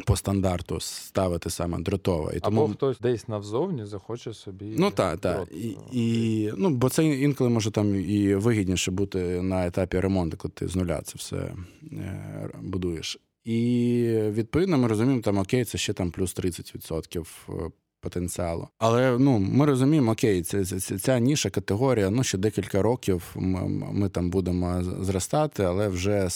по 0.06 0.16
стандарту 0.16 0.80
ставити 0.80 1.50
саме 1.50 1.78
дротове. 1.78 2.36
І 2.36 2.40
тому... 2.40 2.62
Або 2.62 2.72
хтось 2.72 3.00
десь 3.00 3.28
навзовні 3.28 3.84
захоче 3.84 4.34
собі. 4.34 4.74
Ну 4.78 4.90
так, 4.90 5.18
так. 5.20 5.48
І, 5.52 5.76
і, 5.92 6.52
ну, 6.56 6.70
бо 6.70 6.88
це 6.88 7.04
інколи 7.04 7.50
може 7.50 7.70
там 7.70 7.94
і 8.10 8.34
вигідніше 8.34 8.90
бути 8.90 9.42
на 9.42 9.66
етапі 9.66 10.00
ремонту, 10.00 10.36
коли 10.36 10.52
ти 10.54 10.68
з 10.68 10.76
нуля 10.76 11.00
це 11.04 11.12
все 11.16 11.54
е, 11.92 12.50
будуєш. 12.62 13.18
І 13.44 14.08
відповідно 14.30 14.78
ми 14.78 14.88
розуміємо, 14.88 15.22
там 15.22 15.38
окей, 15.38 15.64
це 15.64 15.78
ще 15.78 15.92
там 15.92 16.10
плюс 16.10 16.36
30% 16.36 17.26
е, 17.48 17.70
потенціалу. 18.02 18.68
Але 18.78 19.18
ну 19.18 19.38
ми 19.38 19.66
розуміємо, 19.66 20.12
окей, 20.12 20.42
це, 20.42 20.64
це 20.64 20.98
ця 20.98 21.18
ніша 21.18 21.50
категорія. 21.50 22.10
Ну 22.10 22.24
ще 22.24 22.38
декілька 22.38 22.82
років 22.82 23.30
ми, 23.34 23.68
ми 23.92 24.08
там 24.08 24.30
будемо 24.30 24.82
зростати, 24.82 25.64
але 25.64 25.88
вже 25.88 26.28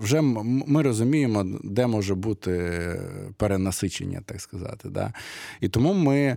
вже 0.00 0.20
ми 0.66 0.82
розуміємо, 0.82 1.46
де 1.64 1.86
може 1.86 2.14
бути 2.14 2.72
перенасичення, 3.36 4.22
так 4.26 4.40
сказати. 4.40 4.88
Да? 4.88 5.12
І 5.60 5.68
тому 5.68 5.94
ми. 5.94 6.36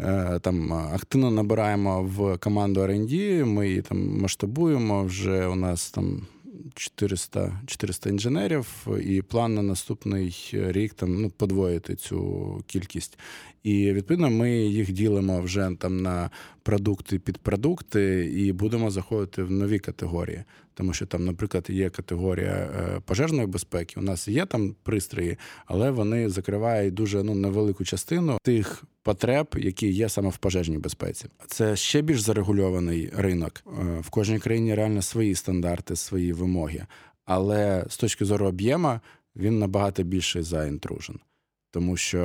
Е, 0.00 0.38
там 0.38 0.72
активно 0.72 1.30
набираємо 1.30 2.02
в 2.02 2.38
команду 2.38 2.80
R&D, 2.80 3.44
ми 3.44 3.68
її 3.68 3.82
там 3.82 4.20
масштабуємо. 4.20 5.04
Вже 5.04 5.46
у 5.46 5.54
нас 5.54 5.90
там 5.90 6.26
400 6.74 7.60
400 7.66 8.10
інженерів, 8.10 8.86
і 9.02 9.22
план 9.22 9.54
на 9.54 9.62
наступний 9.62 10.50
рік 10.52 10.94
там 10.94 11.22
ну, 11.22 11.30
подвоїти 11.30 11.96
цю 11.96 12.62
кількість. 12.66 13.18
І 13.62 13.92
відповідно 13.92 14.30
ми 14.30 14.50
їх 14.50 14.92
ділимо 14.92 15.40
вже 15.40 15.70
там 15.78 16.02
на 16.02 16.30
продукти 16.62 17.18
під 17.18 17.38
продукти, 17.38 18.32
і 18.36 18.52
будемо 18.52 18.90
заходити 18.90 19.42
в 19.42 19.50
нові 19.50 19.78
категорії. 19.78 20.44
Тому 20.74 20.92
що 20.92 21.06
там, 21.06 21.24
наприклад, 21.24 21.66
є 21.68 21.90
категорія 21.90 22.52
е, 22.52 23.00
пожежної 23.04 23.46
безпеки. 23.46 24.00
У 24.00 24.02
нас 24.02 24.28
є 24.28 24.46
там 24.46 24.74
пристрої, 24.82 25.38
але 25.66 25.90
вони 25.90 26.30
закривають 26.30 26.94
дуже 26.94 27.22
ну 27.22 27.34
невелику 27.34 27.84
частину 27.84 28.38
тих 28.42 28.84
потреб, 29.08 29.46
які 29.56 29.88
є 29.88 30.08
саме 30.08 30.28
в 30.28 30.36
пожежній 30.36 30.78
безпеці. 30.78 31.26
Це 31.46 31.76
ще 31.76 32.02
більш 32.02 32.20
зарегульований 32.20 33.10
ринок. 33.16 33.52
Е, 33.66 34.00
в 34.00 34.10
кожній 34.10 34.38
країні 34.38 34.74
реально 34.74 35.02
свої 35.02 35.34
стандарти, 35.34 35.96
свої 35.96 36.32
вимоги. 36.32 36.86
Але 37.24 37.84
з 37.88 37.96
точки 37.96 38.24
зору 38.24 38.46
об'єма 38.46 39.00
він 39.36 39.58
набагато 39.58 40.02
більший 40.02 40.42
за 40.42 40.66
intrusion, 40.66 41.18
тому 41.70 41.96
що 41.96 42.20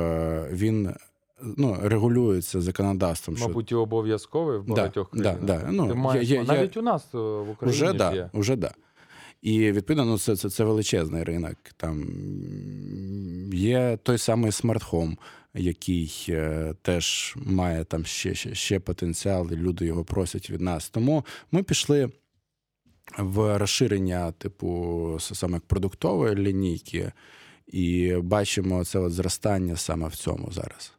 він 0.50 0.94
ну, 1.42 1.76
регулюється 1.82 2.60
законодавством. 2.60 3.36
Мабуть, 3.40 3.72
і 3.72 3.74
обов'язковий 3.74 4.58
в 4.58 4.66
багатьох 4.66 5.10
да, 5.12 5.22
країнах. 5.22 5.62
Да, 5.62 5.68
ну, 5.70 5.88
Ти 5.88 5.94
маєш, 5.94 6.28
є, 6.28 6.36
є, 6.36 6.44
навіть 6.44 6.76
у 6.76 6.82
нас 6.82 7.14
е, 7.14 7.18
в 7.18 7.50
Україні 7.50 7.82
вже, 7.82 7.92
да, 7.92 8.14
є. 8.14 8.30
Уже 8.32 8.56
да. 8.56 8.70
І 9.44 9.72
відповідно, 9.72 10.04
ну, 10.04 10.18
це 10.18 10.36
це, 10.36 10.50
це 10.50 10.64
величезний 10.64 11.22
ринок. 11.22 11.56
Там 11.76 12.04
є 13.52 13.98
той 14.02 14.18
самий 14.18 14.52
smart 14.52 14.85
home, 14.85 15.18
який 15.54 16.26
е, 16.28 16.74
теж 16.82 17.34
має 17.36 17.84
там 17.84 18.04
ще, 18.04 18.34
ще, 18.34 18.54
ще 18.54 18.80
потенціал, 18.80 19.52
і 19.52 19.56
люди 19.56 19.86
його 19.86 20.04
просять 20.04 20.50
від 20.50 20.60
нас. 20.60 20.90
Тому 20.90 21.24
ми 21.52 21.62
пішли. 21.62 22.10
В 23.18 23.58
розширення, 23.58 24.32
типу, 24.32 25.16
саме 25.20 25.60
продуктової 25.66 26.34
лінійки, 26.34 27.12
і 27.66 28.16
бачимо 28.16 28.84
це 28.84 28.98
от 28.98 29.12
зростання 29.12 29.76
саме 29.76 30.08
в 30.08 30.16
цьому 30.16 30.52
зараз. 30.52 30.92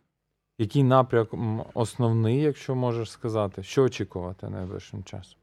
Який 0.57 0.83
напрямок 0.83 1.67
основний, 1.73 2.41
якщо 2.41 2.75
можеш 2.75 3.11
сказати, 3.11 3.63
що 3.63 3.83
очікувати 3.83 4.49
найближчим 4.49 5.03
часом? 5.03 5.39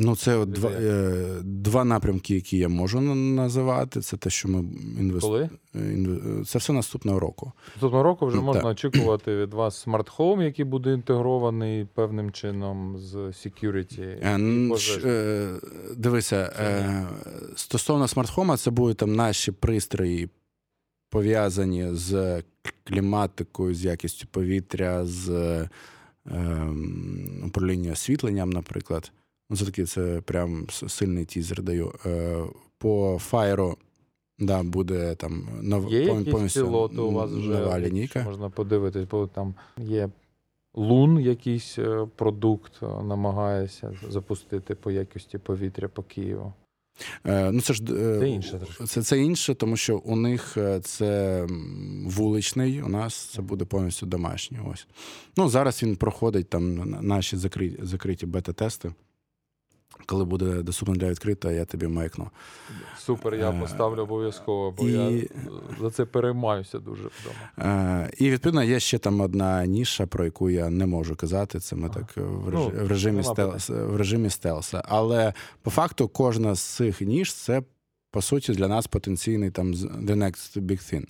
Ну, 0.00 0.16
це 0.16 0.36
от 0.36 0.50
два 0.50 0.70
е, 0.70 1.12
два 1.42 1.84
напрямки, 1.84 2.34
які 2.34 2.58
я 2.58 2.68
можу 2.68 3.00
називати. 3.00 4.00
Це 4.00 4.16
те, 4.16 4.30
що 4.30 4.48
ми 4.48 4.58
інвестуємо. 5.00 5.50
Коли? 5.72 6.44
Це 6.44 6.58
все 6.58 6.72
наступного 6.72 7.20
року. 7.20 7.52
Наступного 7.74 8.02
року 8.02 8.26
вже 8.26 8.40
можна 8.40 8.62
так. 8.62 8.70
очікувати 8.70 9.36
від 9.36 9.54
вас 9.54 9.86
smart 9.86 10.14
home, 10.14 10.42
який 10.42 10.64
буде 10.64 10.92
інтегрований 10.92 11.84
певним 11.94 12.32
чином 12.32 12.98
з 12.98 13.16
security. 13.16 14.18
Е, 14.22 14.38
е, 15.04 15.54
дивися, 15.96 16.52
е, 16.60 17.06
стосовно 17.56 18.08
smart 18.08 18.28
home 18.28 18.44
'а, 18.44 18.56
це 18.56 18.70
будуть 18.70 18.96
там 18.96 19.14
наші 19.14 19.52
пристрої. 19.52 20.28
Пов'язані 21.10 21.88
з 21.92 22.42
кліматикою, 22.84 23.74
з 23.74 23.84
якістю 23.84 24.26
повітря, 24.30 25.04
з 25.06 25.28
е, 25.30 25.68
управління 27.46 27.92
освітленням, 27.92 28.50
наприклад. 28.50 29.12
Ну, 29.50 29.56
це 29.56 29.64
такий 29.64 29.84
це 29.84 30.22
прям 30.24 30.66
сильний 30.70 31.24
тізер 31.24 31.62
даю. 31.62 31.92
Е, 32.06 32.44
По 32.78 33.20
Fire 33.30 33.74
да, 34.38 34.62
буде 34.62 35.14
там 35.14 35.48
нов, 35.62 35.92
є 35.92 36.06
повністю 36.06 36.60
пілоти 36.60 37.00
у 37.00 37.10
вас 37.10 37.30
вже 37.30 37.50
нова 37.50 37.80
лінійка. 37.80 38.22
Можна 38.22 38.50
подивитись, 38.50 39.04
бо 39.10 39.26
там 39.26 39.54
є 39.78 40.08
лун, 40.74 41.20
якийсь 41.20 41.78
е, 41.78 42.08
продукт, 42.16 42.72
е, 42.82 42.86
намагається 42.86 43.92
запустити 44.08 44.74
по 44.74 44.90
якості 44.90 45.38
повітря 45.38 45.88
по 45.88 46.02
Києву. 46.02 46.52
Е, 47.26 47.50
ну, 47.52 47.60
Це 47.60 47.74
ж 47.74 47.82
це 47.86 48.28
інше, 48.28 48.60
це, 48.86 49.02
це 49.02 49.18
інше, 49.18 49.54
тому 49.54 49.76
що 49.76 49.98
у 49.98 50.16
них 50.16 50.58
це 50.82 51.46
вуличний, 52.04 52.82
у 52.82 52.88
нас 52.88 53.14
це 53.14 53.42
буде 53.42 53.64
повністю 53.64 54.06
домашній. 54.06 54.58
Ось. 54.72 54.86
Ну, 55.36 55.48
Зараз 55.48 55.82
він 55.82 55.96
проходить 55.96 56.48
там 56.48 56.90
наші 57.00 57.36
закриті, 57.36 57.78
закриті 57.82 58.26
бета-тести. 58.26 58.92
Коли 60.06 60.24
буде 60.24 60.62
доступно 60.62 60.94
для 60.94 61.10
відкрита, 61.10 61.52
я 61.52 61.64
тобі 61.64 61.86
маякну. 61.86 62.30
Супер, 62.98 63.34
я 63.34 63.50
е, 63.50 63.60
поставлю 63.60 64.02
обов'язково, 64.02 64.74
бо 64.78 64.88
і... 64.88 64.92
я 64.92 65.28
за 65.80 65.90
це 65.90 66.04
переймаюся 66.04 66.78
дуже 66.78 67.02
вдома. 67.02 67.70
Е, 67.72 68.10
і 68.18 68.30
відповідно 68.30 68.62
є 68.62 68.80
ще 68.80 68.98
там 68.98 69.20
одна 69.20 69.66
ніша, 69.66 70.06
про 70.06 70.24
яку 70.24 70.50
я 70.50 70.70
не 70.70 70.86
можу 70.86 71.16
казати. 71.16 71.60
Це 71.60 71.76
ми 71.76 71.88
ага. 71.88 71.94
так 71.94 72.16
в, 72.16 72.48
реж... 72.48 72.60
ну, 72.60 72.84
в 72.84 72.88
режимі 72.88 73.22
stealth... 73.22 73.70
в 73.70 73.96
режимі 73.96 74.30
stealth 74.30 74.66
'а. 74.66 74.82
Але 74.84 75.32
по 75.62 75.70
факту 75.70 76.08
кожна 76.08 76.54
з 76.54 76.60
цих 76.60 77.00
ніж 77.00 77.34
це 77.34 77.62
по 78.10 78.22
суті 78.22 78.52
для 78.52 78.68
нас 78.68 78.86
потенційний 78.86 79.50
там 79.50 79.72
the 79.74 80.14
next 80.14 80.60
big 80.60 80.94
thing. 80.94 81.04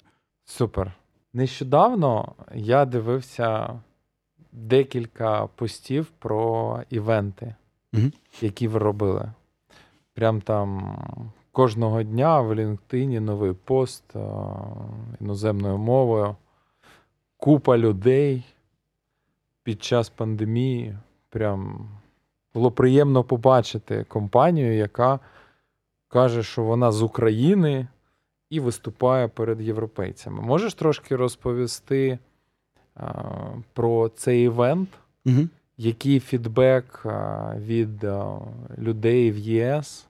Супер. 0.44 0.92
Нещодавно 1.32 2.34
я 2.54 2.84
дивився 2.84 3.80
декілька 4.52 5.46
постів 5.46 6.06
про 6.18 6.80
івенти 6.90 7.54
угу. 7.92 8.02
які 8.40 8.68
ви 8.68 8.78
робили. 8.78 9.32
Прям 10.14 10.40
там 10.40 10.98
кожного 11.52 12.02
дня 12.02 12.40
в 12.40 12.52
LinkedIn 12.52 13.20
новий 13.20 13.52
пост 13.52 14.04
іноземною 15.20 15.78
мовою. 15.78 16.36
Купа 17.36 17.78
людей 17.78 18.44
під 19.62 19.82
час 19.82 20.08
пандемії. 20.08 20.96
Прям 21.28 21.88
було 22.54 22.70
приємно 22.70 23.24
побачити 23.24 24.04
компанію, 24.04 24.74
яка 24.74 25.20
каже, 26.08 26.42
що 26.42 26.62
вона 26.62 26.92
з 26.92 27.02
України 27.02 27.86
і 28.50 28.60
виступає 28.60 29.28
перед 29.28 29.60
європейцями. 29.60 30.42
Можеш 30.42 30.74
трошки 30.74 31.16
розповісти 31.16 32.18
а, 32.94 33.12
про 33.72 34.08
цей 34.08 34.44
івент? 34.44 34.88
Угу 35.26 35.48
який 35.78 36.20
фідбек 36.20 37.06
від 37.56 38.06
людей 38.78 39.32
в 39.32 39.38
ЄС, 39.38 40.06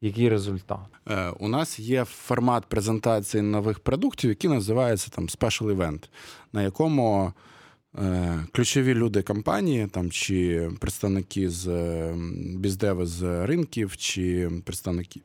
який 0.00 0.28
результат? 0.28 0.86
Е, 1.08 1.30
у 1.30 1.48
нас 1.48 1.78
є 1.78 2.04
формат 2.04 2.66
презентації 2.66 3.42
нових 3.42 3.78
продуктів, 3.78 4.30
який 4.30 4.50
називається 4.50 5.10
там 5.10 5.26
Special 5.26 5.76
Event, 5.76 6.08
на 6.52 6.62
якому 6.62 7.32
е, 7.98 8.44
ключові 8.52 8.94
люди 8.94 9.22
компанії, 9.22 9.86
там 9.86 10.10
чи 10.10 10.70
представники 10.80 11.50
з 11.50 11.68
біздеви 12.56 13.06
з 13.06 13.46
ринків, 13.46 13.96
чи 13.96 14.50
представники 14.64 15.20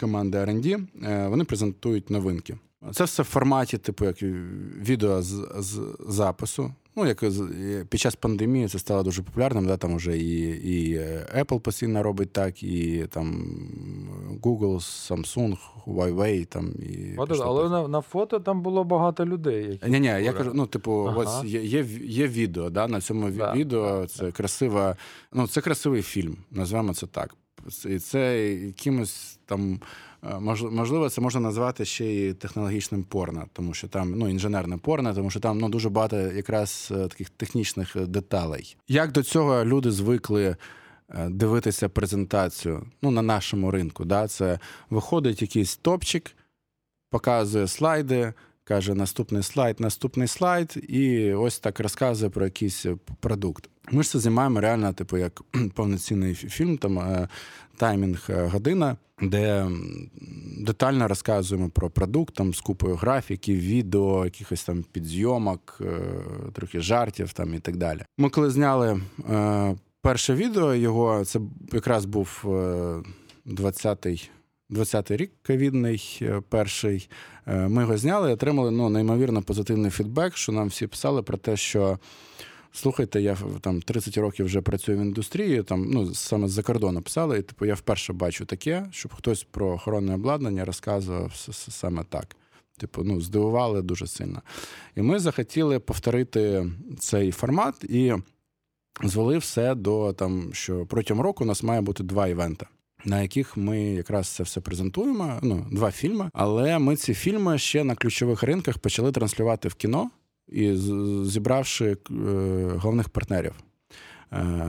команди 0.00 0.38
R&D, 0.38 0.86
е, 1.04 1.28
вони 1.28 1.44
презентують 1.44 2.10
новинки. 2.10 2.56
Це 2.92 3.04
все 3.04 3.22
в 3.22 3.26
форматі, 3.26 3.78
типу, 3.78 4.04
як 4.04 4.22
відео 4.22 5.22
з, 5.22 5.48
з 5.58 5.96
запису. 6.08 6.74
Ну, 6.96 7.06
як 7.06 7.24
під 7.88 8.00
час 8.00 8.14
пандемії 8.14 8.68
це 8.68 8.78
стало 8.78 9.02
дуже 9.02 9.22
популярним. 9.22 9.66
Да? 9.66 9.76
Там 9.76 9.96
вже 9.96 10.18
і 10.18 10.40
і 10.48 10.98
Apple 11.38 11.60
постійно 11.60 12.02
робить 12.02 12.32
так, 12.32 12.62
і 12.62 13.06
там 13.10 13.46
Google, 14.42 14.74
Samsung, 15.10 15.58
Huawei. 15.86 16.44
Там, 16.46 16.72
і 16.78 17.16
От, 17.16 17.40
Але 17.40 17.68
на 17.68 17.88
на 17.88 18.00
фото 18.00 18.40
там 18.40 18.62
було 18.62 18.84
багато 18.84 19.26
людей. 19.26 19.70
Які 19.70 19.90
Ні, 19.90 20.00
ні, 20.00 20.06
я 20.06 20.32
кажу, 20.32 20.50
ну, 20.54 20.66
типу, 20.66 21.06
ага. 21.08 21.18
ось 21.18 21.44
є 21.44 21.62
є, 21.62 21.86
є 22.02 22.26
відео. 22.26 22.70
Да? 22.70 22.88
На 22.88 23.00
цьому 23.00 23.30
да. 23.30 23.52
відео 23.52 24.06
це 24.06 24.32
красива, 24.32 24.96
ну, 25.32 25.46
це 25.46 25.60
красивий 25.60 26.02
фільм, 26.02 26.36
називаємо 26.50 26.94
це 26.94 27.06
так. 27.06 27.34
І 27.86 27.98
це 27.98 28.48
якимось 28.52 29.38
там. 29.46 29.80
Е, 30.30 30.40
можливо, 30.70 31.10
це 31.10 31.20
можна 31.20 31.40
назвати 31.40 31.84
ще 31.84 32.06
й 32.06 32.34
технологічним 32.34 33.04
порно, 33.04 33.46
тому 33.52 33.74
що 33.74 33.88
там 33.88 34.10
ну 34.10 34.28
інженерне 34.28 34.76
порно, 34.76 35.14
тому 35.14 35.30
що 35.30 35.40
там 35.40 35.58
ну 35.58 35.68
дуже 35.68 35.88
багато 35.88 36.16
якраз 36.16 36.88
е, 36.90 37.08
таких 37.08 37.30
технічних 37.30 37.96
е, 37.96 38.06
деталей. 38.06 38.76
Як 38.88 39.12
до 39.12 39.22
цього 39.22 39.64
люди 39.64 39.90
звикли 39.90 40.56
дивитися 41.28 41.88
презентацію 41.88 42.86
ну, 43.02 43.10
на 43.10 43.22
нашому 43.22 43.70
ринку? 43.70 44.04
Да? 44.04 44.28
Це 44.28 44.58
виходить 44.90 45.42
якийсь 45.42 45.76
топчик, 45.76 46.36
показує 47.10 47.68
слайди. 47.68 48.32
каже: 48.64 48.94
наступний 48.94 49.42
слайд, 49.42 49.80
наступний 49.80 50.28
слайд, 50.28 50.76
і 50.88 51.32
ось 51.32 51.58
так 51.58 51.80
розказує 51.80 52.30
про 52.30 52.44
якийсь 52.44 52.86
продукт. 53.20 53.68
Ми 53.90 54.02
ж 54.02 54.10
це 54.10 54.18
знімаємо 54.18 54.60
реально, 54.60 54.92
типу, 54.92 55.16
як 55.16 55.42
повноцінний 55.74 56.34
фільм, 56.34 56.78
там 56.78 56.98
е, 56.98 57.28
таймінг 57.76 58.26
е, 58.28 58.46
година, 58.46 58.96
де 59.22 59.66
детально 60.58 61.08
розказуємо 61.08 61.68
про 61.68 61.90
продукт, 61.90 62.34
там 62.34 62.54
з 62.54 62.60
купою 62.60 62.94
графіків, 62.94 63.60
відео, 63.60 64.24
якихось 64.24 64.64
там 64.64 64.84
підзйомок, 64.92 65.78
е, 65.80 66.00
трохи 66.52 66.80
жартів 66.80 67.32
там 67.32 67.54
і 67.54 67.58
так 67.58 67.76
далі. 67.76 68.00
Ми 68.18 68.30
коли 68.30 68.50
зняли 68.50 69.00
перше 70.00 70.34
відео, 70.34 70.74
його 70.74 71.24
це 71.24 71.40
якраз 71.72 72.04
був 72.04 72.40
20-й 73.46 74.30
20-й 74.70 75.16
рік 75.16 75.32
ковідний 75.46 76.22
перший. 76.48 77.08
Ми 77.46 77.82
його 77.82 77.96
зняли 77.96 78.30
і 78.30 78.34
отримали 78.34 78.70
ну, 78.70 78.88
неймовірно 78.88 79.42
позитивний 79.42 79.90
фідбек, 79.90 80.36
що 80.36 80.52
нам 80.52 80.68
всі 80.68 80.86
писали 80.86 81.22
про 81.22 81.36
те, 81.36 81.56
що 81.56 81.98
слухайте, 82.74 83.20
я 83.20 83.36
там 83.60 83.82
30 83.82 84.18
років 84.18 84.46
вже 84.46 84.60
працюю 84.60 84.98
в 84.98 85.00
індустрії, 85.00 85.62
там 85.62 85.90
ну 85.90 86.14
саме 86.14 86.48
з-за 86.48 86.62
кордону 86.62 87.02
писали, 87.02 87.38
і 87.38 87.42
типу 87.42 87.64
я 87.64 87.74
вперше 87.74 88.12
бачу 88.12 88.44
таке, 88.44 88.86
щоб 88.90 89.14
хтось 89.14 89.44
про 89.44 89.72
охоронне 89.72 90.14
обладнання 90.14 90.64
розказував 90.64 91.32
саме 91.52 92.04
так. 92.08 92.36
Типу, 92.78 93.02
ну, 93.04 93.20
здивували 93.20 93.82
дуже 93.82 94.06
сильно. 94.06 94.42
І 94.96 95.02
ми 95.02 95.18
захотіли 95.18 95.78
повторити 95.78 96.66
цей 96.98 97.32
формат 97.32 97.84
і 97.84 98.14
звели 99.02 99.38
все 99.38 99.74
до 99.74 100.12
там, 100.12 100.50
що 100.52 100.86
протягом 100.86 101.22
року 101.22 101.44
у 101.44 101.46
нас 101.46 101.62
має 101.62 101.80
бути 101.80 102.02
два 102.02 102.26
івенти. 102.26 102.66
На 103.04 103.22
яких 103.22 103.56
ми 103.56 103.82
якраз 103.82 104.28
це 104.28 104.42
все 104.42 104.60
презентуємо, 104.60 105.38
ну 105.42 105.66
два 105.72 105.90
фільми. 105.90 106.30
Але 106.32 106.78
ми 106.78 106.96
ці 106.96 107.14
фільми 107.14 107.58
ще 107.58 107.84
на 107.84 107.94
ключових 107.94 108.42
ринках 108.42 108.78
почали 108.78 109.12
транслювати 109.12 109.68
в 109.68 109.74
кіно 109.74 110.10
і 110.48 110.76
зібравши 111.24 111.84
е, 111.90 111.96
головних 112.76 113.08
партнерів 113.08 113.52
е, 114.32 114.66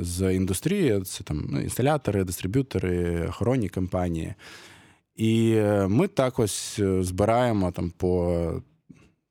з 0.00 0.34
індустрії, 0.34 1.00
це 1.00 1.24
там 1.24 1.48
ну, 1.50 1.60
інсталятори, 1.60 2.24
дистриб'ютори, 2.24 3.26
охоронні 3.28 3.68
компанії. 3.68 4.34
І 5.16 5.52
е, 5.56 5.88
ми 5.88 6.08
так 6.08 6.38
ось 6.38 6.80
збираємо 7.00 7.70
там 7.70 7.92
по 7.96 8.62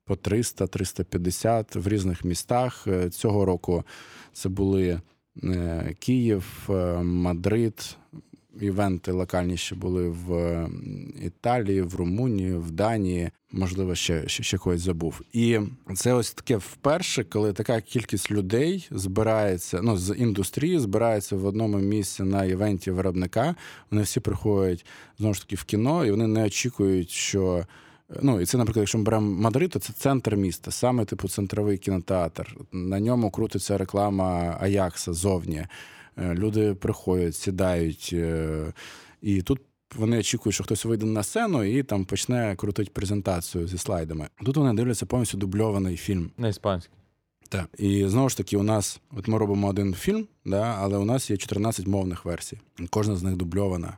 по 0.06 0.16
300-350 0.16 1.80
в 1.80 1.88
різних 1.88 2.26
містах. 2.26 2.88
Цього 3.12 3.46
року 3.46 3.84
це 4.34 4.50
були 4.50 5.02
Київ, 6.00 6.70
Мадрид, 7.02 7.98
івенти 8.62 9.12
локальні 9.12 9.58
ще 9.58 9.76
були 9.76 10.10
в 10.10 10.68
Італії, 11.22 11.82
в 11.82 11.96
Румунії, 11.96 12.54
в 12.54 12.72
Данії, 12.72 13.30
можливо, 13.52 13.96
ще 13.96 14.28
ще, 14.28 14.44
ще 14.44 14.58
когось 14.58 14.82
забув. 14.82 15.22
І 15.34 15.60
це 15.96 16.14
ось 16.14 16.34
таке 16.34 16.58
вперше, 16.58 17.24
коли 17.24 17.54
така 17.54 17.82
кількість 17.82 18.32
людей 18.32 18.88
збирається, 18.92 19.82
ну 19.84 19.98
з 19.98 20.16
індустрії 20.16 20.80
збирається 20.80 21.36
в 21.36 21.46
одному 21.46 21.78
місці 21.78 22.24
на 22.24 22.46
івенті 22.46 22.92
виробника. 22.92 23.56
Вони 23.92 24.04
всі 24.04 24.20
приходять 24.20 24.86
знову 25.20 25.34
ж 25.34 25.42
таки 25.42 25.56
в 25.56 25.64
кіно, 25.64 26.06
і 26.06 26.12
вони 26.12 26.28
не 26.28 26.46
очікують, 26.46 27.10
що. 27.10 27.66
Ну, 28.22 28.42
і 28.42 28.46
це, 28.46 28.58
наприклад, 28.58 28.82
якщо 28.82 28.98
ми 28.98 29.04
беремо 29.04 29.42
Мадрид, 29.42 29.72
то 29.72 29.80
це 29.80 29.94
центр 29.94 30.36
міста, 30.36 30.72
саме 30.72 31.06
типу 31.06 31.28
центровий 31.28 31.78
кінотеатр. 31.78 32.58
На 32.72 33.00
ньому 33.00 33.32
крутиться 33.32 33.78
реклама 33.78 34.58
Аякса 34.62 35.14
зовні. 35.14 35.66
Е, 36.22 36.36
люди 36.36 36.74
приходять, 36.74 37.36
сідають, 37.36 38.10
е, 38.14 38.74
і 39.22 39.42
тут 39.42 39.62
вони 39.96 40.20
очікують, 40.20 40.54
що 40.54 40.64
хтось 40.64 40.86
вийде 40.86 41.06
на 41.06 41.24
сцену 41.24 41.64
і 41.64 41.84
там 41.84 42.06
почне 42.06 42.56
крутити 42.56 42.92
презентацію 42.94 43.68
зі 43.68 43.78
слайдами. 43.78 44.30
Тут 44.46 44.58
вони 44.58 44.74
дивляться 44.74 45.06
повністю 45.06 45.38
дубльований 45.38 45.98
фільм. 45.98 46.32
На 46.38 46.48
іспанський. 46.48 46.96
Так. 47.50 47.70
І 47.78 48.08
знову 48.08 48.30
ж 48.30 48.38
таки, 48.38 48.58
у 48.58 48.64
нас, 48.64 49.02
от 49.18 49.28
ми 49.28 49.38
робимо 49.38 49.68
один 49.68 49.94
фільм, 49.94 50.28
да, 50.46 50.62
але 50.80 50.98
у 50.98 51.06
нас 51.06 51.30
є 51.30 51.38
14 51.38 51.88
мовних 51.88 52.26
версій. 52.26 52.60
Кожна 52.90 53.16
з 53.16 53.24
них 53.24 53.36
дубльована. 53.36 53.98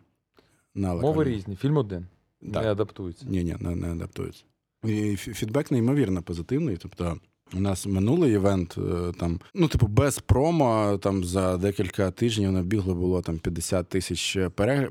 на 0.76 0.94
Мови 0.94 1.24
різні, 1.24 1.56
фільм 1.56 1.78
один. 1.78 2.06
Так. 2.54 2.64
Не 2.64 2.72
адаптується. 2.72 3.26
Ні, 3.30 3.44
ні, 3.44 3.56
не, 3.60 3.76
не 3.76 3.92
адаптується. 3.92 4.44
І 4.84 5.16
фідбек 5.16 5.72
неймовірно 5.72 6.22
позитивний. 6.22 6.78
Тобто 6.78 7.18
у 7.54 7.60
нас 7.60 7.86
минулий 7.86 8.34
івент 8.34 8.76
е, 8.78 9.12
там, 9.20 9.40
ну, 9.54 9.68
типу, 9.68 9.88
без 9.88 10.20
промо 10.20 11.00
там 11.02 11.24
за 11.24 11.58
декілька 11.58 12.12
тижнів 12.12 12.52
набігло 12.52 12.96
було 12.96 13.22
там 13.22 13.40
50 13.40 13.90
тисяч 13.90 14.38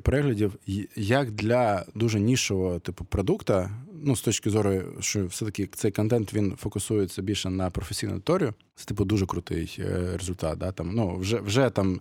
переглядів. 0.03 0.55
Як 0.97 1.31
для 1.31 1.85
дуже 1.95 2.21
нішого 2.21 2.79
типу 2.79 3.05
продукта, 3.05 3.71
ну 4.03 4.17
з 4.17 4.21
точки 4.21 4.51
зору, 4.51 4.83
що 5.01 5.27
все-таки 5.27 5.67
цей 5.67 5.91
контент 5.91 6.35
він 6.35 6.57
фокусується 6.57 7.23
більше 7.23 7.51
на 7.51 7.71
професійну 7.71 8.13
аудиторію, 8.13 8.55
це 8.75 8.85
типу 8.85 9.05
дуже 9.05 9.27
крутий 9.27 9.77
е, 9.79 10.17
результат. 10.17 10.59
Да? 10.59 10.73
Там, 10.73 10.91
ну, 10.95 11.17
Вже 11.17 11.41
вже 11.41 11.71
там. 11.71 12.01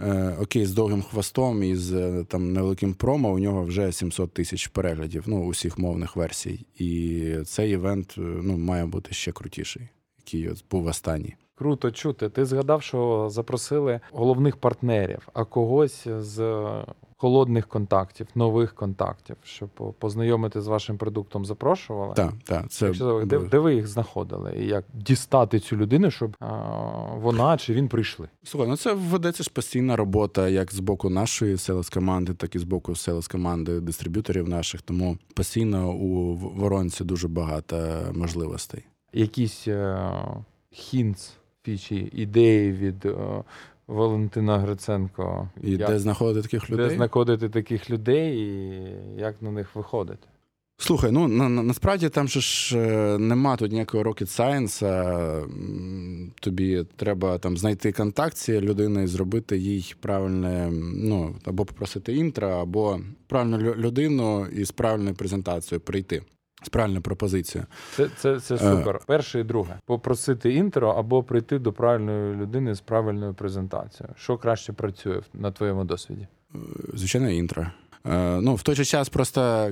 Е, 0.00 0.36
окей, 0.40 0.66
з 0.66 0.74
довгим 0.74 1.02
хвостом 1.02 1.62
і 1.62 1.76
з 1.76 1.92
е, 1.92 2.24
там 2.24 2.52
невеликим 2.52 2.94
промо, 2.94 3.32
у 3.32 3.38
нього 3.38 3.64
вже 3.64 3.92
700 3.92 4.32
тисяч 4.32 4.66
переглядів, 4.66 5.24
ну, 5.26 5.44
усіх 5.44 5.78
мовних 5.78 6.16
версій. 6.16 6.66
І 6.78 7.32
цей 7.46 7.72
івент 7.72 8.14
е, 8.18 8.20
ну, 8.20 8.58
має 8.58 8.86
бути 8.86 9.14
ще 9.14 9.32
крутіший, 9.32 9.88
який 10.34 10.54
був 10.70 10.86
останній. 10.86 11.34
Круто 11.54 11.90
чути. 11.90 12.28
Ти 12.28 12.44
згадав, 12.44 12.82
що 12.82 13.28
запросили 13.30 14.00
головних 14.12 14.56
партнерів, 14.56 15.28
а 15.32 15.44
когось 15.44 16.08
з 16.08 16.64
холодних 17.16 17.66
контактів, 17.66 18.26
нових 18.34 18.74
контактів, 18.74 19.36
щоб 19.44 19.68
познайомити 19.98 20.60
з 20.60 20.66
вашим 20.66 20.98
продуктом, 20.98 21.44
запрошували. 21.44 22.14
Так, 22.14 22.32
так. 22.44 22.70
Це 22.70 22.86
Якщо, 22.86 23.24
де, 23.26 23.38
де 23.38 23.58
ви 23.58 23.74
їх 23.74 23.86
знаходили? 23.86 24.54
І 24.60 24.66
як 24.66 24.84
дістати 24.94 25.60
цю 25.60 25.76
людину, 25.76 26.10
щоб 26.10 26.36
а, 26.40 26.46
вона 27.14 27.56
чи 27.56 27.74
він 27.74 27.88
прийшли? 27.88 28.28
Слухай, 28.44 28.68
ну 28.68 28.76
це 28.76 28.92
ведеться 28.92 29.42
ж 29.42 29.50
постійна 29.50 29.96
робота, 29.96 30.48
як 30.48 30.72
з 30.72 30.80
боку 30.80 31.10
нашої 31.10 31.56
селес 31.56 31.88
команди, 31.88 32.34
так 32.34 32.54
і 32.54 32.58
з 32.58 32.64
боку 32.64 32.96
селес 32.96 33.28
команди 33.28 33.80
дистриб'юторів 33.80 34.48
наших. 34.48 34.82
Тому 34.82 35.18
постійно 35.34 35.92
у 35.92 36.34
воронці 36.34 37.04
дуже 37.04 37.28
багато 37.28 37.76
можливостей. 38.14 38.84
Якісь 39.12 39.68
хінц, 40.70 41.32
фічі, 41.62 42.10
ідеї 42.12 42.72
від. 42.72 43.06
Валентина 43.88 44.58
Гриценко. 44.58 45.48
І 45.62 45.70
як, 45.70 45.90
де 45.90 45.98
знаходити 45.98 46.42
таких 46.42 46.70
людей? 46.70 46.88
Де 46.88 46.94
знаходити 46.94 47.48
таких 47.48 47.90
людей 47.90 48.38
і 48.38 49.20
як 49.20 49.42
на 49.42 49.50
них 49.50 49.76
виходити? 49.76 50.28
Слухай, 50.80 51.10
ну 51.12 51.28
на, 51.28 51.48
на, 51.48 51.62
насправді 51.62 52.08
там 52.08 52.28
же 52.28 52.40
ж 52.40 52.78
е, 52.78 53.18
нема 53.18 53.56
тут 53.56 53.72
ніякого 53.72 54.04
rocket 54.04 54.38
science. 54.40 55.44
Тобі 56.40 56.84
треба 56.96 57.38
там 57.38 57.56
знайти 57.56 57.92
контакт 57.92 58.36
цієї 58.36 58.64
людини 58.64 59.04
і 59.04 59.06
зробити 59.06 59.58
їй 59.58 59.94
правильне, 60.00 60.70
ну 60.94 61.34
або 61.44 61.64
попросити 61.64 62.16
intro, 62.16 62.48
або 62.48 63.00
правильну 63.26 63.58
людину 63.58 64.46
із 64.46 64.70
правильною 64.70 65.14
презентацією 65.14 65.80
прийти. 65.80 66.22
З 66.62 66.68
правильною 66.68 67.02
пропозицією. 67.02 67.66
Це 67.96 68.08
це, 68.16 68.40
це 68.40 68.58
супер. 68.58 68.96
Е... 68.96 68.98
Перше 69.06 69.40
і 69.40 69.44
друге. 69.44 69.78
Попросити 69.86 70.52
intro 70.52 70.90
або 70.90 71.22
прийти 71.22 71.58
до 71.58 71.72
правильної 71.72 72.36
людини 72.36 72.74
з 72.74 72.80
правильною 72.80 73.34
презентацією. 73.34 74.14
Що 74.18 74.36
краще 74.36 74.72
працює 74.72 75.20
на 75.34 75.52
твоєму 75.52 75.84
досвіді? 75.84 76.26
Е, 76.54 76.58
звичайно, 76.94 77.30
intro. 77.30 77.66
Е, 78.06 78.40
ну, 78.40 78.54
в 78.54 78.62
той 78.62 78.74
же 78.74 78.84
час, 78.84 79.08
просто, 79.08 79.70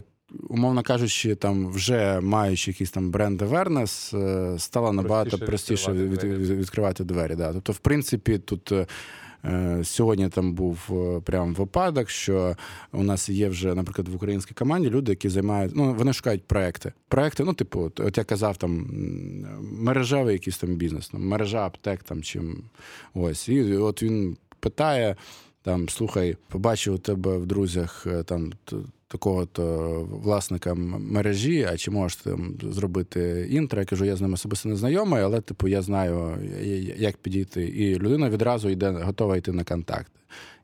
умовно 0.49 0.83
кажучи, 0.83 1.35
там 1.35 1.71
вже 1.71 2.21
маючи 2.21 2.71
якийсь 2.71 2.91
там 2.91 3.11
бренд 3.11 3.43
е, 3.43 3.87
стало 4.59 4.93
набагато 4.93 5.31
простіше, 5.31 5.47
простіше 5.47 5.93
відкривати, 5.93 6.29
від, 6.29 6.51
відкривати 6.51 7.05
двері. 7.05 7.35
Да. 7.35 7.53
Тобто, 7.53 7.73
в 7.73 7.79
принципі, 7.79 8.39
тут. 8.39 8.73
Е, 9.47 9.85
сьогодні 9.85 10.29
там 10.29 10.53
був 10.53 10.79
е, 10.91 11.21
прям 11.21 11.55
випадок, 11.55 12.11
що 12.11 12.57
у 12.93 13.03
нас 13.03 13.29
є 13.29 13.49
вже, 13.49 13.75
наприклад, 13.75 14.09
в 14.09 14.15
українській 14.15 14.55
команді 14.55 14.91
люди, 14.91 15.13
які 15.13 15.29
займають, 15.29 15.73
ну 15.77 15.95
вони 15.95 16.13
шукають 16.13 16.45
проекти. 16.45 16.93
Проекти, 17.09 17.45
ну, 17.45 17.55
типу, 17.55 17.93
от 17.97 18.19
я 18.19 18.25
казав, 18.25 18.57
там 18.57 18.87
мережевий 19.61 20.33
якийсь 20.33 20.59
там 20.59 20.77
бізнес, 20.77 21.09
там, 21.09 21.27
мережа 21.27 21.67
аптек 21.67 22.03
там 22.03 22.23
чим 22.23 22.63
ось. 23.15 23.49
І 23.49 23.77
от 23.77 24.03
він 24.03 24.37
питає. 24.61 25.17
Там, 25.67 25.89
слухай, 25.89 26.37
побачив 26.49 26.95
у 26.95 26.99
тебе 26.99 27.39
в 27.39 27.47
друзях 27.47 28.07
е, 28.07 28.23
там 28.23 28.53
такого-то 29.09 29.91
власника 30.11 30.75
мережі, 30.75 31.69
а 31.73 31.77
чи 31.77 31.91
можеш 31.91 32.17
там 32.17 32.55
зробити 32.63 33.49
інтро? 33.51 33.81
Я 33.81 33.87
кажу, 33.87 34.05
я 34.05 34.17
з 34.17 34.21
ним 34.21 34.33
особисто 34.33 34.69
не 34.69 34.77
знайомий, 34.77 35.23
але 35.23 35.41
типу 35.41 35.69
я 35.69 35.83
знаю, 35.83 36.39
як 36.97 37.17
підійти. 37.17 37.65
І 37.65 37.99
людина 37.99 38.31
відразу 38.31 38.69
йде, 38.69 38.91
готова 38.91 39.37
йти 39.37 39.53
на 39.53 39.65
контакт. 39.65 40.13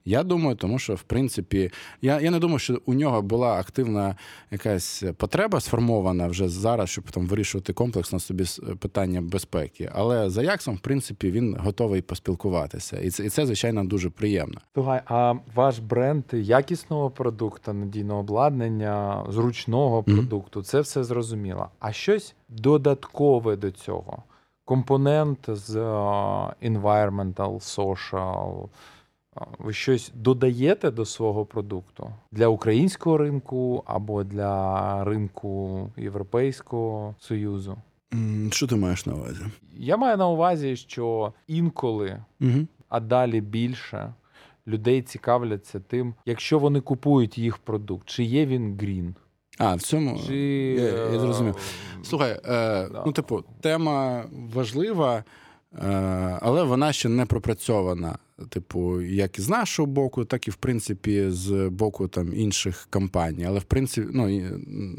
Я 0.05 0.23
думаю, 0.23 0.57
тому 0.57 0.79
що 0.79 0.95
в 0.95 1.03
принципі, 1.03 1.71
я 2.03 2.21
я 2.21 2.31
не 2.31 2.39
думаю, 2.39 2.59
що 2.59 2.81
у 2.87 2.95
нього 2.95 3.23
була 3.23 3.53
активна 3.53 4.17
якась 4.51 5.05
потреба 5.17 5.61
сформована 5.61 6.27
вже 6.27 6.49
зараз, 6.49 6.91
щоб 6.91 7.11
там 7.11 7.27
вирішувати 7.27 7.73
комплексно 7.73 8.21
собі 8.21 8.45
питання 8.79 9.21
безпеки. 9.23 9.91
Але 9.95 10.31
за 10.31 10.43
Яксом, 10.43 10.75
в 10.75 10.81
принципі, 10.81 11.31
він 11.31 11.57
готовий 11.61 12.03
поспілкуватися, 12.03 13.01
і 13.01 13.11
це, 13.11 13.25
і 13.27 13.29
це 13.29 13.47
звичайно 13.47 13.85
дуже 13.85 14.11
приємно. 14.11 14.61
Слухай, 14.75 15.01
а 15.07 15.35
ваш 15.55 15.79
бренд 15.79 16.25
якісного 16.33 17.11
продукту, 17.11 17.73
надійного 17.73 18.21
обладнання, 18.21 19.25
зручного 19.29 20.03
продукту 20.03 20.61
mm-hmm. 20.61 20.65
це 20.65 20.81
все 20.81 21.05
зрозуміло. 21.05 21.69
А 21.81 21.93
щось 21.93 22.35
додаткове 22.49 23.57
до 23.57 23.71
цього. 23.71 24.23
Компонент 24.65 25.39
з 25.49 25.77
uh, 25.77 26.53
environmental, 26.63 27.55
social, 27.61 28.69
ви 29.59 29.72
щось 29.72 30.12
додаєте 30.14 30.91
до 30.91 31.05
свого 31.05 31.45
продукту 31.47 32.12
для 32.33 32.49
українського 32.49 33.18
ринку 33.18 33.83
або 33.87 34.24
для 34.24 35.05
ринку 35.05 35.91
Європейського 35.97 37.14
Союзу? 37.18 37.76
Що 38.51 38.66
ти 38.66 38.76
маєш 38.76 39.07
на 39.07 39.14
увазі? 39.14 39.45
Я 39.76 39.97
маю 39.97 40.16
на 40.16 40.28
увазі, 40.28 40.76
що 40.76 41.33
інколи, 41.47 42.22
угу. 42.41 42.66
а 42.89 43.01
далі 43.01 43.41
більше 43.41 44.14
людей 44.66 45.03
цікавляться 45.03 45.80
тим, 45.80 46.14
якщо 46.26 46.59
вони 46.59 46.80
купують 46.80 47.39
їх 47.39 47.59
продукт, 47.59 48.09
чи 48.09 48.24
є 48.24 48.47
він 48.47 48.76
грін. 48.76 49.14
А, 49.59 49.74
в 49.74 49.83
цьому 49.83 50.20
Чи... 50.26 50.37
я, 50.78 51.12
я 51.12 51.20
зрозумів. 51.20 51.57
Слухай, 52.03 52.30
е, 52.33 52.39
да. 52.89 53.03
ну, 53.07 53.12
типу, 53.12 53.45
тема 53.61 54.24
важлива, 54.55 55.16
е, 55.16 55.24
але 56.41 56.64
вона 56.64 56.93
ще 56.93 57.09
не 57.09 57.27
пропрацьована 57.27 58.18
типу, 58.49 59.01
як 59.01 59.39
і 59.39 59.43
з 59.43 59.49
нашого 59.49 59.87
боку, 59.87 60.25
так 60.25 60.49
і 60.49 60.51
в 60.51 60.55
принципі 60.55 61.25
з 61.29 61.68
боку 61.68 62.09
там 62.09 62.35
інших 62.35 62.87
компаній. 62.91 63.45
Але 63.45 63.59
в 63.59 63.64
принципі, 63.64 64.09
ну 64.12 64.41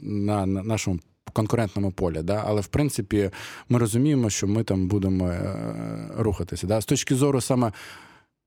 на, 0.03 0.45
на 0.45 0.63
нашому 0.63 0.99
конкурентному 1.34 1.91
полі, 1.91 2.21
да? 2.24 2.43
але 2.47 2.61
в 2.61 2.67
принципі 2.67 3.30
ми 3.69 3.80
розуміємо, 3.80 4.30
що 4.30 4.47
ми 4.47 4.63
там 4.63 4.88
будемо 4.88 5.28
е, 5.28 6.09
рухатися. 6.17 6.67
Да? 6.67 6.82
З 6.82 6.86
точки 6.86 7.15
зору 7.15 7.41
саме 7.41 7.71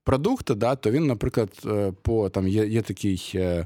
продукту, 0.03 0.55
да, 0.55 0.75
то 0.75 0.91
він, 0.91 1.07
наприклад, 1.07 1.49
е, 1.65 1.93
по 2.01 2.29
там 2.29 2.47
є, 2.47 2.65
є 2.65 2.81
такий. 2.81 3.31
Е, 3.35 3.65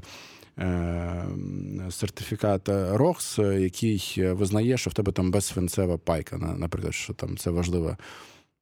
сертифікат 1.90 2.68
ROX, 2.68 3.52
який 3.58 4.32
визнає, 4.32 4.76
що 4.76 4.90
в 4.90 4.94
тебе 4.94 5.12
там 5.12 5.30
безсвинцева 5.30 5.98
пайка, 5.98 6.38
наприклад, 6.38 6.94
що 6.94 7.12
там 7.12 7.36
це 7.36 7.50
важливо 7.50 7.96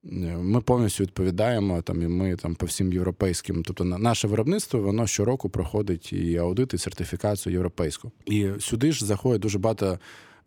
ми 0.03 0.61
повністю 0.61 1.05
відповідаємо 1.05 1.83
там, 1.83 2.03
і 2.03 2.09
ми 2.09 2.37
там 2.37 2.55
по 2.55 2.67
всім 2.67 2.93
європейським. 2.93 3.63
Тобто, 3.63 3.85
наше 3.85 4.29
виробництво 4.29 4.81
воно 4.81 5.07
щороку 5.07 5.49
проходить 5.49 6.13
і 6.13 6.37
аудит, 6.37 6.75
і 6.75 6.79
сертифікацію 6.79 7.53
європейську. 7.53 8.13
І 8.27 8.49
сюди 8.61 8.93
ж 8.93 9.05
заходить 9.05 9.43
дуже 9.43 9.59
багато 9.59 9.99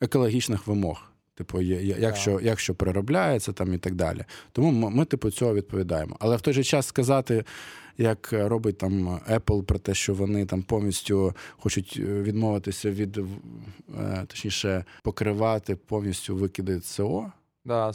екологічних 0.02 0.68
вимог. 0.68 1.10
Типу, 1.36 1.62
якщо 1.62 2.40
якщо 2.44 2.76
переробляється 2.76 3.54
там 3.54 3.74
і 3.74 3.78
так 3.78 3.96
далі. 3.96 4.26
Тому 4.52 4.72
ми, 4.72 4.90
ми, 4.90 5.06
типу, 5.06 5.32
цього 5.32 5.54
відповідаємо. 5.54 6.18
Але 6.20 6.36
в 6.36 6.42
той 6.42 6.54
же 6.54 6.64
час 6.64 6.88
сказати, 6.88 7.44
як 7.98 8.34
робить 8.34 8.78
там 8.78 9.20
Apple 9.30 9.64
про 9.64 9.80
те, 9.80 9.94
що 9.94 10.14
вони 10.14 10.46
там 10.46 10.64
повністю 10.64 11.36
хочуть 11.58 12.00
відмовитися 12.00 12.92
від 12.92 13.18
е, 13.18 13.24
точніше 14.28 14.86
покривати 15.04 15.76
повністю 15.76 16.36
викиди 16.36 16.82
СО. 16.82 17.32
Да, 17.66 17.90
е, 17.90 17.94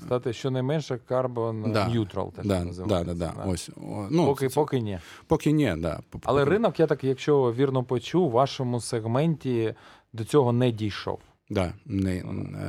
стати 0.00 0.32
щонайменше 0.32 0.98
carbon 1.08 1.72
да. 1.72 1.88
neutral, 1.88 2.32
те, 2.32 2.42
да, 2.44 2.64
називається. 2.64 3.14
Да, 3.14 3.32
да, 3.36 3.44
Ось, 3.46 3.70
ну, 4.10 4.26
Поки 4.26 4.48
це, 4.48 4.54
поки 4.54 4.80
ні. 4.80 4.98
Поки 5.26 5.52
ні, 5.52 5.74
да. 5.78 6.00
Але 6.22 6.44
ринок, 6.44 6.80
я 6.80 6.86
так, 6.86 7.04
якщо 7.04 7.52
вірно 7.52 7.84
почув, 7.84 8.28
в 8.28 8.30
вашому 8.30 8.80
сегменті 8.80 9.74
до 10.12 10.24
цього 10.24 10.52
не 10.52 10.70
дійшов. 10.70 11.18
Да, 11.50 11.72
не 11.86 12.22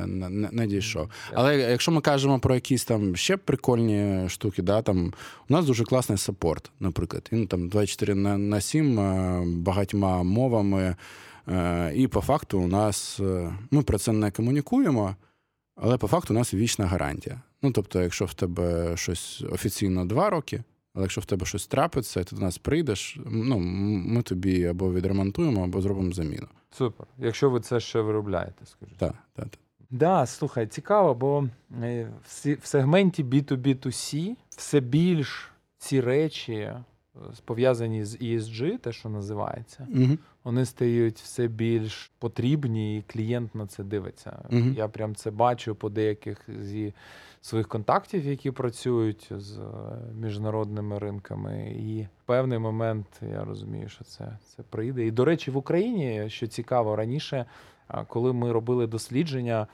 не, 0.06 0.28
не, 0.28 0.48
не 0.52 0.66
дійшов. 0.66 1.08
Але 1.32 1.56
якщо 1.56 1.92
ми 1.92 2.00
кажемо 2.00 2.38
про 2.38 2.54
якісь 2.54 2.84
там 2.84 3.16
ще 3.16 3.36
прикольні 3.36 4.28
штуки, 4.28 4.62
да, 4.62 4.82
там 4.82 5.12
у 5.48 5.52
нас 5.52 5.66
дуже 5.66 5.84
класний 5.84 6.18
саппорт, 6.18 6.70
наприклад. 6.80 7.28
Він 7.32 7.46
там 7.46 7.68
24 7.68 8.14
на 8.14 8.38
на 8.38 8.60
7 8.60 9.00
е, 9.00 9.42
багатьма 9.46 10.22
мовами. 10.22 10.96
Е, 11.48 11.92
і 11.94 12.08
по 12.08 12.20
факту 12.20 12.60
у 12.60 12.66
нас 12.66 13.20
ми 13.70 13.82
про 13.82 13.98
це 13.98 14.12
не 14.12 14.30
комунікуємо. 14.30 15.16
Але 15.76 15.96
по 15.96 16.08
факту 16.08 16.34
у 16.34 16.36
нас 16.36 16.54
вічна 16.54 16.86
гарантія. 16.86 17.40
Ну 17.62 17.72
тобто, 17.72 18.02
якщо 18.02 18.24
в 18.24 18.34
тебе 18.34 18.96
щось 18.96 19.44
офіційно 19.50 20.04
два 20.04 20.30
роки, 20.30 20.62
але 20.94 21.04
якщо 21.04 21.20
в 21.20 21.24
тебе 21.24 21.46
щось 21.46 21.66
трапиться, 21.66 22.20
і 22.20 22.24
ти 22.24 22.36
до 22.36 22.42
нас 22.42 22.58
прийдеш, 22.58 23.18
ну 23.26 23.58
ми 23.58 24.22
тобі 24.22 24.64
або 24.64 24.92
відремонтуємо, 24.92 25.64
або 25.64 25.80
зробимо 25.80 26.12
заміну. 26.12 26.46
Супер. 26.70 27.06
Якщо 27.18 27.50
ви 27.50 27.60
це 27.60 27.80
ще 27.80 28.00
виробляєте, 28.00 28.66
скажіть. 28.66 28.96
Так, 28.96 29.14
так, 29.32 29.48
так. 29.48 29.60
Да, 29.90 30.26
слухай, 30.26 30.66
цікаво, 30.66 31.14
бо 31.14 31.48
е, 31.82 32.08
в 32.60 32.66
сегменті 32.66 33.24
B2B2C 33.24 34.34
все 34.48 34.80
більш 34.80 35.50
ці 35.78 36.00
речі 36.00 36.72
пов'язані 37.44 38.04
з 38.04 38.16
ESG, 38.16 38.78
те, 38.78 38.92
що 38.92 39.08
називається, 39.08 39.86
угу. 39.94 40.18
вони 40.44 40.64
стають 40.64 41.18
все 41.18 41.48
більш 41.48 42.12
потрібні, 42.18 42.98
і 42.98 43.02
клієнт 43.02 43.54
на 43.54 43.66
це 43.66 43.84
дивиться. 43.84 44.38
Угу. 44.50 44.60
Я 44.76 44.88
прям 44.88 45.14
це 45.14 45.30
бачу 45.30 45.74
по 45.74 45.88
деяких 45.88 46.48
зі 46.60 46.94
своїх 47.40 47.68
контактів, 47.68 48.26
які 48.26 48.50
працюють 48.50 49.28
з 49.30 49.58
е, 49.58 49.62
міжнародними 50.20 50.98
ринками. 50.98 51.76
І 51.78 52.02
в 52.02 52.26
певний 52.26 52.58
момент 52.58 53.06
я 53.32 53.44
розумію, 53.44 53.88
що 53.88 54.04
це, 54.04 54.38
це 54.56 54.62
прийде. 54.62 55.06
І, 55.06 55.10
до 55.10 55.24
речі, 55.24 55.50
в 55.50 55.56
Україні, 55.56 56.30
що 56.30 56.46
цікаво, 56.46 56.96
раніше, 56.96 57.46
коли 58.06 58.32
ми 58.32 58.52
робили 58.52 58.86
дослідження. 58.86 59.66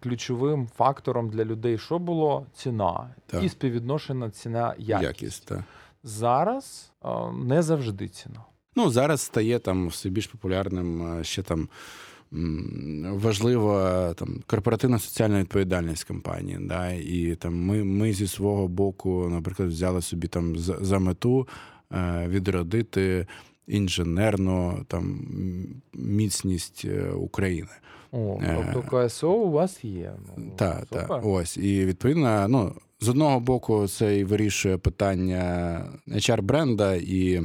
Ключовим 0.00 0.66
фактором 0.66 1.30
для 1.30 1.44
людей, 1.44 1.78
що 1.78 1.98
було 1.98 2.46
ціна 2.52 3.14
так. 3.26 3.42
і 3.44 3.48
співвідношена 3.48 4.30
ціна 4.30 4.74
якість. 4.78 5.02
якість 5.02 5.46
так 5.46 5.64
зараз 6.04 6.92
не 7.34 7.62
завжди 7.62 8.08
ціна. 8.08 8.44
Ну 8.76 8.90
зараз 8.90 9.20
стає 9.20 9.58
там 9.58 9.88
все 9.88 10.08
більш 10.08 10.26
популярним 10.26 11.18
ще 11.24 11.42
там. 11.42 11.68
Важлива 13.10 14.14
там 14.14 14.42
корпоративна 14.46 14.98
соціальна 14.98 15.40
відповідальність 15.40 16.04
компанії. 16.04 16.58
Да? 16.60 16.90
І 16.90 17.34
там 17.34 17.64
ми 17.64 17.84
ми 17.84 18.12
зі 18.12 18.26
свого 18.26 18.68
боку, 18.68 19.28
наприклад, 19.30 19.68
взяли 19.68 20.02
собі 20.02 20.28
там 20.28 20.58
за, 20.58 20.76
за 20.80 20.98
мету 20.98 21.48
е, 21.92 22.28
відродити 22.28 23.26
інженерну 23.66 24.84
там 24.88 25.26
міцність 25.94 26.82
е, 26.84 27.10
України. 27.10 27.70
О, 28.12 28.38
е, 28.42 28.70
тобто 28.72 29.06
КСО 29.08 29.32
у 29.32 29.50
вас 29.50 29.84
є. 29.84 30.12
Ну, 30.36 30.52
так, 30.56 30.86
так. 30.86 31.20
Ось. 31.24 31.56
І 31.56 31.84
відповідно, 31.84 32.48
ну, 32.48 32.72
з 33.00 33.08
одного 33.08 33.40
боку, 33.40 33.88
це 33.88 34.18
і 34.18 34.24
вирішує 34.24 34.78
питання 34.78 35.84
HR-бренда 36.08 36.94
і 36.94 37.42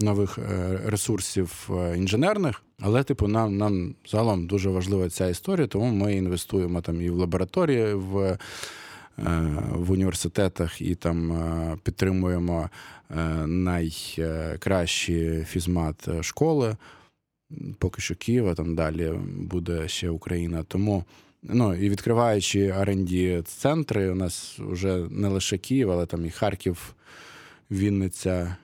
нових 0.00 0.38
е, 0.38 0.80
ресурсів 0.86 1.70
інженерних, 1.96 2.62
але, 2.80 3.04
типу, 3.04 3.28
нам 3.28 3.56
нам 3.56 3.94
загалом 4.08 4.46
дуже 4.46 4.70
важлива 4.70 5.08
ця 5.08 5.28
історія, 5.28 5.66
тому 5.66 5.86
ми 5.86 6.14
інвестуємо 6.14 6.80
там 6.80 7.02
і 7.02 7.10
в 7.10 7.14
лабораторії, 7.14 7.94
в 7.94 8.38
в 9.72 9.90
університетах 9.90 10.82
і 10.82 10.94
там 10.94 11.78
підтримуємо 11.82 12.70
найкращі 13.46 15.46
фізмат 15.48 16.24
школи. 16.24 16.76
Поки 17.78 18.00
що 18.00 18.14
Києва, 18.14 18.54
там 18.54 18.74
далі 18.74 19.12
буде 19.36 19.88
ще 19.88 20.10
Україна. 20.10 20.62
Тому 20.62 21.04
Ну 21.48 21.74
і 21.74 21.90
відкриваючи 21.90 22.72
rd 22.72 23.42
центри, 23.42 24.10
у 24.10 24.14
нас 24.14 24.58
вже 24.58 25.06
не 25.10 25.28
лише 25.28 25.58
Київ, 25.58 25.90
але 25.90 26.06
там 26.06 26.26
і 26.26 26.30
Харків, 26.30 26.94
Вінниця, 27.70 28.56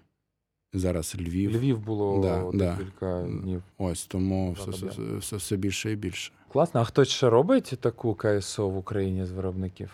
зараз 0.72 1.14
Львів. 1.20 1.56
Львів 1.56 1.78
було 1.78 2.22
да, 2.22 2.58
декілька 2.58 3.22
да. 3.22 3.40
днів. 3.40 3.62
Ось 3.78 4.06
тому 4.06 4.52
все, 4.52 4.70
все, 4.70 4.86
все, 5.18 5.36
все 5.36 5.56
більше 5.56 5.92
і 5.92 5.96
більше. 5.96 6.32
Класно. 6.52 6.80
А 6.80 6.84
хтось 6.84 7.08
ще 7.08 7.30
робить 7.30 7.74
таку 7.80 8.14
КСО 8.14 8.68
в 8.68 8.76
Україні 8.76 9.24
з 9.24 9.30
виробників? 9.30 9.90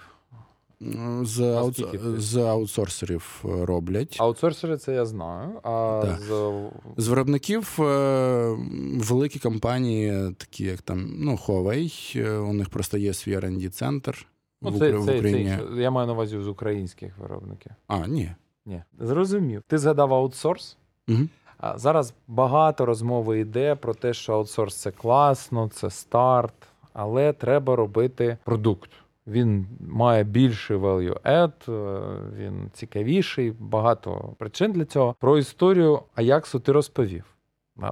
З 1.23 1.41
аут... 1.41 1.85
з 2.19 2.37
аутсорсерів 2.37 3.45
е, 3.45 3.67
роблять. 3.67 4.17
Аутсорсери 4.19 4.77
це 4.77 4.95
я 4.95 5.07
знаю. 5.07 5.61
А 5.63 6.03
да. 6.05 6.17
з 6.17 6.63
з 6.97 7.09
виробників 7.09 7.77
е, 7.81 8.57
великі 8.95 9.39
компанії, 9.39 10.35
такі 10.37 10.65
як 10.65 10.83
там 10.83 11.15
ну, 11.19 11.33
Huawei, 11.33 12.21
е, 12.21 12.39
у 12.39 12.53
них 12.53 12.69
просто 12.69 12.99
є 12.99 13.15
свій 13.15 13.37
rd 13.37 13.69
центр 13.69 14.27
ну, 14.63 14.71
в, 14.71 14.79
це, 14.79 14.93
в 14.93 15.03
Україні. 15.03 15.57
Це, 15.59 15.75
це, 15.77 15.83
я 15.83 15.91
маю 15.91 16.07
на 16.07 16.13
увазі 16.13 16.41
з 16.41 16.49
українських 16.49 17.19
виробників. 17.19 17.73
А, 17.87 18.07
ні. 18.07 18.33
Ні. 18.67 18.83
Зрозумів. 19.01 19.63
Ти 19.67 19.79
згадав 19.79 20.15
аутсорс? 20.15 20.77
Угу. 21.09 21.19
А 21.59 21.79
Зараз 21.79 22.15
багато 22.29 22.87
розмови 22.87 23.41
йде 23.41 23.75
про 23.75 23.95
те, 23.95 24.15
що 24.15 24.35
аутсорс 24.35 24.77
це 24.77 24.91
класно, 24.91 25.69
це 25.69 25.91
старт, 25.91 26.55
але 26.93 27.33
треба 27.33 27.77
робити 27.77 28.39
продукт 28.45 28.91
він 29.29 29.67
має 29.81 30.25
більший 30.25 30.77
value 30.77 31.21
add, 31.21 31.73
е, 31.73 32.01
він 32.39 32.71
цікавіший, 32.73 33.53
багато 33.59 34.35
причин 34.39 34.73
для 34.73 34.85
цього. 34.85 35.15
Про 35.21 35.39
історію 35.39 36.01
Аяксу 36.15 36.61
ти 36.61 36.73
розповів. 36.73 37.25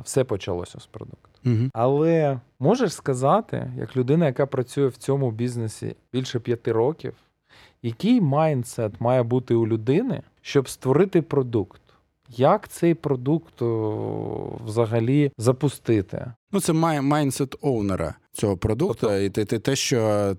Все 0.05 0.25
почалося 0.25 0.81
з 0.81 0.87
продукту. 0.87 1.29
Угу. 1.45 1.71
Але 1.73 2.41
можеш 2.59 2.95
сказати, 2.95 3.73
як 3.79 3.97
людина, 3.97 4.27
яка 4.27 4.47
працює 4.47 4.87
в 4.87 4.97
цьому 4.97 5.31
бізнесі 5.31 5.97
більше 6.13 6.41
п'яти 6.41 6.73
років, 6.73 7.15
який 7.83 8.21
майндсет 8.21 9.01
має 9.01 9.23
бути 9.23 9.55
у 9.55 9.67
людини, 9.67 10.23
щоб 10.41 10.69
створити 10.69 11.23
продукт? 11.23 11.81
Як 12.37 12.69
цей 12.69 12.95
продукт 12.95 13.55
взагалі 14.67 15.33
запустити? 15.39 16.33
Ну, 16.53 16.61
це 16.61 16.73
майндсет 16.73 17.55
оунера 17.61 18.15
цього 18.33 18.57
продукту, 18.57 18.97
тобто... 19.01 19.19
і 19.19 19.31
те, 19.31 19.45
те, 19.45 19.77
що 19.77 20.37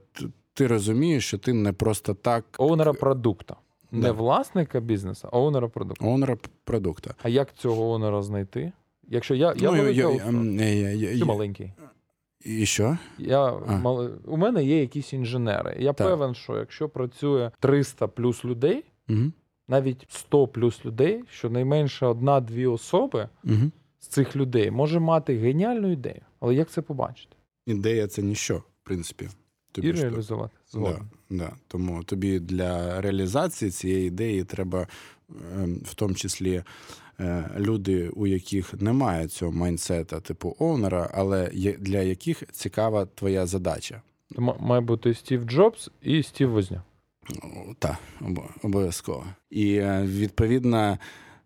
ти 0.57 0.67
розумієш, 0.67 1.27
що 1.27 1.37
ти 1.37 1.53
не 1.53 1.73
просто 1.73 2.13
так. 2.13 2.45
Оунера 2.57 2.93
продукту. 2.93 3.55
Не 3.91 4.01
да. 4.01 4.11
власника 4.11 4.79
бізнесу, 4.79 5.29
а 5.31 5.39
оунера 5.39 5.67
продукту. 5.67 6.05
Оунера 6.05 6.37
продукту. 6.63 7.09
А 7.23 7.29
як 7.29 7.53
цього 7.53 7.91
оунера 7.91 8.21
знайти? 8.21 8.71
Якщо 9.07 9.35
я 9.35 9.53
я, 9.57 9.71
ну, 9.71 9.77
я, 9.77 10.09
я, 10.09 10.91
я, 10.91 11.11
я 11.11 11.25
маленький. 11.25 11.73
І 12.45 12.65
що? 12.65 12.97
Я 13.17 13.51
мал... 13.57 14.09
У 14.25 14.37
мене 14.37 14.63
є 14.63 14.81
якісь 14.81 15.13
інженери. 15.13 15.75
Я 15.79 15.93
так. 15.93 16.07
певен, 16.07 16.35
що 16.35 16.57
якщо 16.57 16.89
працює 16.89 17.51
300 17.59 18.07
плюс 18.07 18.45
людей, 18.45 18.83
угу. 19.09 19.31
навіть 19.67 20.05
100 20.09 20.47
плюс 20.47 20.85
людей, 20.85 21.23
що 21.29 21.49
найменше 21.49 22.05
одна-дві 22.05 22.67
особи 22.67 23.29
угу. 23.43 23.71
з 23.99 24.07
цих 24.07 24.35
людей 24.35 24.71
може 24.71 24.99
мати 24.99 25.37
геніальну 25.37 25.91
ідею. 25.91 26.21
Але 26.39 26.55
як 26.55 26.69
це 26.69 26.81
побачити? 26.81 27.35
Ідея 27.65 28.07
це 28.07 28.21
ніщо, 28.21 28.57
в 28.57 28.83
принципі. 28.83 29.29
Тобі 29.81 29.87
І 29.87 29.91
реалізувати. 29.91 30.57
Да, 30.73 30.99
да. 31.29 31.51
Тому 31.67 32.03
тобі 32.03 32.39
для 32.39 33.01
реалізації 33.01 33.71
цієї 33.71 34.07
ідеї 34.07 34.43
треба 34.43 34.87
ем, 35.55 35.81
в 35.85 35.93
тому 35.93 36.13
числі. 36.13 36.63
Е, 37.19 37.49
люди, 37.57 38.09
у 38.09 38.27
яких 38.27 38.73
немає 38.73 39.27
цього 39.27 39.51
майнсета, 39.51 40.19
типу 40.19 40.55
оунера, 40.59 41.09
але 41.13 41.49
для 41.79 42.01
яких 42.01 42.43
цікава 42.51 43.05
твоя 43.05 43.45
задача. 43.45 44.01
Має 44.59 44.81
бути 44.81 45.13
Стів 45.13 45.43
Джобс 45.43 45.89
і 46.01 46.23
Стів 46.23 46.51
Возня. 46.51 46.83
Так, 47.79 47.97
обов'язково. 48.63 49.25
І 49.49 49.75
е, 49.75 50.03
відповідно. 50.05 50.97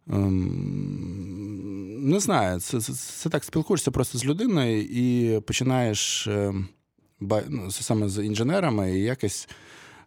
Ем, 0.10 2.10
не 2.10 2.20
знаю, 2.20 2.60
це, 2.60 2.82
це 2.82 2.94
це, 2.94 3.30
так 3.30 3.44
спілкуєшся 3.44 3.92
просто 3.92 4.18
з 4.18 4.26
людиною 4.26 4.82
і 4.82 5.40
починаєш 5.40 6.28
ем, 6.28 6.68
саме 7.69 8.09
з 8.09 8.26
інженерами, 8.26 8.97
і 8.97 9.01
якось 9.01 9.49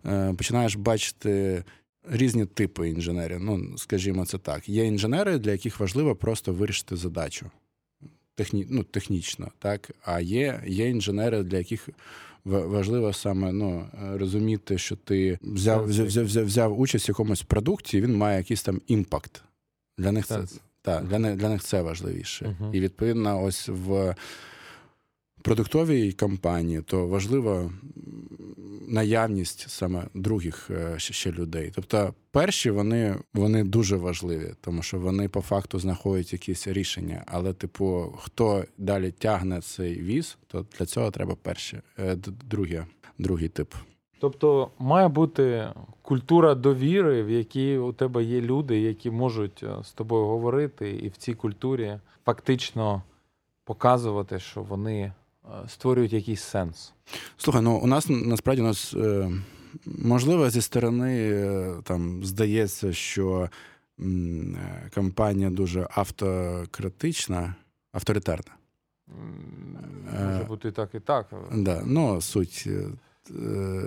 е, 0.06 0.34
починаєш 0.38 0.76
бачити 0.76 1.64
різні 2.10 2.46
типи 2.46 2.88
інженерів. 2.88 3.40
Ну, 3.40 3.78
скажімо 3.78 4.26
це 4.26 4.38
так. 4.38 4.68
Є 4.68 4.84
інженери, 4.84 5.38
для 5.38 5.52
яких 5.52 5.80
важливо 5.80 6.16
просто 6.16 6.52
вирішити 6.52 6.96
задачу 6.96 7.50
техні, 8.34 8.66
ну, 8.70 8.82
технічно, 8.82 9.48
так? 9.58 9.90
А 10.04 10.20
є 10.20 10.62
є 10.66 10.88
інженери, 10.88 11.42
для 11.42 11.58
яких 11.58 11.88
важливо 12.44 13.12
саме 13.12 13.52
ну, 13.52 13.86
розуміти, 14.14 14.78
що 14.78 14.96
ти 14.96 15.38
взяв 15.42 15.86
взяв, 15.86 16.06
взяв, 16.06 16.44
взяв 16.44 16.80
участь 16.80 17.08
в 17.08 17.10
якомусь 17.10 17.42
продукті, 17.42 17.98
і 17.98 18.00
він 18.00 18.16
має 18.16 18.38
якийсь 18.38 18.62
там 18.62 18.80
імпакт. 18.86 19.42
Для 19.98 20.12
них 20.12 20.26
це 20.26 20.40
так, 20.82 21.04
для 21.04 21.18
для 21.36 21.48
них 21.48 21.62
це 21.62 21.82
важливіше. 21.82 22.56
Uh-huh. 22.60 22.74
І 22.74 22.80
відповідно, 22.80 23.42
ось 23.42 23.68
в 23.68 24.14
продуктовій 25.44 26.12
компанії, 26.12 26.82
то 26.82 27.06
важлива 27.06 27.70
наявність 28.88 29.70
саме 29.70 30.06
других 30.14 30.70
е, 30.70 30.98
ще 30.98 31.32
людей. 31.32 31.72
Тобто, 31.74 32.14
перші 32.30 32.70
вони 32.70 33.16
вони 33.34 33.64
дуже 33.64 33.96
важливі, 33.96 34.52
тому 34.60 34.82
що 34.82 34.98
вони 34.98 35.28
по 35.28 35.40
факту 35.40 35.78
знаходять 35.78 36.32
якісь 36.32 36.66
рішення. 36.66 37.24
Але, 37.26 37.52
типу, 37.52 38.14
хто 38.18 38.64
далі 38.78 39.10
тягне 39.10 39.60
цей 39.60 40.02
віз, 40.02 40.38
то 40.46 40.66
для 40.78 40.86
цього 40.86 41.10
треба 41.10 41.34
перші, 41.42 41.78
е, 41.98 42.16
другий, 42.44 42.80
другий 43.18 43.48
тип. 43.48 43.74
Тобто 44.20 44.70
має 44.78 45.08
бути 45.08 45.68
культура 46.02 46.54
довіри, 46.54 47.22
в 47.22 47.30
якій 47.30 47.78
у 47.78 47.92
тебе 47.92 48.24
є 48.24 48.40
люди, 48.40 48.80
які 48.80 49.10
можуть 49.10 49.62
е, 49.62 49.76
з 49.84 49.92
тобою 49.92 50.24
говорити, 50.24 50.90
і 50.90 51.08
в 51.08 51.16
цій 51.16 51.34
культурі 51.34 51.98
фактично 52.24 53.02
показувати, 53.64 54.38
що 54.38 54.62
вони 54.62 55.12
створюють 55.68 56.12
якийсь 56.12 56.42
сенс. 56.42 56.92
Слухай, 57.36 57.62
ну 57.62 57.76
у 57.76 57.86
нас 57.86 58.06
насправді 58.08 58.62
у 58.62 58.64
нас 58.64 58.94
е, 58.94 59.30
можливо 59.86 60.50
зі 60.50 60.62
сторони 60.62 61.30
е, 61.30 61.74
там 61.84 62.24
здається, 62.24 62.92
що 62.92 63.48
компанія 64.94 65.50
дуже 65.50 65.88
автократична, 65.90 67.54
авторитарна. 67.92 68.52
Може 70.12 70.44
бути 70.48 70.72
так 70.72 70.94
і 70.94 71.00
так. 71.00 71.26
Да, 71.54 71.82
ну, 71.86 72.20
суть. 72.20 72.68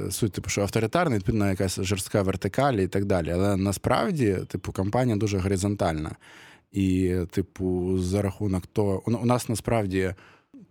Суть, 0.09 0.31
типу, 0.31 0.49
що 0.49 0.61
авторитарна, 0.61 1.15
відповідно, 1.15 1.49
якась 1.49 1.79
жорстка 1.81 2.21
вертикаль 2.21 2.73
і 2.73 2.87
так 2.87 3.05
далі. 3.05 3.31
Але 3.31 3.57
насправді, 3.57 4.37
типу, 4.47 4.71
компанія 4.71 5.17
дуже 5.17 5.37
горизонтальна. 5.37 6.15
І, 6.71 7.15
типу, 7.31 7.97
за 7.99 8.21
рахунок 8.21 8.67
того, 8.67 9.03
у 9.05 9.25
нас 9.25 9.49
насправді 9.49 10.13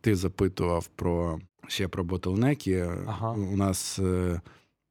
ти 0.07 0.17
запитував 0.17 0.87
про 0.87 1.41
ще 1.67 1.89
про 1.89 2.05
ботлнеки. 2.05 2.89
Ага. 3.07 3.33
У 3.33 3.57
нас 3.57 3.99
е, 3.99 4.41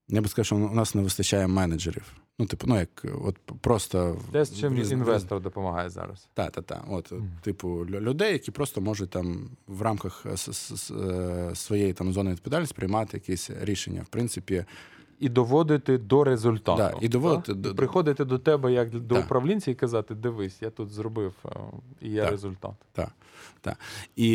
я 0.07 0.21
би 0.21 0.27
сказав, 0.27 0.45
що 0.45 0.55
у 0.55 0.73
нас 0.73 0.95
не 0.95 1.01
вистачає 1.01 1.47
менеджерів. 1.47 2.13
Ну, 2.39 2.45
типу, 2.45 2.67
ну 2.67 2.79
як 2.79 3.05
от 3.23 3.37
просто 3.61 4.17
Те, 4.31 4.45
з 4.45 4.59
чим 4.59 4.77
інвестор 4.77 5.41
допомагає 5.41 5.89
зараз. 5.89 6.27
Так, 6.33 6.51
так, 6.51 6.65
так. 6.65 6.83
От, 6.89 7.11
mm. 7.11 7.27
типу, 7.41 7.85
людей, 7.85 8.33
які 8.33 8.51
просто 8.51 8.81
можуть 8.81 9.09
там 9.09 9.49
в 9.67 9.81
рамках 9.81 10.25
е, 10.25 11.55
своєї 11.55 11.93
там 11.93 12.13
зони 12.13 12.31
відповідальності 12.31 12.75
приймати 12.75 13.17
якісь 13.17 13.49
рішення. 13.49 14.01
В 14.01 14.07
принципі, 14.07 14.65
і 15.19 15.29
доводити 15.29 15.97
до 15.97 16.23
результату. 16.23 16.77
Да, 16.77 16.93
і 17.01 17.07
доводити 17.07 17.53
до... 17.53 17.75
Приходити 17.75 18.25
до 18.25 18.39
тебе 18.39 18.73
як 18.73 18.89
до 18.89 18.99
да. 18.99 19.19
управлінця 19.19 19.71
і 19.71 19.75
казати: 19.75 20.15
дивись, 20.15 20.61
я 20.61 20.69
тут 20.69 20.89
зробив 20.89 21.33
е, 21.45 21.49
і 22.01 22.09
є 22.09 22.21
да. 22.21 22.29
результат. 22.29 22.73
Так. 22.91 23.11
Так. 23.65 23.79
І 24.15 24.31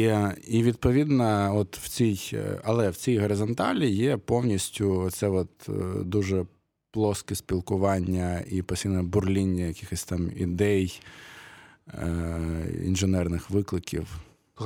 і 0.48 0.62
відповідно, 0.62 1.56
от 1.56 1.76
в 1.76 1.88
цій, 1.88 2.30
е, 2.32 2.60
але 2.64 2.90
в 2.90 2.96
цій 2.96 3.18
горизонталі 3.18 3.90
є 3.90 4.16
повністю 4.16 5.10
це 5.10 5.28
от 5.28 5.68
е, 5.68 5.72
дуже 6.04 6.46
плоске 6.90 7.34
спілкування 7.34 8.42
і 8.50 8.62
постійне 8.62 9.02
бурління 9.02 9.64
якихось 9.64 10.04
там 10.04 10.30
ідей, 10.36 11.00
інженерних 12.84 13.50
викликів. 13.50 14.06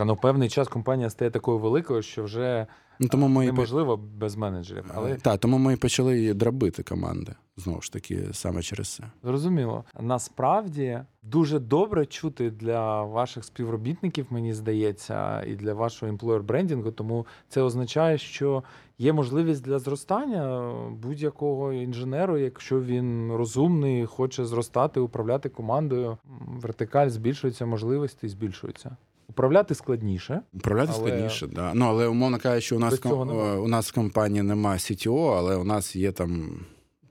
Ну, 0.04 0.16
певний 0.16 0.48
час 0.48 0.68
компанія 0.68 1.10
стає 1.10 1.30
такою 1.30 1.58
великою, 1.58 2.02
що 2.02 2.24
вже 2.24 2.66
Ну, 2.98 3.08
тому 3.08 3.28
ми 3.28 3.46
Неможливо 3.46 3.96
без 3.96 4.36
менеджерів. 4.36 4.84
але... 4.94 5.14
Так, 5.14 5.40
тому 5.40 5.58
ми 5.58 5.72
і 5.72 5.76
почали 5.76 6.34
дробити 6.34 6.82
команди. 6.82 7.34
Знову 7.56 7.80
ж 7.80 7.92
таки, 7.92 8.28
саме 8.32 8.62
через 8.62 8.94
це. 8.94 9.04
Зрозуміло. 9.22 9.84
Насправді 10.00 11.00
дуже 11.22 11.58
добре 11.58 12.06
чути 12.06 12.50
для 12.50 13.02
ваших 13.02 13.44
співробітників, 13.44 14.26
мені 14.30 14.54
здається, 14.54 15.42
і 15.42 15.54
для 15.54 15.74
вашого 15.74 16.10
емплойер 16.10 16.42
брендінгу. 16.42 16.90
Тому 16.90 17.26
це 17.48 17.62
означає, 17.62 18.18
що 18.18 18.62
є 18.98 19.12
можливість 19.12 19.64
для 19.64 19.78
зростання 19.78 20.72
будь-якого 21.02 21.72
інженеру, 21.72 22.38
якщо 22.38 22.80
він 22.80 23.32
розумний, 23.32 24.06
хоче 24.06 24.44
зростати, 24.44 25.00
управляти 25.00 25.48
командою. 25.48 26.18
Вертикаль 26.46 27.08
збільшується, 27.08 27.66
можливості 27.66 28.28
збільшуються. 28.28 28.96
Управляти 29.28 29.74
складніше. 29.74 30.40
Управляти 30.52 30.92
але... 30.94 31.08
складніше, 31.08 31.46
да. 31.46 31.74
Ну, 31.74 31.84
але 31.84 32.06
умовно 32.06 32.38
кажучи, 32.38 32.74
у 32.74 32.78
нас 32.78 32.98
ком... 32.98 33.28
у 33.62 33.68
нас 33.68 33.90
в 33.90 33.94
компанії 33.94 34.42
немає 34.42 34.78
CTO, 34.78 35.36
але 35.36 35.56
у 35.56 35.64
нас 35.64 35.96
є 35.96 36.12
там 36.12 36.60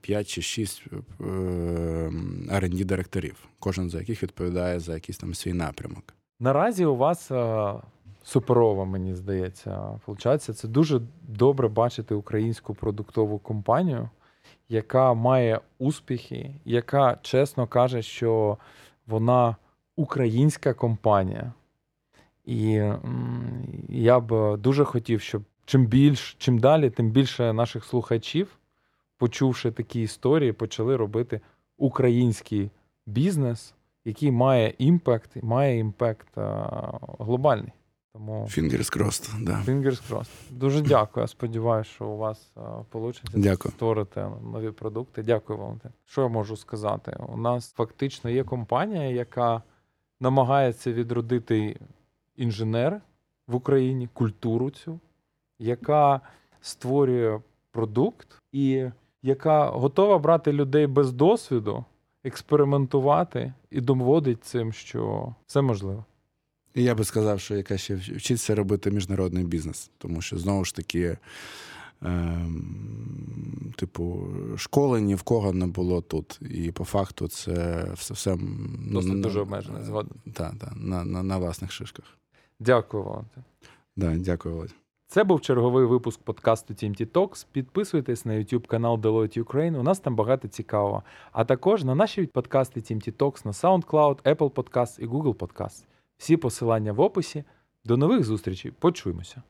5 0.00 0.28
чи 0.28 0.42
6 0.42 0.82
rd 2.48 2.80
е, 2.80 2.84
директорів, 2.84 3.48
кожен 3.58 3.90
з 3.90 3.94
яких 3.94 4.22
відповідає 4.22 4.80
за 4.80 4.94
якийсь 4.94 5.18
там 5.18 5.34
свій 5.34 5.52
напрямок. 5.52 6.14
Наразі 6.40 6.84
у 6.84 6.96
вас 6.96 7.30
е, 7.30 7.74
суперова, 8.22 8.84
мені 8.84 9.14
здається, 9.14 10.00
Получається, 10.06 10.52
це 10.52 10.68
дуже 10.68 11.00
добре 11.22 11.68
бачити 11.68 12.14
українську 12.14 12.74
продуктову 12.74 13.38
компанію, 13.38 14.08
яка 14.68 15.14
має 15.14 15.60
успіхи, 15.78 16.54
яка 16.64 17.18
чесно 17.22 17.66
каже, 17.66 18.02
що 18.02 18.58
вона 19.06 19.56
українська 19.96 20.74
компанія. 20.74 21.52
І 22.44 22.82
я 23.88 24.20
б 24.20 24.56
дуже 24.56 24.84
хотів, 24.84 25.20
щоб 25.20 25.42
чим 25.64 25.86
більш, 25.86 26.36
чим 26.38 26.58
далі, 26.58 26.90
тим 26.90 27.10
більше 27.10 27.52
наших 27.52 27.84
слухачів, 27.84 28.58
почувши 29.18 29.70
такі 29.70 30.02
історії, 30.02 30.52
почали 30.52 30.96
робити 30.96 31.40
український 31.76 32.70
бізнес, 33.06 33.74
який 34.04 34.30
має 34.30 34.74
impact, 34.78 35.42
має 35.42 35.78
impact 35.78 36.28
глобальний. 37.18 37.72
Тому 38.12 38.42
Fingers 38.44 38.96
crossed, 38.98 39.44
да. 39.44 39.62
Fingers 39.66 40.10
crossed. 40.10 40.28
Дуже 40.50 40.80
дякую. 40.80 41.24
Я 41.24 41.28
сподіваюся, 41.28 41.90
що 41.90 42.06
у 42.06 42.16
вас 42.16 42.52
вийде 42.92 43.20
Дякую. 43.34 43.72
створити 43.72 44.26
нові 44.52 44.70
продукти. 44.70 45.22
Дякую, 45.22 45.58
Валентин. 45.58 45.90
Що 46.04 46.22
я 46.22 46.28
можу 46.28 46.56
сказати? 46.56 47.16
У 47.28 47.36
нас 47.36 47.72
фактично 47.72 48.30
є 48.30 48.44
компанія, 48.44 49.02
яка 49.02 49.62
намагається 50.20 50.92
відродити 50.92 51.76
інженер 52.36 53.00
в 53.46 53.54
Україні, 53.54 54.08
культуру 54.12 54.70
цю, 54.70 55.00
яка 55.58 56.20
створює 56.60 57.40
продукт 57.70 58.42
і 58.52 58.84
яка 59.22 59.66
готова 59.66 60.18
брати 60.18 60.52
людей 60.52 60.86
без 60.86 61.12
досвіду, 61.12 61.84
експериментувати 62.24 63.52
і 63.70 63.80
доводить 63.80 64.44
цим, 64.44 64.72
що 64.72 65.34
все 65.46 65.62
можливо. 65.62 66.04
І 66.74 66.82
я 66.82 66.94
би 66.94 67.04
сказав, 67.04 67.40
що 67.40 67.56
яка 67.56 67.78
ще 67.78 67.94
вчиться 67.94 68.54
робити 68.54 68.90
міжнародний 68.90 69.44
бізнес, 69.44 69.90
тому 69.98 70.20
що 70.20 70.38
знову 70.38 70.64
ж 70.64 70.74
таки, 70.74 71.18
е, 72.02 72.46
типу, 73.76 74.28
школи 74.56 75.00
ні 75.00 75.14
в 75.14 75.22
кого 75.22 75.52
не 75.52 75.66
було 75.66 76.00
тут. 76.00 76.40
І 76.50 76.72
по 76.72 76.84
факту 76.84 77.28
це 77.28 77.86
все 77.94 78.14
все 78.14 78.36
Досить 78.92 79.20
дуже 79.20 79.40
обмежене 79.40 79.82
згодом. 79.82 80.18
Так, 80.32 80.52
так, 80.60 80.72
на, 80.76 81.04
на, 81.04 81.22
на 81.22 81.38
власних 81.38 81.72
шишках. 81.72 82.04
Дякую, 82.60 83.02
Валентин. 83.04 83.44
Да, 83.96 84.16
дякую, 84.16 84.54
Володь. 84.54 84.74
Це 85.06 85.24
був 85.24 85.40
черговий 85.40 85.86
випуск 85.86 86.20
подкасту 86.20 86.74
TMT 86.74 87.06
Talks. 87.06 87.46
Підписуйтесь 87.52 88.24
на 88.24 88.32
YouTube 88.32 88.66
канал 88.66 88.94
Deloitte 88.94 89.42
Ukraine, 89.42 89.78
У 89.78 89.82
нас 89.82 90.00
там 90.00 90.16
багато 90.16 90.48
цікавого. 90.48 91.02
А 91.32 91.44
також 91.44 91.84
на 91.84 91.94
наші 91.94 92.26
подкасти 92.26 92.80
TMT 92.80 93.12
Talks 93.12 93.46
на 93.46 93.52
SoundCloud, 93.52 94.22
Apple 94.22 94.50
Podcast 94.50 95.00
і 95.00 95.06
Google 95.06 95.34
Podcast. 95.34 95.84
Всі 96.16 96.36
посилання 96.36 96.92
в 96.92 97.00
описі. 97.00 97.44
До 97.84 97.96
нових 97.96 98.24
зустрічей. 98.24 98.72
Почуємося. 98.78 99.42